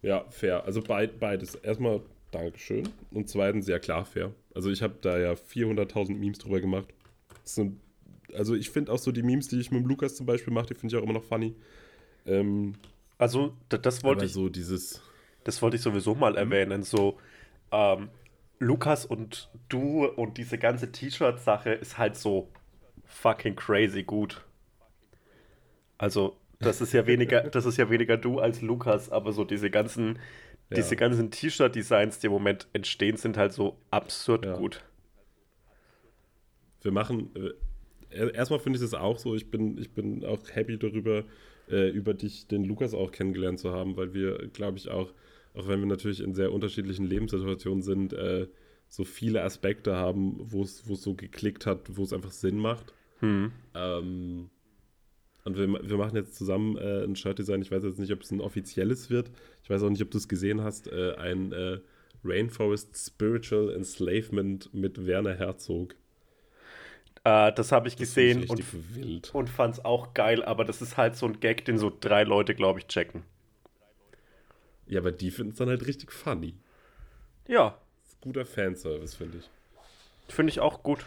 ja, 0.01 0.25
fair. 0.29 0.63
Also 0.65 0.81
beid, 0.81 1.19
beides. 1.19 1.55
Erstmal 1.55 2.01
Dankeschön 2.31 2.89
und 3.11 3.29
zweitens, 3.29 3.67
ja 3.67 3.79
klar, 3.79 4.05
fair. 4.05 4.33
Also 4.57 4.71
ich 4.71 4.81
habe 4.81 4.95
da 5.01 5.19
ja 5.19 5.33
400.000 5.33 6.15
Memes 6.15 6.39
drüber 6.39 6.59
gemacht. 6.59 6.87
Sind, 7.43 7.79
also 8.33 8.55
ich 8.55 8.71
finde 8.71 8.91
auch 8.91 8.97
so 8.97 9.11
die 9.11 9.21
Memes, 9.21 9.49
die 9.49 9.59
ich 9.59 9.69
mit 9.69 9.83
dem 9.83 9.87
Lukas 9.87 10.15
zum 10.15 10.25
Beispiel 10.25 10.51
mache, 10.51 10.65
die 10.65 10.73
finde 10.73 10.95
ich 10.95 10.99
auch 10.99 11.03
immer 11.03 11.13
noch 11.13 11.23
funny. 11.23 11.53
Ähm, 12.25 12.73
also, 13.19 13.55
das 13.69 14.03
wollte 14.03 14.25
ich, 14.25 14.33
so 14.33 14.49
dieses, 14.49 15.03
das 15.43 15.61
wollte 15.61 15.75
ich 15.75 15.83
sowieso 15.83 16.15
mal 16.15 16.35
erwähnen. 16.35 16.81
So, 16.81 17.19
ähm, 17.71 18.09
Lukas 18.57 19.05
und 19.05 19.47
du 19.69 20.07
und 20.07 20.39
diese 20.39 20.57
ganze 20.57 20.91
T-Shirt-Sache 20.91 21.73
ist 21.73 21.99
halt 21.99 22.15
so 22.15 22.49
fucking 23.05 23.55
crazy 23.55 24.01
gut. 24.01 24.43
Also, 25.99 26.35
das 26.57 26.81
ist 26.81 26.93
ja 26.93 27.05
weniger, 27.05 27.43
das 27.43 27.67
ist 27.67 27.77
ja 27.77 27.91
weniger 27.91 28.17
du 28.17 28.39
als 28.39 28.63
Lukas, 28.63 29.11
aber 29.11 29.33
so 29.33 29.43
diese 29.43 29.69
ganzen, 29.69 30.17
diese 30.75 30.95
ganzen 30.95 31.31
T-Shirt-Designs, 31.31 32.19
die 32.19 32.27
im 32.27 32.33
Moment 32.33 32.67
entstehen, 32.73 33.17
sind 33.17 33.37
halt 33.37 33.53
so 33.53 33.77
absurd 33.91 34.45
Ja. 34.45 34.57
gut. 34.57 34.83
wir 36.83 36.91
machen, 36.91 37.29
äh, 37.35 37.49
er- 38.15 38.33
erstmal 38.33 38.59
finde 38.59 38.77
ich 38.77 38.83
es 38.85 38.93
auch 38.93 39.17
so, 39.17 39.35
ich 39.35 39.49
bin, 39.51 39.77
ich 39.77 39.91
bin 39.91 40.23
auch 40.23 40.39
happy 40.53 40.77
darüber, 40.77 41.25
äh, 41.69 41.89
über 41.89 42.13
dich, 42.13 42.47
den 42.47 42.63
Lukas 42.63 42.93
auch 42.93 43.11
kennengelernt 43.11 43.59
zu 43.59 43.71
haben, 43.73 43.97
weil 43.97 44.13
wir, 44.13 44.47
glaube 44.53 44.77
ich, 44.77 44.89
auch, 44.89 45.11
auch 45.53 45.67
wenn 45.67 45.79
wir 45.81 45.87
natürlich 45.87 46.21
in 46.21 46.33
sehr 46.33 46.53
unterschiedlichen 46.53 47.05
Lebenssituationen 47.05 47.81
sind, 47.81 48.13
äh, 48.13 48.47
so 48.87 49.03
viele 49.03 49.43
Aspekte 49.43 49.95
haben, 49.97 50.37
wo 50.39 50.61
es 50.63 50.87
wo 50.87 50.93
es 50.93 51.01
so 51.01 51.13
geklickt 51.13 51.65
hat, 51.65 51.97
wo 51.97 52.03
es 52.03 52.13
einfach 52.13 52.31
Sinn 52.31 52.57
macht. 52.57 52.93
Hm. 53.19 53.51
Ähm, 53.73 54.49
Und 55.47 55.57
wir, 55.57 55.89
wir 55.89 55.97
machen 55.97 56.17
jetzt 56.17 56.35
zusammen 56.35 56.77
äh, 56.77 57.05
ein 57.05 57.15
Shirt-Design. 57.15 57.61
Ich 57.61 57.71
weiß 57.71 57.81
jetzt 57.85 57.99
nicht, 57.99 58.11
ob 58.11 58.21
es 58.21 58.31
ein 58.31 58.41
offizielles 58.41 59.09
wird. 59.09 59.31
Ich 59.63 59.69
weiß 59.69 59.81
auch 59.81 59.89
nicht, 59.89 60.01
ob 60.01 60.11
du 60.11 60.17
es 60.17 60.27
gesehen 60.27 60.61
hast. 60.61 60.87
Äh, 60.91 61.13
ein 61.15 61.53
äh, 61.53 61.79
Rainforest 62.25 62.97
Spiritual 62.97 63.73
Enslavement 63.73 64.73
mit 64.73 65.07
Werner 65.07 65.35
Herzog. 65.35 65.95
Äh, 67.23 67.53
das 67.53 67.71
habe 67.71 67.87
ich 67.87 67.95
Das 67.95 68.01
gesehen 68.01 68.43
und, 68.43 68.59
ich 68.59 68.65
richtig 68.73 68.95
wild. 68.95 69.33
und 69.33 69.49
fand 69.49 69.75
es 69.75 69.85
auch 69.85 70.13
geil, 70.13 70.43
aber 70.43 70.65
das 70.65 70.81
ist 70.81 70.97
halt 70.97 71.15
so 71.15 71.25
ein 71.25 71.39
Gag, 71.39 71.63
den 71.63 71.77
so 71.77 71.95
drei 71.97 72.23
Leute, 72.25 72.53
glaube 72.53 72.79
ich, 72.79 72.87
checken. 72.87 73.23
Ja, 74.85 74.99
aber 74.99 75.13
die 75.13 75.31
finden 75.31 75.53
es 75.53 75.57
dann 75.59 75.69
halt 75.69 75.87
richtig 75.87 76.11
funny. 76.11 76.55
Ja, 77.47 77.77
guter 78.19 78.45
Fanservice, 78.45 79.15
finde 79.15 79.37
ich. 79.37 79.49
finde 80.33 80.51
ich 80.51 80.59
auch 80.59 80.83
gut. 80.83 81.05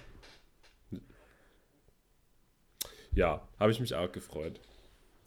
Ja, 3.15 3.47
habe 3.59 3.73
ich 3.73 3.81
mich 3.81 3.95
auch 3.95 4.13
gefreut. 4.13 4.61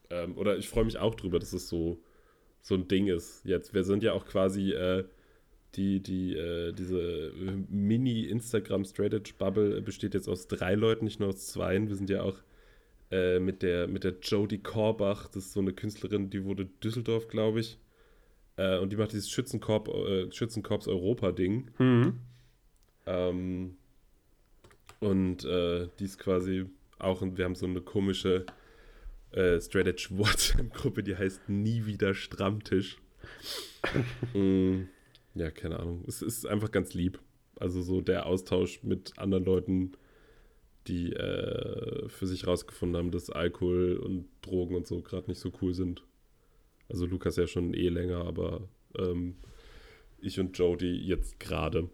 Ähm, 0.10 0.38
oder 0.38 0.58
ich 0.58 0.70
freue 0.70 0.86
mich 0.86 0.98
auch 0.98 1.16
drüber, 1.16 1.40
dass 1.40 1.54
es 1.54 1.70
so, 1.70 2.00
so 2.62 2.76
ein 2.76 2.88
Ding 2.88 3.08
ist. 3.08 3.44
Jetzt, 3.46 3.74
wir 3.74 3.84
sind 3.84 4.04
ja 4.04 4.14
auch 4.14 4.26
quasi 4.26 4.72
äh, 4.72 5.04
die, 5.76 6.02
die, 6.02 6.36
äh, 6.36 6.72
diese 6.74 7.32
Mini-Instagram-Straight-Edge-Bubble 7.70 9.82
besteht 9.82 10.14
jetzt 10.14 10.30
aus 10.30 10.48
drei 10.48 10.76
Leuten, 10.76 11.06
nicht 11.06 11.20
nur 11.20 11.30
aus 11.30 11.48
zweien. 11.48 11.90
Wir 11.90 11.96
sind 11.96 12.10
ja 12.10 12.22
auch 12.22 12.38
äh, 13.12 13.40
mit 13.40 13.64
der, 13.64 13.88
mit 13.88 14.04
der 14.04 14.16
Jodie 14.22 14.60
Korbach, 14.60 15.28
das 15.28 15.46
ist 15.46 15.54
so 15.54 15.60
eine 15.60 15.74
Künstlerin, 15.74 16.30
die 16.30 16.46
wurde 16.46 16.66
Düsseldorf, 16.84 17.28
glaube 17.28 17.60
ich. 17.60 17.80
Äh, 18.56 18.78
und 18.80 18.92
die 18.92 18.98
macht 18.98 19.14
dieses 19.14 19.30
Schützenkorb, 19.30 19.88
äh, 19.88 20.32
Schützenkorps 20.32 20.88
Europa-Ding. 20.88 21.72
Mhm. 21.80 22.20
Ähm, 23.06 23.76
und 25.00 25.44
äh, 25.44 25.88
die 26.00 26.06
ist 26.06 26.20
quasi 26.20 26.66
auch, 27.00 27.22
und 27.22 27.38
wir 27.38 27.46
haben 27.46 27.56
so 27.56 27.66
eine 27.66 27.82
komische 27.82 28.46
äh, 29.32 29.60
Straight 29.60 29.88
Edge 29.88 30.08
WhatsApp-Gruppe, 30.12 31.04
die 31.04 31.16
heißt 31.16 31.50
Nie 31.50 31.86
wieder 31.86 32.14
Strammtisch. 32.14 32.98
mm, 34.34 34.84
ja, 35.36 35.52
keine 35.52 35.80
Ahnung. 35.80 36.04
Es 36.08 36.22
ist 36.22 36.46
einfach 36.46 36.72
ganz 36.72 36.94
lieb. 36.94 37.20
Also 37.60 37.82
so 37.82 38.02
der 38.02 38.26
Austausch 38.26 38.84
mit 38.84 39.18
anderen 39.18 39.46
Leuten, 39.46 39.94
die 40.88 41.14
äh, 41.14 42.10
für 42.10 42.28
sich 42.28 42.46
rausgefunden 42.46 42.98
haben, 42.98 43.12
dass 43.12 43.30
Alkohol 43.30 43.98
und 43.98 44.28
Drogen 44.42 44.76
und 44.76 44.88
so 44.88 45.02
gerade 45.02 45.28
nicht 45.28 45.40
so 45.40 45.52
cool 45.62 45.74
sind. 45.74 46.04
Also 46.90 47.06
Lukas 47.06 47.38
ja 47.38 47.48
schon 47.48 47.74
eh 47.74 47.90
länger, 47.90 48.26
aber 48.26 48.68
ähm, 48.98 49.36
ich 50.20 50.40
und 50.40 50.58
Jody 50.58 50.96
jetzt 50.96 51.40
gerade. 51.40 51.90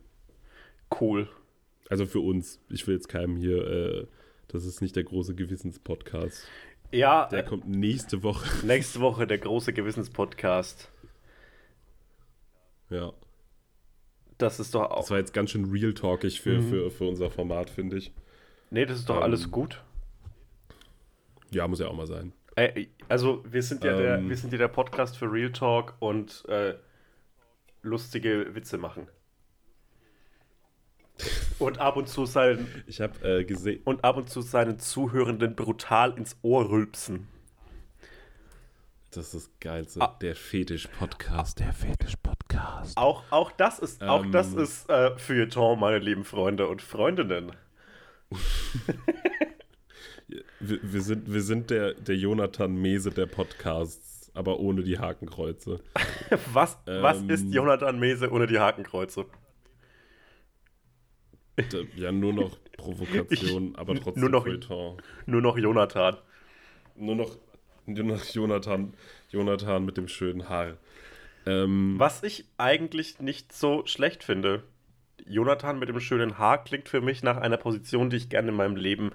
Cool. 0.99 1.27
Also 1.89 2.05
für 2.05 2.19
uns. 2.19 2.59
Ich 2.69 2.87
will 2.87 2.95
jetzt 2.95 3.09
keinem 3.09 3.35
hier, 3.35 3.67
äh, 3.67 4.07
das 4.49 4.65
ist 4.65 4.81
nicht 4.81 4.95
der 4.95 5.03
große 5.03 5.33
Gewissenspodcast. 5.35 6.47
Ja, 6.91 7.27
Der 7.27 7.39
äh, 7.39 7.43
kommt 7.47 7.67
nächste 7.67 8.21
Woche. 8.23 8.47
nächste 8.65 8.99
Woche 8.99 9.25
der 9.27 9.37
große 9.37 9.73
Gewissenspodcast. 9.73 10.91
Ja. 12.89 13.13
Das 14.37 14.59
ist 14.59 14.73
doch 14.73 14.89
auch. 14.89 15.01
Das 15.01 15.11
war 15.11 15.17
jetzt 15.19 15.33
ganz 15.33 15.51
schön 15.51 15.65
real 15.69 15.93
talkig 15.93 16.41
für, 16.41 16.59
Mhm. 16.59 16.69
für, 16.69 16.91
für 16.91 17.03
unser 17.05 17.29
Format, 17.29 17.69
finde 17.69 17.97
ich. 17.97 18.11
Nee, 18.71 18.85
das 18.85 18.99
ist 18.99 19.09
doch 19.09 19.17
Ähm, 19.17 19.23
alles 19.23 19.51
gut. 19.51 19.83
Ja, 21.51 21.67
muss 21.67 21.79
ja 21.79 21.87
auch 21.87 21.95
mal 21.95 22.07
sein. 22.07 22.33
Äh, 22.55 22.87
also, 23.07 23.43
wir 23.49 23.61
sind 23.63 23.83
ja 23.83 23.95
der, 23.95 24.17
Ähm. 24.17 24.29
wir 24.29 24.37
sind 24.37 24.51
ja 24.51 24.57
der 24.59 24.67
Podcast 24.67 25.17
für 25.17 25.31
Real 25.31 25.51
Talk 25.51 25.95
und 25.99 26.45
äh, 26.47 26.75
lustige 27.81 28.55
Witze 28.55 28.77
machen. 28.77 29.07
Und 31.59 31.79
ab 31.79 31.97
und 31.97 32.07
zu 32.07 32.25
seinen 32.25 32.83
Ich 32.87 33.01
habe 33.01 33.39
äh, 33.39 33.43
gesehen, 33.43 33.81
und 33.83 34.03
ab 34.03 34.15
und 34.17 34.29
zu 34.29 34.41
seinen 34.41 34.79
Zuhörenden 34.79 35.55
brutal 35.55 36.17
ins 36.17 36.37
Ohr 36.41 36.69
rülpsen. 36.69 37.27
das 39.11 39.33
ist 39.33 39.47
das 39.47 39.51
Geilste. 39.59 40.01
Ah. 40.01 40.15
Der 40.21 40.35
Fetisch-Podcast. 40.35 41.59
Der 41.59 41.73
Fetisch-Podcast. 41.73 42.95
Auch, 42.97 43.23
auch 43.31 43.51
das 43.51 43.79
ist, 43.79 44.01
auch 44.03 44.23
Ähm. 44.23 44.31
das 44.31 44.53
ist 44.53 44.89
äh, 44.89 45.17
Feuilleton, 45.17 45.79
meine 45.79 45.99
lieben 45.99 46.23
Freunde 46.23 46.67
und 46.67 46.81
Freundinnen. 46.81 47.51
Wir, 50.59 50.77
wir 50.83 51.01
sind, 51.01 51.33
wir 51.33 51.41
sind 51.41 51.71
der, 51.71 51.95
der 51.95 52.15
Jonathan 52.15 52.75
Mese 52.75 53.09
der 53.09 53.25
Podcasts, 53.25 54.29
aber 54.35 54.59
ohne 54.59 54.83
die 54.83 54.99
Hakenkreuze. 54.99 55.79
Was, 56.53 56.77
was 56.85 57.21
Ähm. 57.21 57.29
ist 57.31 57.45
Jonathan 57.51 57.97
Mese 57.97 58.29
ohne 58.31 58.45
die 58.45 58.59
Hakenkreuze? 58.59 59.25
Ja, 61.95 62.11
nur 62.11 62.33
noch 62.33 62.57
Provokation, 62.77 63.75
aber 63.75 63.95
trotzdem 63.95 64.21
nur 64.21 64.29
noch- 64.29 64.43
Feuilleton. 64.43 65.01
Nur 65.25 65.41
noch 65.41 65.57
Jonathan. 65.57 66.17
Nur 66.95 67.15
noch, 67.15 67.37
nur 67.85 68.03
noch 68.05 68.23
Jonathan, 68.25 68.93
Jonathan 69.29 69.85
mit 69.85 69.97
dem 69.97 70.07
schönen 70.07 70.49
Haar. 70.49 70.77
Ähm, 71.45 71.95
Was 71.97 72.23
ich 72.23 72.45
eigentlich 72.57 73.19
nicht 73.19 73.53
so 73.53 73.85
schlecht 73.85 74.23
finde. 74.23 74.63
Jonathan 75.25 75.79
mit 75.79 75.89
dem 75.89 75.99
schönen 75.99 76.37
Haar 76.37 76.63
klingt 76.63 76.89
für 76.89 77.01
mich 77.01 77.23
nach 77.23 77.37
einer 77.37 77.57
Position, 77.57 78.09
die 78.09 78.17
ich 78.17 78.29
gerne 78.29 78.49
in 78.49 78.55
meinem 78.55 78.75
Leben 78.75 79.11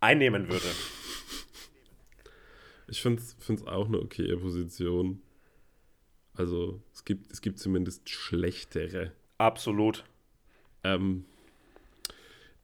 einnehmen 0.00 0.48
würde. 0.48 0.66
Ich 2.86 3.00
finde 3.00 3.22
es 3.22 3.66
auch 3.66 3.86
eine 3.86 3.98
okaye 3.98 4.36
Position. 4.36 5.22
Also, 6.34 6.82
es 6.92 7.04
gibt, 7.04 7.32
es 7.32 7.40
gibt 7.40 7.58
zumindest 7.58 8.08
schlechtere. 8.10 9.12
Absolut. 9.38 10.04
Ähm, 10.82 11.24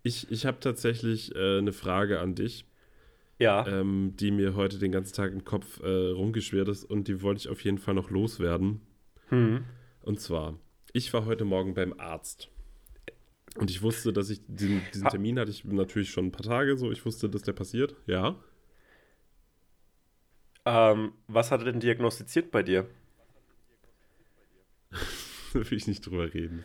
ich 0.03 0.31
ich 0.31 0.47
habe 0.47 0.61
tatsächlich 0.61 1.35
äh, 1.35 1.59
eine 1.59 1.73
Frage 1.73 2.21
an 2.21 2.35
dich, 2.35 2.65
Ja. 3.39 3.67
ähm, 3.67 4.15
die 4.19 4.31
mir 4.31 4.55
heute 4.55 4.79
den 4.79 4.93
ganzen 4.93 5.15
Tag 5.15 5.33
im 5.33 5.45
Kopf 5.45 5.81
äh, 5.81 5.87
rumgeschwirrt 6.11 6.69
ist 6.69 6.85
und 6.85 7.09
die 7.09 7.23
wollte 7.23 7.41
ich 7.41 7.49
auf 7.49 7.63
jeden 7.65 7.79
Fall 7.79 7.95
noch 7.95 8.11
loswerden. 8.11 8.81
Hm. 9.29 9.65
Und 10.03 10.21
zwar, 10.21 10.59
ich 10.93 11.13
war 11.13 11.25
heute 11.27 11.45
Morgen 11.45 11.75
beim 11.75 11.95
Arzt. 11.99 12.49
Und 13.57 13.69
ich 13.71 13.83
wusste, 13.83 14.13
dass 14.13 14.31
ich 14.31 14.41
diesen, 14.47 14.81
diesen 14.95 15.09
Termin 15.09 15.39
hatte 15.39 15.51
ich 15.51 15.65
natürlich 15.65 16.11
schon 16.11 16.27
ein 16.27 16.33
paar 16.33 16.45
Tage 16.47 16.77
so. 16.77 16.93
Ich 16.93 17.05
wusste, 17.05 17.29
dass 17.29 17.43
der 17.43 17.53
passiert. 17.53 17.97
Ja. 18.07 18.37
Ähm, 20.65 21.13
was 21.27 21.51
hat 21.51 21.61
er 21.61 21.73
denn 21.73 21.81
diagnostiziert 21.81 22.51
bei 22.51 22.63
dir? 22.63 22.89
Da 25.53 25.69
will 25.69 25.79
ich 25.79 25.89
nicht 25.89 26.07
drüber 26.07 26.33
reden. 26.33 26.65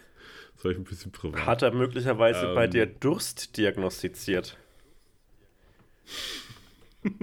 Das 0.56 0.66
war 0.66 0.72
ich 0.72 0.78
ein 0.78 0.84
bisschen 0.84 1.12
privat. 1.12 1.46
Hat 1.46 1.62
er 1.62 1.72
möglicherweise 1.72 2.54
bei 2.54 2.66
Ähm. 2.66 2.72
dir 2.72 2.86
Durst 2.88 3.58
diagnostiziert? 3.58 4.58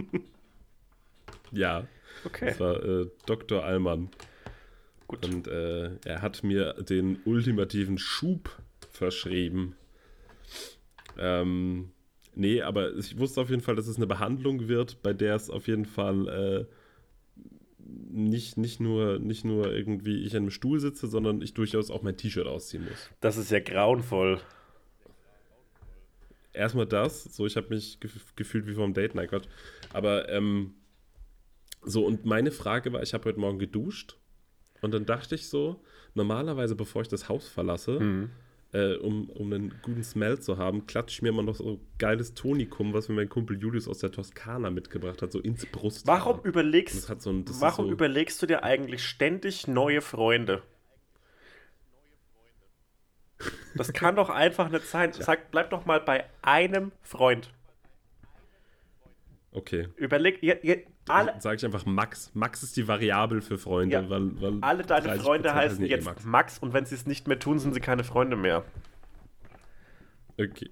Ja, 1.55 1.87
Okay. 2.25 2.47
das 2.51 2.61
war 2.61 2.83
äh, 2.83 3.07
Dr. 3.27 3.63
Allmann. 3.65 4.09
Gut. 5.07 5.27
Und 5.27 5.49
äh, 5.49 5.91
er 6.05 6.23
hat 6.23 6.43
mir 6.43 6.73
den 6.75 7.21
ultimativen 7.25 7.99
Schub 7.99 8.57
verschrieben. 8.91 9.75
Ähm, 11.19 11.91
nee, 12.35 12.63
aber 12.63 12.95
ich 12.95 13.19
wusste 13.19 13.41
auf 13.43 13.51
jeden 13.51 13.61
Fall, 13.61 13.77
dass 13.77 13.87
es 13.87 13.97
eine 13.97 14.07
Behandlung 14.07 14.69
wird, 14.69 15.03
bei 15.03 15.13
der 15.13 15.35
es 15.35 15.51
auf 15.51 15.67
jeden 15.67 15.85
Fall 15.85 16.29
äh, 16.29 16.75
nicht, 18.11 18.57
nicht, 18.57 18.81
nur, 18.81 19.19
nicht 19.19 19.45
nur 19.45 19.73
irgendwie 19.73 20.25
ich 20.25 20.33
an 20.35 20.43
einem 20.43 20.51
Stuhl 20.51 20.81
sitze, 20.81 21.07
sondern 21.07 21.43
ich 21.43 21.55
durchaus 21.55 21.91
auch 21.91 22.03
mein 22.03 22.17
T-Shirt 22.17 22.47
ausziehen 22.47 22.85
muss. 22.85 23.11
Das 23.21 23.37
ist 23.37 23.51
ja 23.51 23.61
grauenvoll. 23.61 24.41
Erstmal 26.53 26.87
das, 26.87 27.25
so 27.25 27.47
ich 27.47 27.57
habe 27.57 27.69
mich 27.71 27.99
gef 28.01 28.35
gefühlt 28.37 28.67
wie 28.67 28.75
vom 28.75 28.93
Date, 28.93 29.15
nein 29.15 29.29
Gott. 29.29 29.49
Aber 29.93 30.29
ähm, 30.29 30.75
so, 31.83 32.07
und 32.07 32.25
meine 32.25 32.51
Frage 32.51 32.93
war, 32.93 33.03
ich 33.03 33.15
habe 33.15 33.25
heute 33.25 33.41
Morgen 33.41 33.59
geduscht 33.59 34.17
und 34.83 34.93
dann 34.93 35.07
dachte 35.07 35.35
ich 35.35 35.49
so, 35.49 35.83
normalerweise 36.15 36.77
bevor 36.77 37.03
ich 37.03 37.09
das 37.09 37.29
Haus 37.29 37.49
verlasse, 37.49 37.99
Hm. 37.99 38.31
Äh, 38.73 38.95
um, 38.95 39.29
um 39.29 39.53
einen 39.53 39.75
guten 39.83 40.03
Smell 40.03 40.41
zu 40.41 40.57
haben, 40.57 40.87
klatsche 40.87 41.17
ich 41.17 41.23
mir 41.23 41.29
immer 41.29 41.43
noch 41.43 41.57
so 41.57 41.81
geiles 41.99 42.35
Tonikum, 42.35 42.95
was 42.95 43.09
mir 43.09 43.15
mein 43.15 43.29
Kumpel 43.29 43.59
Julius 43.61 43.87
aus 43.87 43.99
der 43.99 44.11
Toskana 44.11 44.71
mitgebracht 44.71 45.21
hat, 45.23 45.31
so 45.33 45.41
ins 45.41 45.67
Brust. 45.67 46.07
Warum 46.07 46.41
überlegst, 46.43 47.03
so 47.03 47.31
ein, 47.31 47.45
warum 47.61 47.87
so, 47.87 47.93
überlegst 47.93 48.41
du 48.43 48.47
dir 48.47 48.63
eigentlich 48.65 49.05
ständig 49.05 49.69
neue 49.69 50.01
Freunde? 50.01 50.63
Das 53.75 53.93
kann 53.93 54.17
doch 54.17 54.31
einfach 54.31 54.71
nicht 54.71 54.87
sein. 54.87 55.13
Sag, 55.19 55.51
bleib 55.51 55.71
doch 55.71 55.85
mal 55.85 56.01
bei 56.01 56.25
einem 56.43 56.93
Freund. 57.03 57.53
Okay. 59.51 59.89
Überleg, 59.97 60.43
ihr, 60.43 60.65
ihr, 60.65 60.83
alle, 61.09 61.35
Sage 61.41 61.57
ich 61.57 61.65
einfach 61.65 61.85
Max. 61.85 62.31
Max 62.35 62.63
ist 62.63 62.77
die 62.77 62.87
Variable 62.87 63.43
für 63.43 63.59
Freunde, 63.59 63.95
Ja. 63.95 64.09
weil, 64.09 64.41
weil 64.41 64.59
alle 64.61 64.85
deine 64.85 65.09
30% 65.17 65.21
Freunde 65.21 65.55
heißen 65.55 65.85
eh 65.85 65.89
jetzt 65.89 66.05
Max. 66.05 66.25
Max. 66.25 66.59
und 66.59 66.73
wenn 66.73 66.85
sie 66.85 66.95
es 66.95 67.07
nicht 67.07 67.27
mehr 67.29 67.39
tun, 67.39 67.59
sind 67.59 67.75
sie 67.75 67.81
keine 67.81 68.05
Freunde 68.05 68.37
mehr. 68.37 68.65
Okay. 70.39 70.71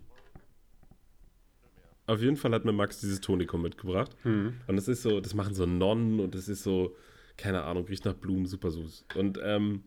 Auf 2.07 2.21
jeden 2.21 2.37
Fall 2.37 2.53
hat 2.53 2.65
mir 2.65 2.73
Max 2.73 3.01
dieses 3.01 3.21
Tonikum 3.21 3.63
mitgebracht. 3.63 4.17
Hm. 4.23 4.55
Und 4.67 4.79
es 4.79 4.89
ist 4.89 5.03
so, 5.03 5.21
das 5.21 5.35
machen 5.35 5.55
so 5.55 5.67
Nonnen 5.67 6.19
und 6.21 6.35
es 6.35 6.49
ist 6.49 6.63
so, 6.63 6.97
keine 7.37 7.63
Ahnung, 7.63 7.85
riecht 7.87 8.05
nach 8.05 8.15
Blumen, 8.15 8.47
super 8.47 8.71
süß. 8.71 9.07
Und 9.15 9.39
ähm, 9.43 9.85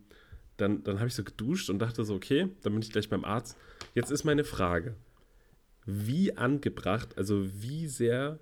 dann, 0.56 0.82
dann 0.84 0.98
habe 0.98 1.08
ich 1.08 1.14
so 1.14 1.24
geduscht 1.24 1.68
und 1.68 1.80
dachte 1.80 2.04
so, 2.04 2.14
okay, 2.14 2.48
dann 2.62 2.72
bin 2.72 2.82
ich 2.82 2.90
gleich 2.90 3.08
beim 3.08 3.24
Arzt. 3.24 3.58
Jetzt 3.94 4.10
ist 4.10 4.24
meine 4.24 4.44
Frage, 4.44 4.96
wie 5.84 6.36
angebracht, 6.36 7.18
also 7.18 7.44
wie 7.60 7.88
sehr 7.88 8.38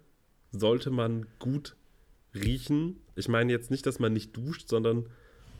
sollte 0.52 0.90
man 0.90 1.26
gut 1.38 1.74
riechen. 2.34 3.00
Ich 3.16 3.28
meine 3.28 3.52
jetzt 3.52 3.70
nicht, 3.70 3.86
dass 3.86 3.98
man 3.98 4.12
nicht 4.12 4.36
duscht, 4.36 4.68
sondern 4.68 5.06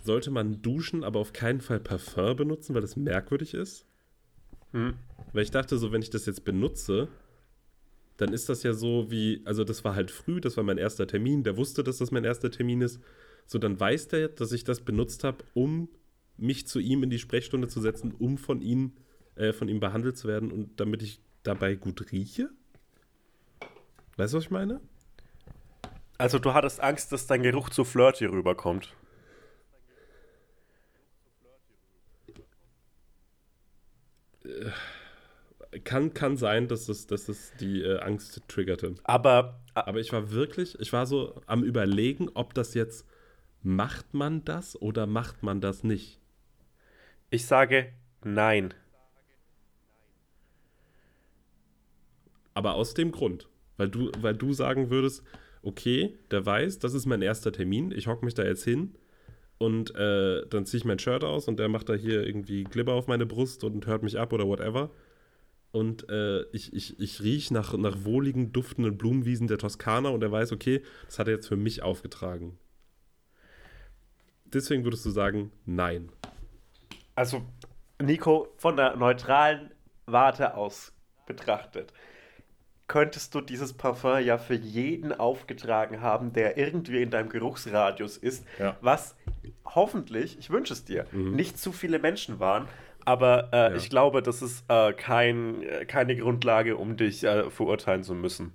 sollte 0.04 0.30
man 0.30 0.62
duschen, 0.62 1.04
aber 1.04 1.20
auf 1.20 1.32
keinen 1.32 1.60
Fall 1.60 1.80
Parfum 1.80 2.36
benutzen, 2.36 2.74
weil 2.74 2.82
das 2.82 2.96
merkwürdig 2.96 3.54
ist. 3.54 3.86
Hm. 4.72 4.94
Weil 5.32 5.42
ich 5.42 5.50
dachte 5.50 5.78
so, 5.78 5.92
wenn 5.92 6.02
ich 6.02 6.10
das 6.10 6.26
jetzt 6.26 6.44
benutze, 6.44 7.08
dann 8.16 8.32
ist 8.32 8.48
das 8.48 8.62
ja 8.62 8.72
so 8.72 9.10
wie, 9.10 9.42
also 9.44 9.64
das 9.64 9.84
war 9.84 9.94
halt 9.94 10.10
früh, 10.10 10.40
das 10.40 10.56
war 10.56 10.64
mein 10.64 10.78
erster 10.78 11.06
Termin, 11.06 11.42
der 11.42 11.56
wusste, 11.56 11.82
dass 11.84 11.98
das 11.98 12.10
mein 12.10 12.24
erster 12.24 12.50
Termin 12.50 12.80
ist. 12.82 13.00
So, 13.46 13.58
dann 13.58 13.78
weiß 13.78 14.08
der, 14.08 14.28
dass 14.28 14.52
ich 14.52 14.64
das 14.64 14.80
benutzt 14.80 15.24
habe, 15.24 15.44
um 15.54 15.88
mich 16.36 16.66
zu 16.66 16.78
ihm 16.78 17.02
in 17.02 17.10
die 17.10 17.18
Sprechstunde 17.18 17.68
zu 17.68 17.80
setzen, 17.80 18.12
um 18.18 18.38
von 18.38 18.60
ihm, 18.60 18.92
äh, 19.34 19.52
von 19.52 19.68
ihm 19.68 19.80
behandelt 19.80 20.16
zu 20.16 20.28
werden 20.28 20.50
und 20.50 20.80
damit 20.80 21.02
ich 21.02 21.20
dabei 21.42 21.74
gut 21.74 22.12
rieche? 22.12 22.50
Weißt 24.16 24.32
du, 24.32 24.38
was 24.38 24.44
ich 24.44 24.50
meine? 24.50 24.80
Also 26.22 26.38
du 26.38 26.54
hattest 26.54 26.78
Angst, 26.80 27.10
dass 27.10 27.26
dein 27.26 27.42
Geruch 27.42 27.68
zu 27.68 27.82
flirty 27.82 28.26
rüberkommt. 28.26 28.94
Kann, 35.84 36.12
kann 36.12 36.36
sein, 36.36 36.68
dass 36.68 36.88
es, 36.90 37.06
dass 37.06 37.28
es 37.30 37.52
die 37.58 37.82
äh, 37.82 37.98
Angst 38.00 38.42
triggerte. 38.46 38.94
Aber 39.04 39.60
a- 39.74 39.80
Aber 39.86 40.00
ich 40.00 40.12
war 40.12 40.30
wirklich, 40.30 40.78
ich 40.80 40.92
war 40.92 41.06
so 41.06 41.40
am 41.46 41.64
Überlegen, 41.64 42.28
ob 42.34 42.52
das 42.52 42.74
jetzt, 42.74 43.06
macht 43.62 44.12
man 44.12 44.44
das 44.44 44.80
oder 44.80 45.06
macht 45.06 45.42
man 45.42 45.60
das 45.60 45.82
nicht? 45.84 46.20
ich 47.30 47.46
sage 47.46 47.92
nein. 48.22 48.74
Aber 52.54 52.74
aus 52.74 52.94
dem 52.94 53.12
Grund. 53.12 53.48
Weil 53.76 53.88
du, 53.88 54.10
weil 54.20 54.34
du 54.34 54.52
sagen 54.52 54.90
würdest, 54.90 55.22
okay, 55.62 56.18
der 56.30 56.44
weiß, 56.44 56.78
das 56.78 56.94
ist 56.94 57.06
mein 57.06 57.22
erster 57.22 57.52
Termin, 57.52 57.92
ich 57.92 58.06
hocke 58.06 58.24
mich 58.24 58.34
da 58.34 58.44
jetzt 58.44 58.64
hin 58.64 58.94
und 59.58 59.94
äh, 59.94 60.46
dann 60.48 60.66
ziehe 60.66 60.78
ich 60.78 60.84
mein 60.84 60.98
Shirt 60.98 61.24
aus 61.24 61.46
und 61.46 61.58
der 61.58 61.68
macht 61.68 61.88
da 61.88 61.94
hier 61.94 62.26
irgendwie 62.26 62.64
Glibber 62.64 62.94
auf 62.94 63.06
meine 63.06 63.26
Brust 63.26 63.62
und 63.64 63.86
hört 63.86 64.02
mich 64.02 64.18
ab 64.18 64.32
oder 64.32 64.46
whatever. 64.46 64.90
Und 65.70 66.08
äh, 66.10 66.42
ich, 66.50 66.72
ich, 66.74 67.00
ich 67.00 67.22
rieche 67.22 67.54
nach, 67.54 67.72
nach 67.78 68.04
wohligen, 68.04 68.52
duftenden 68.52 68.98
Blumenwiesen 68.98 69.46
der 69.46 69.58
Toskana 69.58 70.10
und 70.10 70.22
er 70.22 70.30
weiß, 70.30 70.52
okay, 70.52 70.82
das 71.06 71.18
hat 71.18 71.28
er 71.28 71.34
jetzt 71.34 71.48
für 71.48 71.56
mich 71.56 71.82
aufgetragen. 71.82 72.58
Deswegen 74.44 74.84
würdest 74.84 75.06
du 75.06 75.10
sagen, 75.10 75.50
nein. 75.64 76.10
Also, 77.14 77.42
Nico, 78.02 78.52
von 78.58 78.76
der 78.76 78.96
neutralen 78.96 79.70
Warte 80.06 80.54
aus 80.54 80.92
betrachtet, 81.26 81.92
könntest 82.88 83.34
du 83.34 83.40
dieses 83.40 83.72
Parfum 83.72 84.18
ja 84.24 84.38
für 84.38 84.54
jeden 84.54 85.12
aufgetragen 85.12 86.00
haben, 86.00 86.32
der 86.32 86.58
irgendwie 86.58 87.00
in 87.02 87.10
deinem 87.10 87.28
Geruchsradius 87.28 88.16
ist, 88.16 88.44
Ja. 88.58 88.76
was 88.80 89.16
hoffentlich, 89.64 90.38
ich 90.38 90.50
wünsche 90.50 90.72
es 90.72 90.84
dir, 90.84 91.06
Mhm. 91.12 91.36
nicht 91.36 91.58
zu 91.58 91.72
viele 91.72 91.98
Menschen 91.98 92.38
waren. 92.40 92.68
Aber 93.04 93.48
äh, 93.52 93.56
Ja. 93.70 93.74
ich 93.76 93.90
glaube, 93.90 94.22
das 94.22 94.42
ist 94.42 94.64
äh, 94.68 94.92
kein, 94.92 95.62
äh, 95.62 95.84
keine 95.86 96.16
Grundlage, 96.16 96.76
um 96.76 96.96
dich 96.96 97.24
äh, 97.24 97.50
verurteilen 97.50 98.02
zu 98.04 98.14
müssen. 98.14 98.52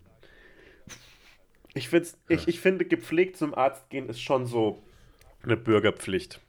Ich, 1.73 1.89
find's, 1.89 2.17
ich, 2.27 2.47
ich 2.47 2.59
finde, 2.59 2.85
gepflegt 2.85 3.37
zum 3.37 3.53
Arzt 3.53 3.89
gehen 3.89 4.09
ist 4.09 4.21
schon 4.21 4.45
so 4.45 4.81
eine 5.43 5.57
Bürgerpflicht. 5.57 6.39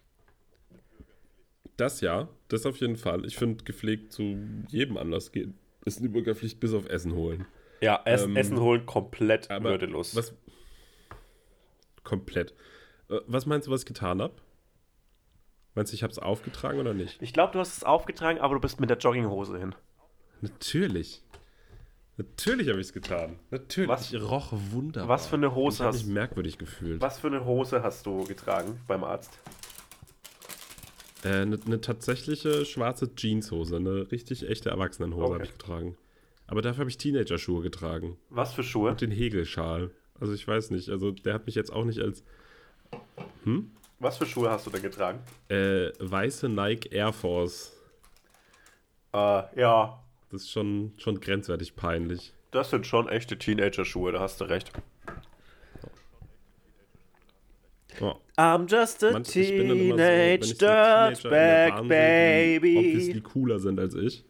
Das 1.76 2.00
ja, 2.00 2.28
das 2.48 2.66
auf 2.66 2.76
jeden 2.78 2.96
Fall. 2.96 3.24
Ich 3.26 3.36
finde, 3.36 3.62
gepflegt 3.64 4.12
zu 4.12 4.38
jedem 4.68 4.96
Anlass 4.96 5.30
gehen, 5.32 5.54
ist 5.84 5.98
eine 6.00 6.08
Bürgerpflicht 6.08 6.60
bis 6.60 6.72
auf 6.72 6.88
Essen 6.88 7.14
holen. 7.14 7.46
Ja, 7.80 8.00
Ess, 8.04 8.24
Ähm, 8.24 8.36
Essen 8.36 8.60
holen 8.60 8.86
komplett 8.86 9.50
Aber 9.50 9.70
würdelos. 9.70 10.14
Was, 10.16 10.34
komplett. 12.04 12.54
Äh, 13.08 13.20
Was 13.26 13.46
meinst 13.46 13.66
du, 13.66 13.70
was 13.70 13.80
ich 13.82 13.86
getan 13.86 14.20
habe? 14.20 14.34
Meinst 15.74 15.92
du, 15.92 15.94
ich 15.94 16.02
habe 16.02 16.10
es 16.10 16.18
aufgetragen 16.18 16.80
oder 16.80 16.94
nicht? 16.94 17.22
Ich 17.22 17.32
glaube, 17.32 17.52
du 17.52 17.60
hast 17.60 17.76
es 17.76 17.84
aufgetragen, 17.84 18.40
aber 18.40 18.54
du 18.54 18.60
bist 18.60 18.80
mit 18.80 18.90
der 18.90 18.98
Jogginghose 18.98 19.58
hin. 19.58 19.74
Natürlich. 20.40 21.22
Natürlich 22.16 22.68
habe 22.68 22.80
ich 22.80 22.88
es 22.88 22.92
getan. 22.92 23.38
Natürlich. 23.50 23.88
Was- 23.88 24.12
ich 24.12 24.20
roch 24.20 24.48
wunderbar. 24.72 25.08
was 25.08 25.28
für 25.28 25.36
eine 25.36 25.54
Hose 25.54 25.76
ich 25.76 25.80
habe 25.82 25.96
hast- 25.96 26.04
mich 26.04 26.12
merkwürdig 26.12 26.58
gefühlt. 26.58 27.00
Was 27.00 27.20
für 27.20 27.28
eine 27.28 27.44
Hose 27.44 27.82
hast 27.84 28.06
du 28.06 28.24
getragen 28.24 28.80
beim 28.88 29.04
Arzt? 29.04 29.38
Äh, 31.24 31.28
Eine 31.42 31.58
eine 31.64 31.80
tatsächliche 31.80 32.64
schwarze 32.64 33.14
Jeanshose, 33.14 33.76
eine 33.76 34.10
richtig 34.10 34.48
echte 34.48 34.70
Erwachsenenhose 34.70 35.22
Okay. 35.24 35.34
habe 35.34 35.44
ich 35.44 35.52
getragen. 35.52 35.96
Aber 36.48 36.62
dafür 36.62 36.80
habe 36.80 36.90
ich 36.90 36.96
Teenager-Schuhe 36.98 37.62
getragen. 37.62 38.16
Was 38.30 38.52
für 38.54 38.62
Schuhe? 38.64 38.90
Und 38.90 39.00
den 39.00 39.10
Hegelschal. 39.10 39.90
Also 40.18 40.32
ich 40.32 40.48
weiß 40.48 40.70
nicht, 40.70 40.88
also 40.88 41.12
der 41.12 41.34
hat 41.34 41.46
mich 41.46 41.54
jetzt 41.54 41.72
auch 41.72 41.84
nicht 41.84 42.00
als 42.00 42.24
Was 44.00 44.16
für 44.18 44.26
Schuhe 44.26 44.50
hast 44.50 44.66
du 44.66 44.70
denn 44.70 44.82
getragen? 44.82 45.20
äh, 45.48 45.90
weiße 46.00 46.48
Nike 46.48 46.88
Air 46.92 47.12
Force. 47.12 47.72
Äh, 49.12 49.42
ja, 49.60 50.02
Das 50.30 50.42
ist 50.42 50.50
schon, 50.50 50.92
schon 50.98 51.20
grenzwertig 51.20 51.76
peinlich. 51.76 52.32
das 52.50 52.70
sind 52.70 52.86
schon 52.86 53.08
echte 53.08 53.38
Teenager-Schuhe, 53.38 54.12
da 54.12 54.20
hast 54.20 54.40
du 54.40 54.44
recht. 54.44 54.72
Oh. 58.00 58.14
I'm 58.36 58.66
just 58.68 59.02
a 59.02 59.10
Man, 59.12 59.22
ich 59.22 59.32
bin 59.34 59.68
dann 59.68 59.78
immer 59.78 59.96
so, 59.96 59.96
sehe, 59.96 60.38
die 62.60 62.76
obviously 62.78 63.20
cooler 63.20 63.58
sind 63.58 63.80
als 63.80 63.94
ich, 63.94 64.24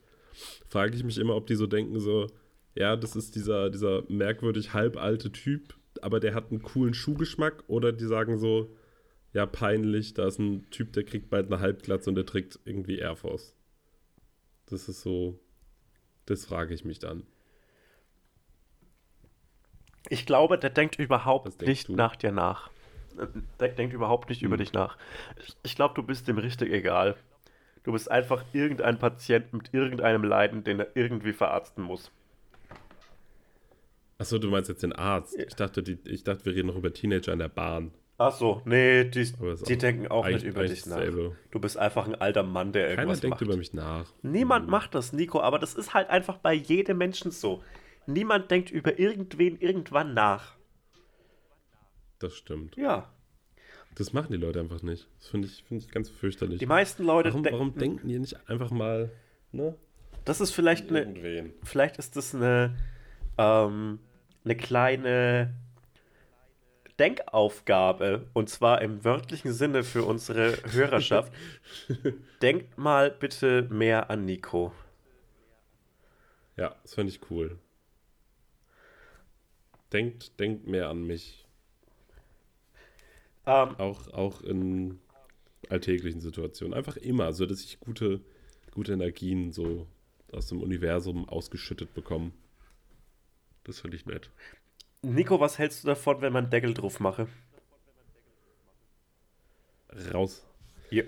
frage 0.69 0.97
ich 0.97 1.05
mich 1.05 1.19
immer, 1.19 1.35
ob 1.37 1.47
die 1.47 1.55
so 1.57 1.67
denken, 1.67 1.99
so, 2.01 2.27
ja, 2.75 2.97
das 2.97 3.17
ist 3.17 3.35
dieser, 3.35 3.71
dieser 3.71 4.05
merkwürdig 4.09 4.75
halbalte 4.75 5.33
Typ, 5.33 5.75
aber 6.03 6.21
der 6.21 6.35
hat 6.35 6.51
einen 6.51 6.63
coolen 6.63 6.95
Schuhgeschmack, 6.95 7.65
oder 7.67 7.93
die 7.93 8.07
sagen 8.07 8.39
so, 8.39 8.75
ja, 9.33 9.47
peinlich, 9.47 10.15
da 10.15 10.27
ist 10.27 10.39
ein 10.39 10.69
Typ, 10.71 10.93
der 10.93 11.05
kriegt 11.05 11.31
bald 11.31 11.47
eine 11.47 11.61
Halbglatze 11.61 12.11
und 12.11 12.17
der 12.17 12.27
trägt 12.27 12.59
irgendwie 12.65 12.99
Air 12.99 13.17
Force. 13.17 13.55
Das 14.67 14.89
ist 14.89 15.03
so, 15.03 15.39
das 16.27 16.45
frage 16.45 16.75
ich 16.75 16.85
mich 16.85 16.99
dann. 16.99 17.25
Ich 20.09 20.25
glaube, 20.27 20.59
der 20.59 20.71
denkt 20.71 20.99
überhaupt 20.99 21.61
nicht 21.63 21.89
du? 21.89 21.97
nach 21.97 22.17
dir 22.17 22.33
nach. 22.33 22.71
Der 23.59 23.69
denkt 23.69 23.95
überhaupt 23.95 24.29
nicht 24.29 24.43
über 24.43 24.55
Hm. 24.55 24.59
dich 24.59 24.73
nach. 24.73 24.97
Ich, 25.45 25.57
ich 25.63 25.77
glaube, 25.77 25.95
du 25.95 26.03
bist 26.03 26.29
dem 26.29 26.39
richtig 26.39 26.73
egal. 26.73 27.17
Du 27.85 27.93
bist 27.93 28.11
einfach 28.11 28.45
irgendein 28.53 28.99
Patient 28.99 29.53
mit 29.53 29.73
irgendeinem 29.73 30.25
Leiden, 30.25 30.65
den 30.65 30.81
er 30.81 30.89
irgendwie 30.95 31.33
verarzten 31.33 31.83
muss. 31.83 32.11
Achso, 34.19 34.39
du 34.39 34.51
meinst 34.51 34.69
jetzt 34.69 34.83
den 34.83 34.93
Arzt. 34.93 35.39
Ich 35.39 35.55
dachte, 35.55 35.83
die, 35.83 35.99
ich 36.05 36.25
dachte, 36.25 36.45
wir 36.45 36.55
reden 36.55 36.69
noch 36.69 36.77
über 36.77 36.93
Teenager 36.93 37.33
in 37.33 37.39
der 37.39 37.49
Bahn. 37.49 37.93
Ach 38.21 38.33
so, 38.33 38.63
nee, 38.65 39.05
die, 39.05 39.33
die 39.33 39.35
auch 39.41 39.79
denken 39.79 40.09
auch 40.09 40.27
nicht 40.27 40.43
über 40.45 40.67
dich 40.67 40.85
nach. 40.87 40.97
dasselbe. 40.97 41.37
Du 41.53 41.61
bist 41.61 41.77
einfach 41.79 42.05
ein 42.05 42.17
alter 42.17 42.43
Mann, 42.43 42.73
der 42.73 42.89
Keiner 42.89 42.99
irgendwas 43.03 43.21
denkt 43.21 43.35
macht. 43.35 43.43
über 43.43 43.57
mich 43.57 43.73
nach. 43.75 44.13
Niemand 44.23 44.69
macht 44.69 44.97
das, 44.97 45.13
Nico, 45.13 45.41
aber 45.41 45.61
das 45.61 45.75
ist 45.75 45.95
halt 45.95 46.11
einfach 46.11 46.39
bei 46.39 46.53
jedem 46.53 46.99
Menschen 46.99 47.31
so. 47.31 47.63
Niemand 48.07 48.51
denkt 48.51 48.73
über 48.73 48.99
irgendwen 48.99 49.61
irgendwann 49.61 50.15
nach. 50.15 50.57
Das 52.19 52.35
stimmt. 52.35 52.77
Ja. 52.77 53.09
Das 53.99 54.13
machen 54.13 54.31
die 54.31 54.39
Leute 54.39 54.61
einfach 54.61 54.83
nicht. 54.83 55.09
Das 55.19 55.29
finde 55.29 55.49
ich, 55.49 55.65
find 55.65 55.83
ich 55.83 55.91
ganz 55.91 56.09
fürchterlich. 56.09 56.61
Die 56.61 56.67
meisten 56.67 57.03
Leute 57.03 57.31
Warum, 57.31 57.43
denken. 57.43 57.59
warum 57.59 57.75
denken 57.75 58.09
die 58.09 58.19
nicht 58.21 58.49
einfach 58.49 58.71
mal, 58.71 59.11
ne? 59.51 59.75
Das 60.25 60.41
ist 60.41 60.53
vielleicht 60.53 60.89
eine. 60.89 61.51
Vielleicht 61.65 61.99
ist 61.99 62.15
das 62.15 62.33
eine, 62.33 62.77
ähm, 63.39 63.99
eine 64.45 64.57
kleine 64.57 65.53
Denkaufgabe. 67.01 68.27
Und 68.35 68.49
zwar 68.49 68.83
im 68.83 69.05
wörtlichen 69.05 69.53
Sinne 69.53 69.83
für 69.83 70.05
unsere 70.05 70.57
Hörerschaft. 70.73 71.33
Denkt 72.43 72.79
mal 72.79 73.11
bitte 73.11 73.63
mehr 73.71 74.11
an 74.11 74.25
Nico. 74.25 74.73
Ja, 76.57 76.77
das 76.83 76.95
finde 76.95 77.13
ich 77.13 77.21
cool. 77.31 77.59
Denkt, 79.93 80.39
denkt 80.39 80.69
mehr 80.69 80.89
an 80.89 81.05
mich. 81.05 81.48
Ähm, 83.49 83.75
Auch, 83.79 84.07
auch 84.13 84.41
in 84.43 84.99
alltäglichen 85.71 86.21
Situationen. 86.21 86.75
Einfach 86.75 86.97
immer, 86.97 87.33
so 87.33 87.47
dass 87.47 87.63
ich 87.65 87.81
gute, 87.81 88.21
gute 88.73 88.93
Energien 88.93 89.53
so 89.53 89.87
aus 90.33 90.47
dem 90.49 90.61
Universum 90.63 91.29
ausgeschüttet 91.29 91.95
bekomme. 91.95 92.33
Das 93.65 93.81
finde 93.81 93.97
ich 93.97 94.07
nett. 94.07 94.31
Nico, 95.03 95.41
was 95.41 95.59
hältst 95.59 95.83
du 95.85 95.89
davon, 95.89 96.21
wenn 96.21 96.33
man 96.33 96.51
Deckel 96.51 96.75
drauf 96.75 97.01
mache? 97.01 97.29
Raus. 100.13 100.45
Ja. 100.91 101.05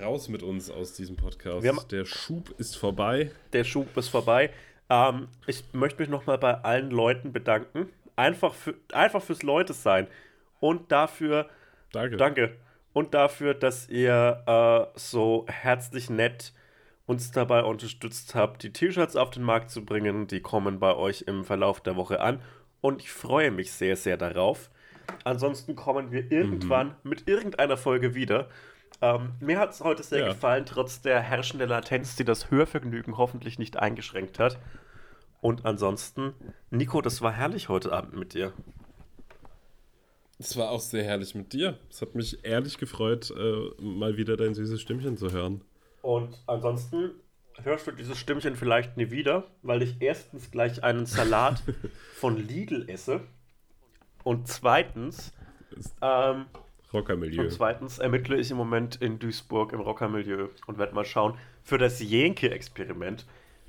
Raus 0.00 0.28
mit 0.28 0.42
uns 0.42 0.70
aus 0.70 0.94
diesem 0.94 1.16
Podcast. 1.16 1.66
Haben- 1.66 1.88
Der 1.90 2.04
Schub 2.06 2.54
ist 2.58 2.76
vorbei. 2.76 3.30
Der 3.52 3.64
Schub 3.64 3.94
ist 3.96 4.08
vorbei. 4.08 4.50
Ähm, 4.88 5.28
ich 5.46 5.64
möchte 5.72 6.00
mich 6.00 6.08
nochmal 6.08 6.38
bei 6.38 6.54
allen 6.62 6.90
Leuten 6.90 7.32
bedanken. 7.32 7.88
Einfach, 8.16 8.54
für, 8.54 8.74
einfach 8.92 9.22
fürs 9.22 9.42
Leute 9.42 9.72
sein. 9.74 10.06
Und 10.60 10.90
dafür, 10.92 11.48
Danke. 11.92 12.16
danke. 12.16 12.56
Und 12.92 13.14
dafür, 13.14 13.54
dass 13.54 13.88
ihr 13.88 14.42
äh, 14.46 14.98
so 14.98 15.46
herzlich 15.48 16.10
nett 16.10 16.52
uns 17.06 17.30
dabei 17.32 17.64
unterstützt 17.64 18.34
habt, 18.34 18.62
die 18.62 18.72
T-Shirts 18.72 19.16
auf 19.16 19.30
den 19.30 19.42
Markt 19.42 19.70
zu 19.70 19.84
bringen. 19.84 20.26
Die 20.26 20.40
kommen 20.40 20.78
bei 20.78 20.94
euch 20.94 21.22
im 21.26 21.44
Verlauf 21.44 21.80
der 21.80 21.96
Woche 21.96 22.20
an. 22.20 22.40
und 22.80 23.00
ich 23.00 23.12
freue 23.12 23.52
mich 23.52 23.70
sehr, 23.72 23.94
sehr 23.96 24.16
darauf. 24.16 24.68
Ansonsten 25.22 25.76
kommen 25.76 26.10
wir 26.10 26.32
irgendwann 26.32 26.88
Mhm. 26.88 26.94
mit 27.10 27.28
irgendeiner 27.28 27.76
Folge 27.76 28.14
wieder. 28.16 28.48
Ähm, 29.00 29.30
mir 29.40 29.58
hat 29.60 29.70
es 29.70 29.80
heute 29.82 30.02
sehr 30.02 30.20
Ja. 30.20 30.28
gefallen, 30.28 30.66
trotz 30.66 31.00
der 31.00 31.20
herrschenden 31.20 31.68
Latenz, 31.68 32.16
die 32.16 32.24
das 32.24 32.50
Hörvergnügen 32.50 33.16
hoffentlich 33.18 33.58
nicht 33.60 33.76
eingeschränkt 33.78 34.38
hat. 34.40 34.58
Und 35.40 35.64
ansonsten, 35.64 36.34
Nico, 36.70 37.00
das 37.02 37.22
war 37.22 37.30
herrlich 37.32 37.68
heute 37.68 37.92
Abend 37.92 38.14
mit 38.16 38.34
dir. 38.34 38.52
Es 40.42 40.56
war 40.56 40.70
auch 40.70 40.80
sehr 40.80 41.04
herrlich 41.04 41.36
mit 41.36 41.52
dir. 41.52 41.78
Es 41.88 42.02
hat 42.02 42.16
mich 42.16 42.44
ehrlich 42.44 42.76
gefreut, 42.76 43.30
äh, 43.30 43.80
mal 43.80 44.16
wieder 44.16 44.36
dein 44.36 44.54
süßes 44.54 44.80
Stimmchen 44.80 45.16
zu 45.16 45.30
hören. 45.30 45.60
Und 46.02 46.36
ansonsten 46.48 47.12
hörst 47.62 47.86
du 47.86 47.92
dieses 47.92 48.18
Stimmchen 48.18 48.56
vielleicht 48.56 48.96
nie 48.96 49.12
wieder, 49.12 49.44
weil 49.62 49.82
ich 49.82 49.94
erstens 50.00 50.50
gleich 50.50 50.82
einen 50.82 51.06
Salat 51.06 51.62
von 52.14 52.36
Lidl 52.36 52.88
esse 52.88 53.20
und 54.24 54.48
zweitens, 54.48 55.32
ähm, 56.00 56.46
Rockermilieu. 56.92 57.42
und 57.42 57.52
zweitens 57.52 58.00
ermittle 58.00 58.36
ich 58.36 58.50
im 58.50 58.56
Moment 58.56 58.96
in 58.96 59.20
Duisburg 59.20 59.72
im 59.72 59.80
Rockermilieu 59.80 60.48
und 60.66 60.76
werde 60.76 60.92
mal 60.92 61.04
schauen 61.04 61.38
für 61.62 61.78
das 61.78 62.00
Jenke-Experiment, 62.00 63.26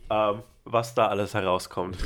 ähm, 0.10 0.42
was 0.66 0.96
da 0.96 1.08
alles 1.08 1.36
herauskommt. 1.36 1.98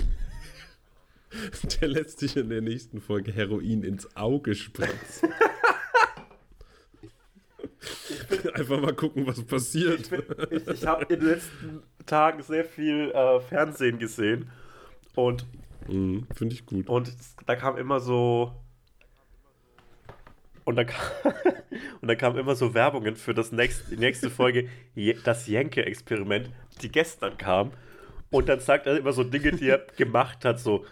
Der 1.82 1.88
lässt 1.88 2.20
sich 2.20 2.38
in 2.38 2.50
der 2.50 2.62
nächsten 2.62 3.02
Folge 3.02 3.32
Heroin 3.32 3.84
ins 3.84 4.16
Auge 4.16 4.54
spritzen. 4.56 5.30
Einfach 8.54 8.82
mal 8.82 8.94
gucken, 8.94 9.26
was 9.28 9.44
passiert. 9.44 10.10
Ich, 10.52 10.68
ich 10.68 10.86
habe 10.86 11.06
in 11.06 11.20
den 11.20 11.30
letzten 11.30 11.84
Tagen 12.06 12.44
sehr 12.44 12.66
viel 12.66 13.12
äh, 13.12 13.40
Fernsehen 13.40 13.98
gesehen 14.00 14.50
und 15.16 15.46
Mhm, 15.88 16.28
Finde 16.36 16.56
ich 16.56 16.66
gut. 16.66 16.90
Und 16.90 17.14
da 17.46 17.56
kam 17.56 17.78
immer 17.78 18.00
so. 18.00 18.54
Und 20.64 20.76
da 20.76 20.84
kam, 20.84 21.02
und 22.02 22.08
da 22.08 22.16
kam 22.16 22.38
immer 22.38 22.56
so 22.56 22.74
Werbungen 22.74 23.16
für 23.16 23.34
das 23.34 23.52
nächste, 23.52 23.90
die 23.90 23.98
nächste 23.98 24.30
Folge, 24.30 24.68
das 25.24 25.48
Jenke-Experiment, 25.48 26.50
die 26.82 26.90
gestern 26.90 27.38
kam. 27.38 27.72
Und 28.32 28.50
dann 28.50 28.60
sagt 28.60 28.88
er 28.88 28.98
immer 28.98 29.14
so 29.14 29.24
Dinge, 29.24 29.54
die 29.54 29.70
er 29.70 29.86
gemacht 29.96 30.44
hat, 30.44 30.60
so. 30.60 30.86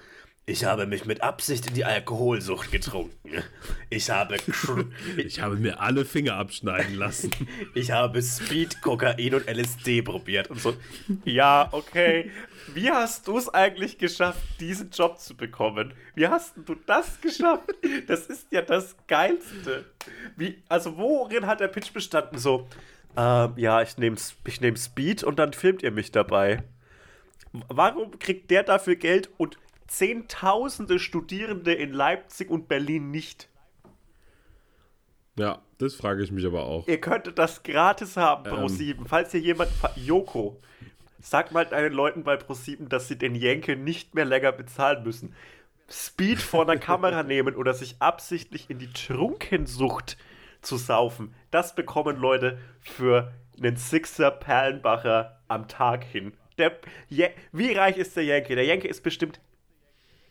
Ich 0.48 0.64
habe 0.64 0.86
mich 0.86 1.06
mit 1.06 1.24
Absicht 1.24 1.66
in 1.68 1.74
die 1.74 1.86
Alkoholsucht 1.86 2.72
getrunken. 2.72 3.44
Ich 3.90 4.12
habe, 4.12 4.38
Ich 5.18 5.42
habe 5.42 5.56
mir 5.56 5.80
alle 5.80 6.06
Finger 6.06 6.36
abschneiden 6.36 6.96
lassen. 6.96 7.32
ich 7.74 7.90
habe 7.90 8.22
Speed, 8.22 8.80
Kokain 8.84 9.34
und 9.34 9.48
LSD 9.48 10.04
probiert. 10.04 10.52
Und 10.52 10.62
so, 10.62 10.76
ja, 11.24 11.68
okay. 11.72 12.30
Wie 12.76 12.92
hast 12.92 13.28
du 13.28 13.40
es 13.40 13.52
eigentlich 13.52 13.98
geschafft, 13.98 14.44
diesen 14.60 14.92
Job 14.92 15.18
zu 15.18 15.36
bekommen? 15.36 15.94
Wie 16.14 16.28
hast 16.28 16.54
du 16.64 16.76
das 16.76 17.20
geschafft? 17.22 17.74
Das 18.08 18.28
ist 18.28 18.52
ja 18.52 18.62
das 18.62 18.96
Geilste. 19.08 19.86
Wie, 20.36 20.62
also 20.70 20.96
worin 20.96 21.48
hat 21.48 21.60
der 21.60 21.70
Pitch 21.70 21.92
bestanden? 21.92 22.38
So, 22.38 22.68
ähm, 23.18 23.54
ja, 23.56 23.82
ich 23.82 23.98
nehme 23.98 24.18
ich 24.46 24.62
nehm 24.62 24.76
Speed 24.76 25.24
und 25.24 25.40
dann 25.40 25.54
filmt 25.54 25.82
ihr 25.82 25.92
mich 25.92 26.12
dabei. 26.12 26.64
Warum 27.68 28.20
kriegt 28.20 28.52
der 28.52 28.64
dafür 28.64 28.96
Geld 28.96 29.30
und 29.38 29.58
Zehntausende 29.88 31.00
Studierende 31.00 31.74
in 31.74 31.94
Leipzig 31.94 32.50
und 32.50 32.68
Berlin 32.68 33.12
nicht? 33.12 33.50
Ja, 35.38 35.62
das 35.78 35.96
frage 35.96 36.24
ich 36.24 36.32
mich 36.32 36.46
aber 36.46 36.64
auch. 36.64 36.88
Ihr 36.88 37.02
könntet 37.02 37.38
das 37.38 37.64
gratis 37.64 38.18
haben, 38.18 38.46
Ähm. 38.46 38.54
Pro7. 38.54 39.08
Falls 39.08 39.32
hier 39.32 39.42
jemand. 39.42 39.70
Joko, 39.96 40.60
sag 41.20 41.52
mal 41.52 41.66
deinen 41.66 41.94
Leuten 41.94 42.24
bei 42.24 42.36
Pro7, 42.36 42.88
dass 42.88 43.08
sie 43.08 43.18
den 43.18 43.36
Jenke 43.36 43.76
nicht 43.76 44.16
mehr 44.16 44.26
länger 44.26 44.52
bezahlen 44.52 45.04
müssen. 45.04 45.36
Speed 45.90 46.40
vor 46.40 46.66
der 46.66 46.80
Kamera 46.80 47.24
nehmen 47.24 47.56
oder 47.56 47.74
sich 47.74 47.98
absichtlich 48.00 48.70
in 48.70 48.80
die 48.80 48.92
Trunkensucht 48.92 50.18
zu 50.62 50.78
saufen. 50.78 51.36
Das 51.52 51.76
bekommen 51.76 52.18
Leute 52.18 52.58
für 52.82 53.32
einen 53.58 53.76
Sixer 53.78 54.32
Perlenbacher 54.32 55.40
am 55.48 55.68
Tag 55.68 56.04
hin. 56.04 56.34
Der, 56.58 56.72
Je 57.10 57.30
Wie 57.52 57.74
reich 57.74 57.98
ist 57.98 58.16
der 58.16 58.24
Jenke? 58.24 58.56
Der 58.56 58.66
Jenke 58.66 58.88
ist 58.88 59.04
bestimmt 59.04 59.40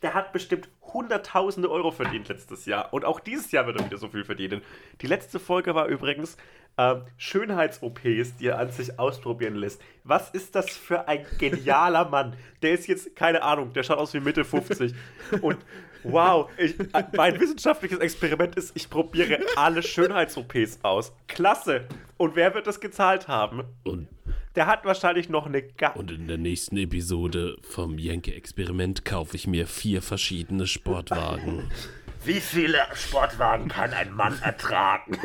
der 0.05 0.13
hat 0.13 0.33
bestimmt 0.33 0.69
hunderttausende 0.93 1.71
Euro 1.71 1.89
verdient 1.89 2.27
letztes 2.29 2.67
Jahr. 2.67 2.93
Und 2.93 3.05
auch 3.05 3.19
dieses 3.19 3.51
Jahr 3.51 3.65
wird 3.65 3.79
er 3.79 3.85
wieder 3.87 3.97
so 3.97 4.07
viel 4.07 4.23
verdienen. 4.23 4.61
Die 5.01 5.07
letzte 5.07 5.39
Folge 5.39 5.73
war 5.73 5.87
übrigens 5.87 6.37
ähm, 6.77 7.01
Schönheits-OPs, 7.17 8.37
die 8.37 8.49
er 8.49 8.59
an 8.59 8.69
sich 8.69 8.99
ausprobieren 8.99 9.55
lässt. 9.55 9.81
Was 10.03 10.29
ist 10.29 10.53
das 10.53 10.69
für 10.69 11.07
ein 11.07 11.25
genialer 11.39 12.05
Mann? 12.09 12.35
Der 12.61 12.73
ist 12.73 12.85
jetzt, 12.85 13.15
keine 13.15 13.41
Ahnung, 13.41 13.73
der 13.73 13.81
schaut 13.81 13.97
aus 13.97 14.13
wie 14.13 14.19
Mitte 14.19 14.45
50. 14.45 14.93
Und 15.41 15.57
wow, 16.03 16.51
ich, 16.55 16.79
äh, 16.79 17.03
mein 17.17 17.39
wissenschaftliches 17.39 17.97
Experiment 17.97 18.55
ist, 18.57 18.75
ich 18.75 18.87
probiere 18.87 19.39
alle 19.55 19.81
Schönheits-OPs 19.81 20.81
aus. 20.83 21.13
Klasse. 21.27 21.85
Und 22.17 22.35
wer 22.35 22.53
wird 22.53 22.67
das 22.67 22.79
gezahlt 22.79 23.27
haben? 23.27 23.63
Und, 23.83 24.07
Der 24.55 24.67
hat 24.67 24.85
wahrscheinlich 24.85 25.27
noch 25.27 25.47
eine 25.47 25.61
Ga 25.63 25.89
und 25.89 26.11
in 26.11 26.27
der 26.27 26.37
nächsten 26.37 26.77
Episode 26.77 27.57
vom 27.61 27.97
Jenke-Experiment 27.97 29.03
kaufe 29.03 29.35
ich 29.35 29.47
mir 29.47 29.67
vier 29.67 30.01
verschiedene 30.01 30.65
Sportwagen. 30.65 31.69
Wie 32.23 32.39
viele 32.39 32.79
Sportwagen 32.93 33.67
kann 33.67 33.91
ein 33.91 34.13
Mann 34.13 34.39
ertragen? 34.41 35.17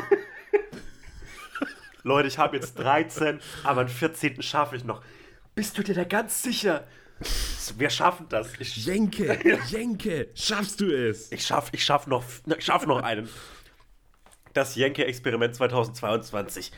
Leute, 2.03 2.27
ich 2.27 2.37
habe 2.37 2.57
jetzt 2.57 2.77
13, 2.77 3.39
aber 3.63 3.81
einen 3.81 3.89
14. 3.89 4.41
schaffe 4.41 4.75
ich 4.75 4.83
noch. 4.83 5.01
Bist 5.55 5.77
du 5.77 5.83
dir 5.83 5.95
da 5.95 6.03
ganz 6.03 6.43
sicher? 6.43 6.85
Wir 7.77 7.89
schaffen 7.89 8.25
das. 8.27 8.49
Ich, 8.59 8.85
Jenke, 8.85 9.39
Jenke, 9.69 10.29
schaffst 10.33 10.81
du 10.81 10.91
es? 10.91 11.31
ich 11.31 11.45
schaffe 11.45 11.69
ich 11.73 11.85
schaff 11.85 12.05
noch, 12.05 12.25
ich 12.45 12.65
schaff 12.65 12.85
noch 12.85 13.01
einen. 13.01 13.29
Das 14.53 14.75
Jenke-Experiment 14.75 15.55
2022. 15.55 16.71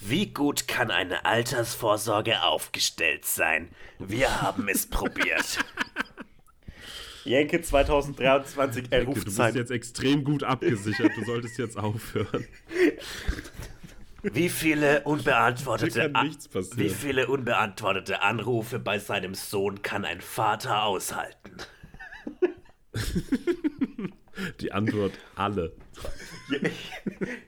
Wie 0.00 0.32
gut 0.32 0.68
kann 0.68 0.90
eine 0.90 1.24
Altersvorsorge 1.24 2.42
aufgestellt 2.42 3.24
sein? 3.24 3.70
Wir 3.98 4.42
haben 4.42 4.68
es 4.68 4.86
probiert. 4.90 5.58
Jenke 7.24 7.60
2023, 7.60 8.84
er 8.90 9.04
ruft 9.04 9.20
du 9.20 9.24
bist 9.24 9.36
sein 9.36 9.54
jetzt 9.56 9.70
extrem 9.70 10.22
gut 10.22 10.44
abgesichert. 10.44 11.12
Du 11.16 11.24
solltest 11.24 11.58
jetzt 11.58 11.76
aufhören. 11.76 12.46
Wie 14.22 14.48
viele 14.48 15.02
unbeantwortete, 15.02 16.12
wie 16.76 16.88
viele 16.88 17.26
unbeantwortete 17.26 18.22
Anrufe 18.22 18.78
bei 18.78 18.98
seinem 18.98 19.34
Sohn 19.34 19.82
kann 19.82 20.04
ein 20.04 20.20
Vater 20.20 20.84
aushalten? 20.84 21.56
Die 24.60 24.72
Antwort 24.72 25.12
alle. 25.34 25.72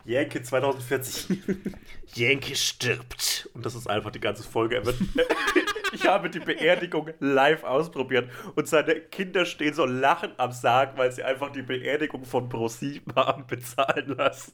Jenke 0.04 0.42
2040. 0.42 1.38
Jenke 2.14 2.56
stirbt. 2.56 3.48
Und 3.54 3.66
das 3.66 3.74
ist 3.74 3.88
einfach 3.88 4.10
die 4.10 4.20
ganze 4.20 4.42
Folge. 4.42 4.82
Ich 5.92 6.06
habe 6.06 6.28
die 6.28 6.40
Beerdigung 6.40 7.10
live 7.18 7.64
ausprobiert 7.64 8.30
und 8.56 8.68
seine 8.68 9.00
Kinder 9.00 9.46
stehen 9.46 9.72
so 9.72 9.86
lachend 9.86 10.38
am 10.38 10.52
Sarg, 10.52 10.98
weil 10.98 11.10
sie 11.12 11.22
einfach 11.22 11.50
die 11.50 11.62
Beerdigung 11.62 12.26
von 12.26 12.50
ProSieben 12.50 13.14
haben 13.16 13.46
bezahlen 13.46 14.08
lassen. 14.08 14.52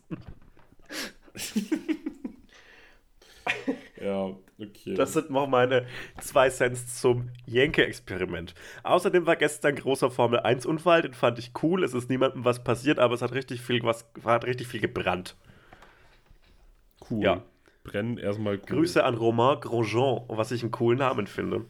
Ja, 4.00 4.36
okay. 4.58 4.94
Das 4.94 5.12
sind 5.12 5.30
noch 5.30 5.46
meine 5.46 5.86
zwei 6.20 6.50
Cents 6.50 7.00
zum 7.00 7.30
Jenke-Experiment. 7.46 8.54
Außerdem 8.82 9.26
war 9.26 9.36
gestern 9.36 9.76
großer 9.76 10.10
Formel 10.10 10.40
1-Unfall, 10.40 11.02
den 11.02 11.14
fand 11.14 11.38
ich 11.38 11.52
cool. 11.62 11.84
Es 11.84 11.94
ist 11.94 12.10
niemandem 12.10 12.44
was 12.44 12.62
passiert, 12.62 12.98
aber 12.98 13.14
es 13.14 13.22
hat 13.22 13.32
richtig 13.32 13.60
viel, 13.60 13.82
was, 13.82 14.06
hat 14.24 14.44
richtig 14.44 14.66
viel 14.66 14.80
gebrannt. 14.80 15.36
cool. 17.10 17.22
ja. 17.24 17.42
Brennen 17.84 18.16
erstmal 18.16 18.54
cool. 18.54 18.78
Grüße 18.78 19.04
an 19.04 19.14
Romain 19.14 19.60
Grosjean, 19.60 20.22
was 20.28 20.50
ich 20.50 20.62
einen 20.62 20.70
coolen 20.70 20.98
Namen 20.98 21.26
finde. 21.26 21.66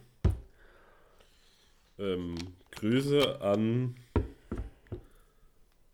Ähm, 1.98 2.36
Grüße 2.70 3.40
an. 3.40 3.96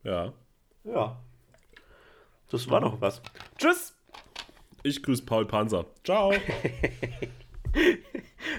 Ja. 0.04 0.32
Ja. 0.84 1.18
Das 2.50 2.68
war 2.68 2.80
noch 2.80 3.00
was. 3.00 3.22
Tschüss! 3.58 3.94
Ich 4.82 5.02
grüße 5.02 5.24
Paul 5.24 5.46
Panzer. 5.46 5.86
Ciao. 6.04 6.32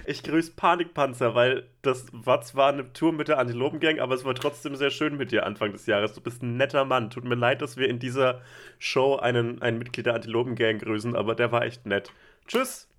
Ich 0.06 0.24
grüße 0.24 0.54
Panikpanzer, 0.56 1.36
weil 1.36 1.68
das 1.82 2.08
war 2.12 2.42
zwar 2.42 2.72
eine 2.72 2.94
Tour 2.94 3.12
mit 3.12 3.28
der 3.28 3.40
Antilopengang, 3.40 4.00
aber 4.00 4.16
es 4.16 4.24
war 4.24 4.36
trotzdem 4.36 4.76
sehr 4.76 4.90
schön 4.90 5.18
mit 5.18 5.32
dir 5.32 5.46
Anfang 5.46 5.72
des 5.72 5.86
Jahres. 5.86 6.14
Du 6.14 6.22
bist 6.22 6.42
ein 6.42 6.58
netter 6.58 6.86
Mann. 6.86 7.10
Tut 7.10 7.24
mir 7.24 7.36
leid, 7.36 7.62
dass 7.62 7.78
wir 7.78 7.90
in 7.90 8.00
dieser 8.00 8.42
Show 8.80 9.18
einen, 9.18 9.62
ein 9.62 9.78
Mitglied 9.78 10.06
der 10.06 10.16
Antilopengang 10.16 10.80
grüßen, 10.80 11.16
aber 11.16 11.36
der 11.36 11.52
war 11.52 11.64
echt 11.64 11.86
nett. 11.86 12.12
Tschüss! 12.48 12.90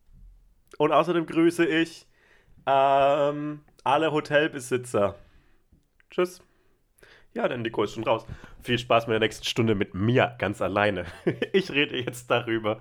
Und 0.78 0.92
außerdem 0.92 1.26
grüße 1.26 1.66
ich 1.66 2.06
ähm, 2.66 3.60
alle 3.84 4.12
Hotelbesitzer. 4.12 5.16
Tschüss. 6.10 6.42
Ja, 7.34 7.48
dann 7.48 7.62
Nico 7.62 7.82
ist 7.82 7.94
schon 7.94 8.04
raus. 8.04 8.26
Viel 8.62 8.78
Spaß 8.78 9.06
mit 9.06 9.12
der 9.12 9.20
nächsten 9.20 9.44
Stunde 9.44 9.74
mit 9.74 9.94
mir 9.94 10.34
ganz 10.38 10.60
alleine. 10.60 11.06
Ich 11.52 11.70
rede 11.70 11.98
jetzt 11.98 12.30
darüber. 12.30 12.78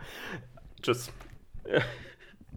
Tschüss. 0.82 1.12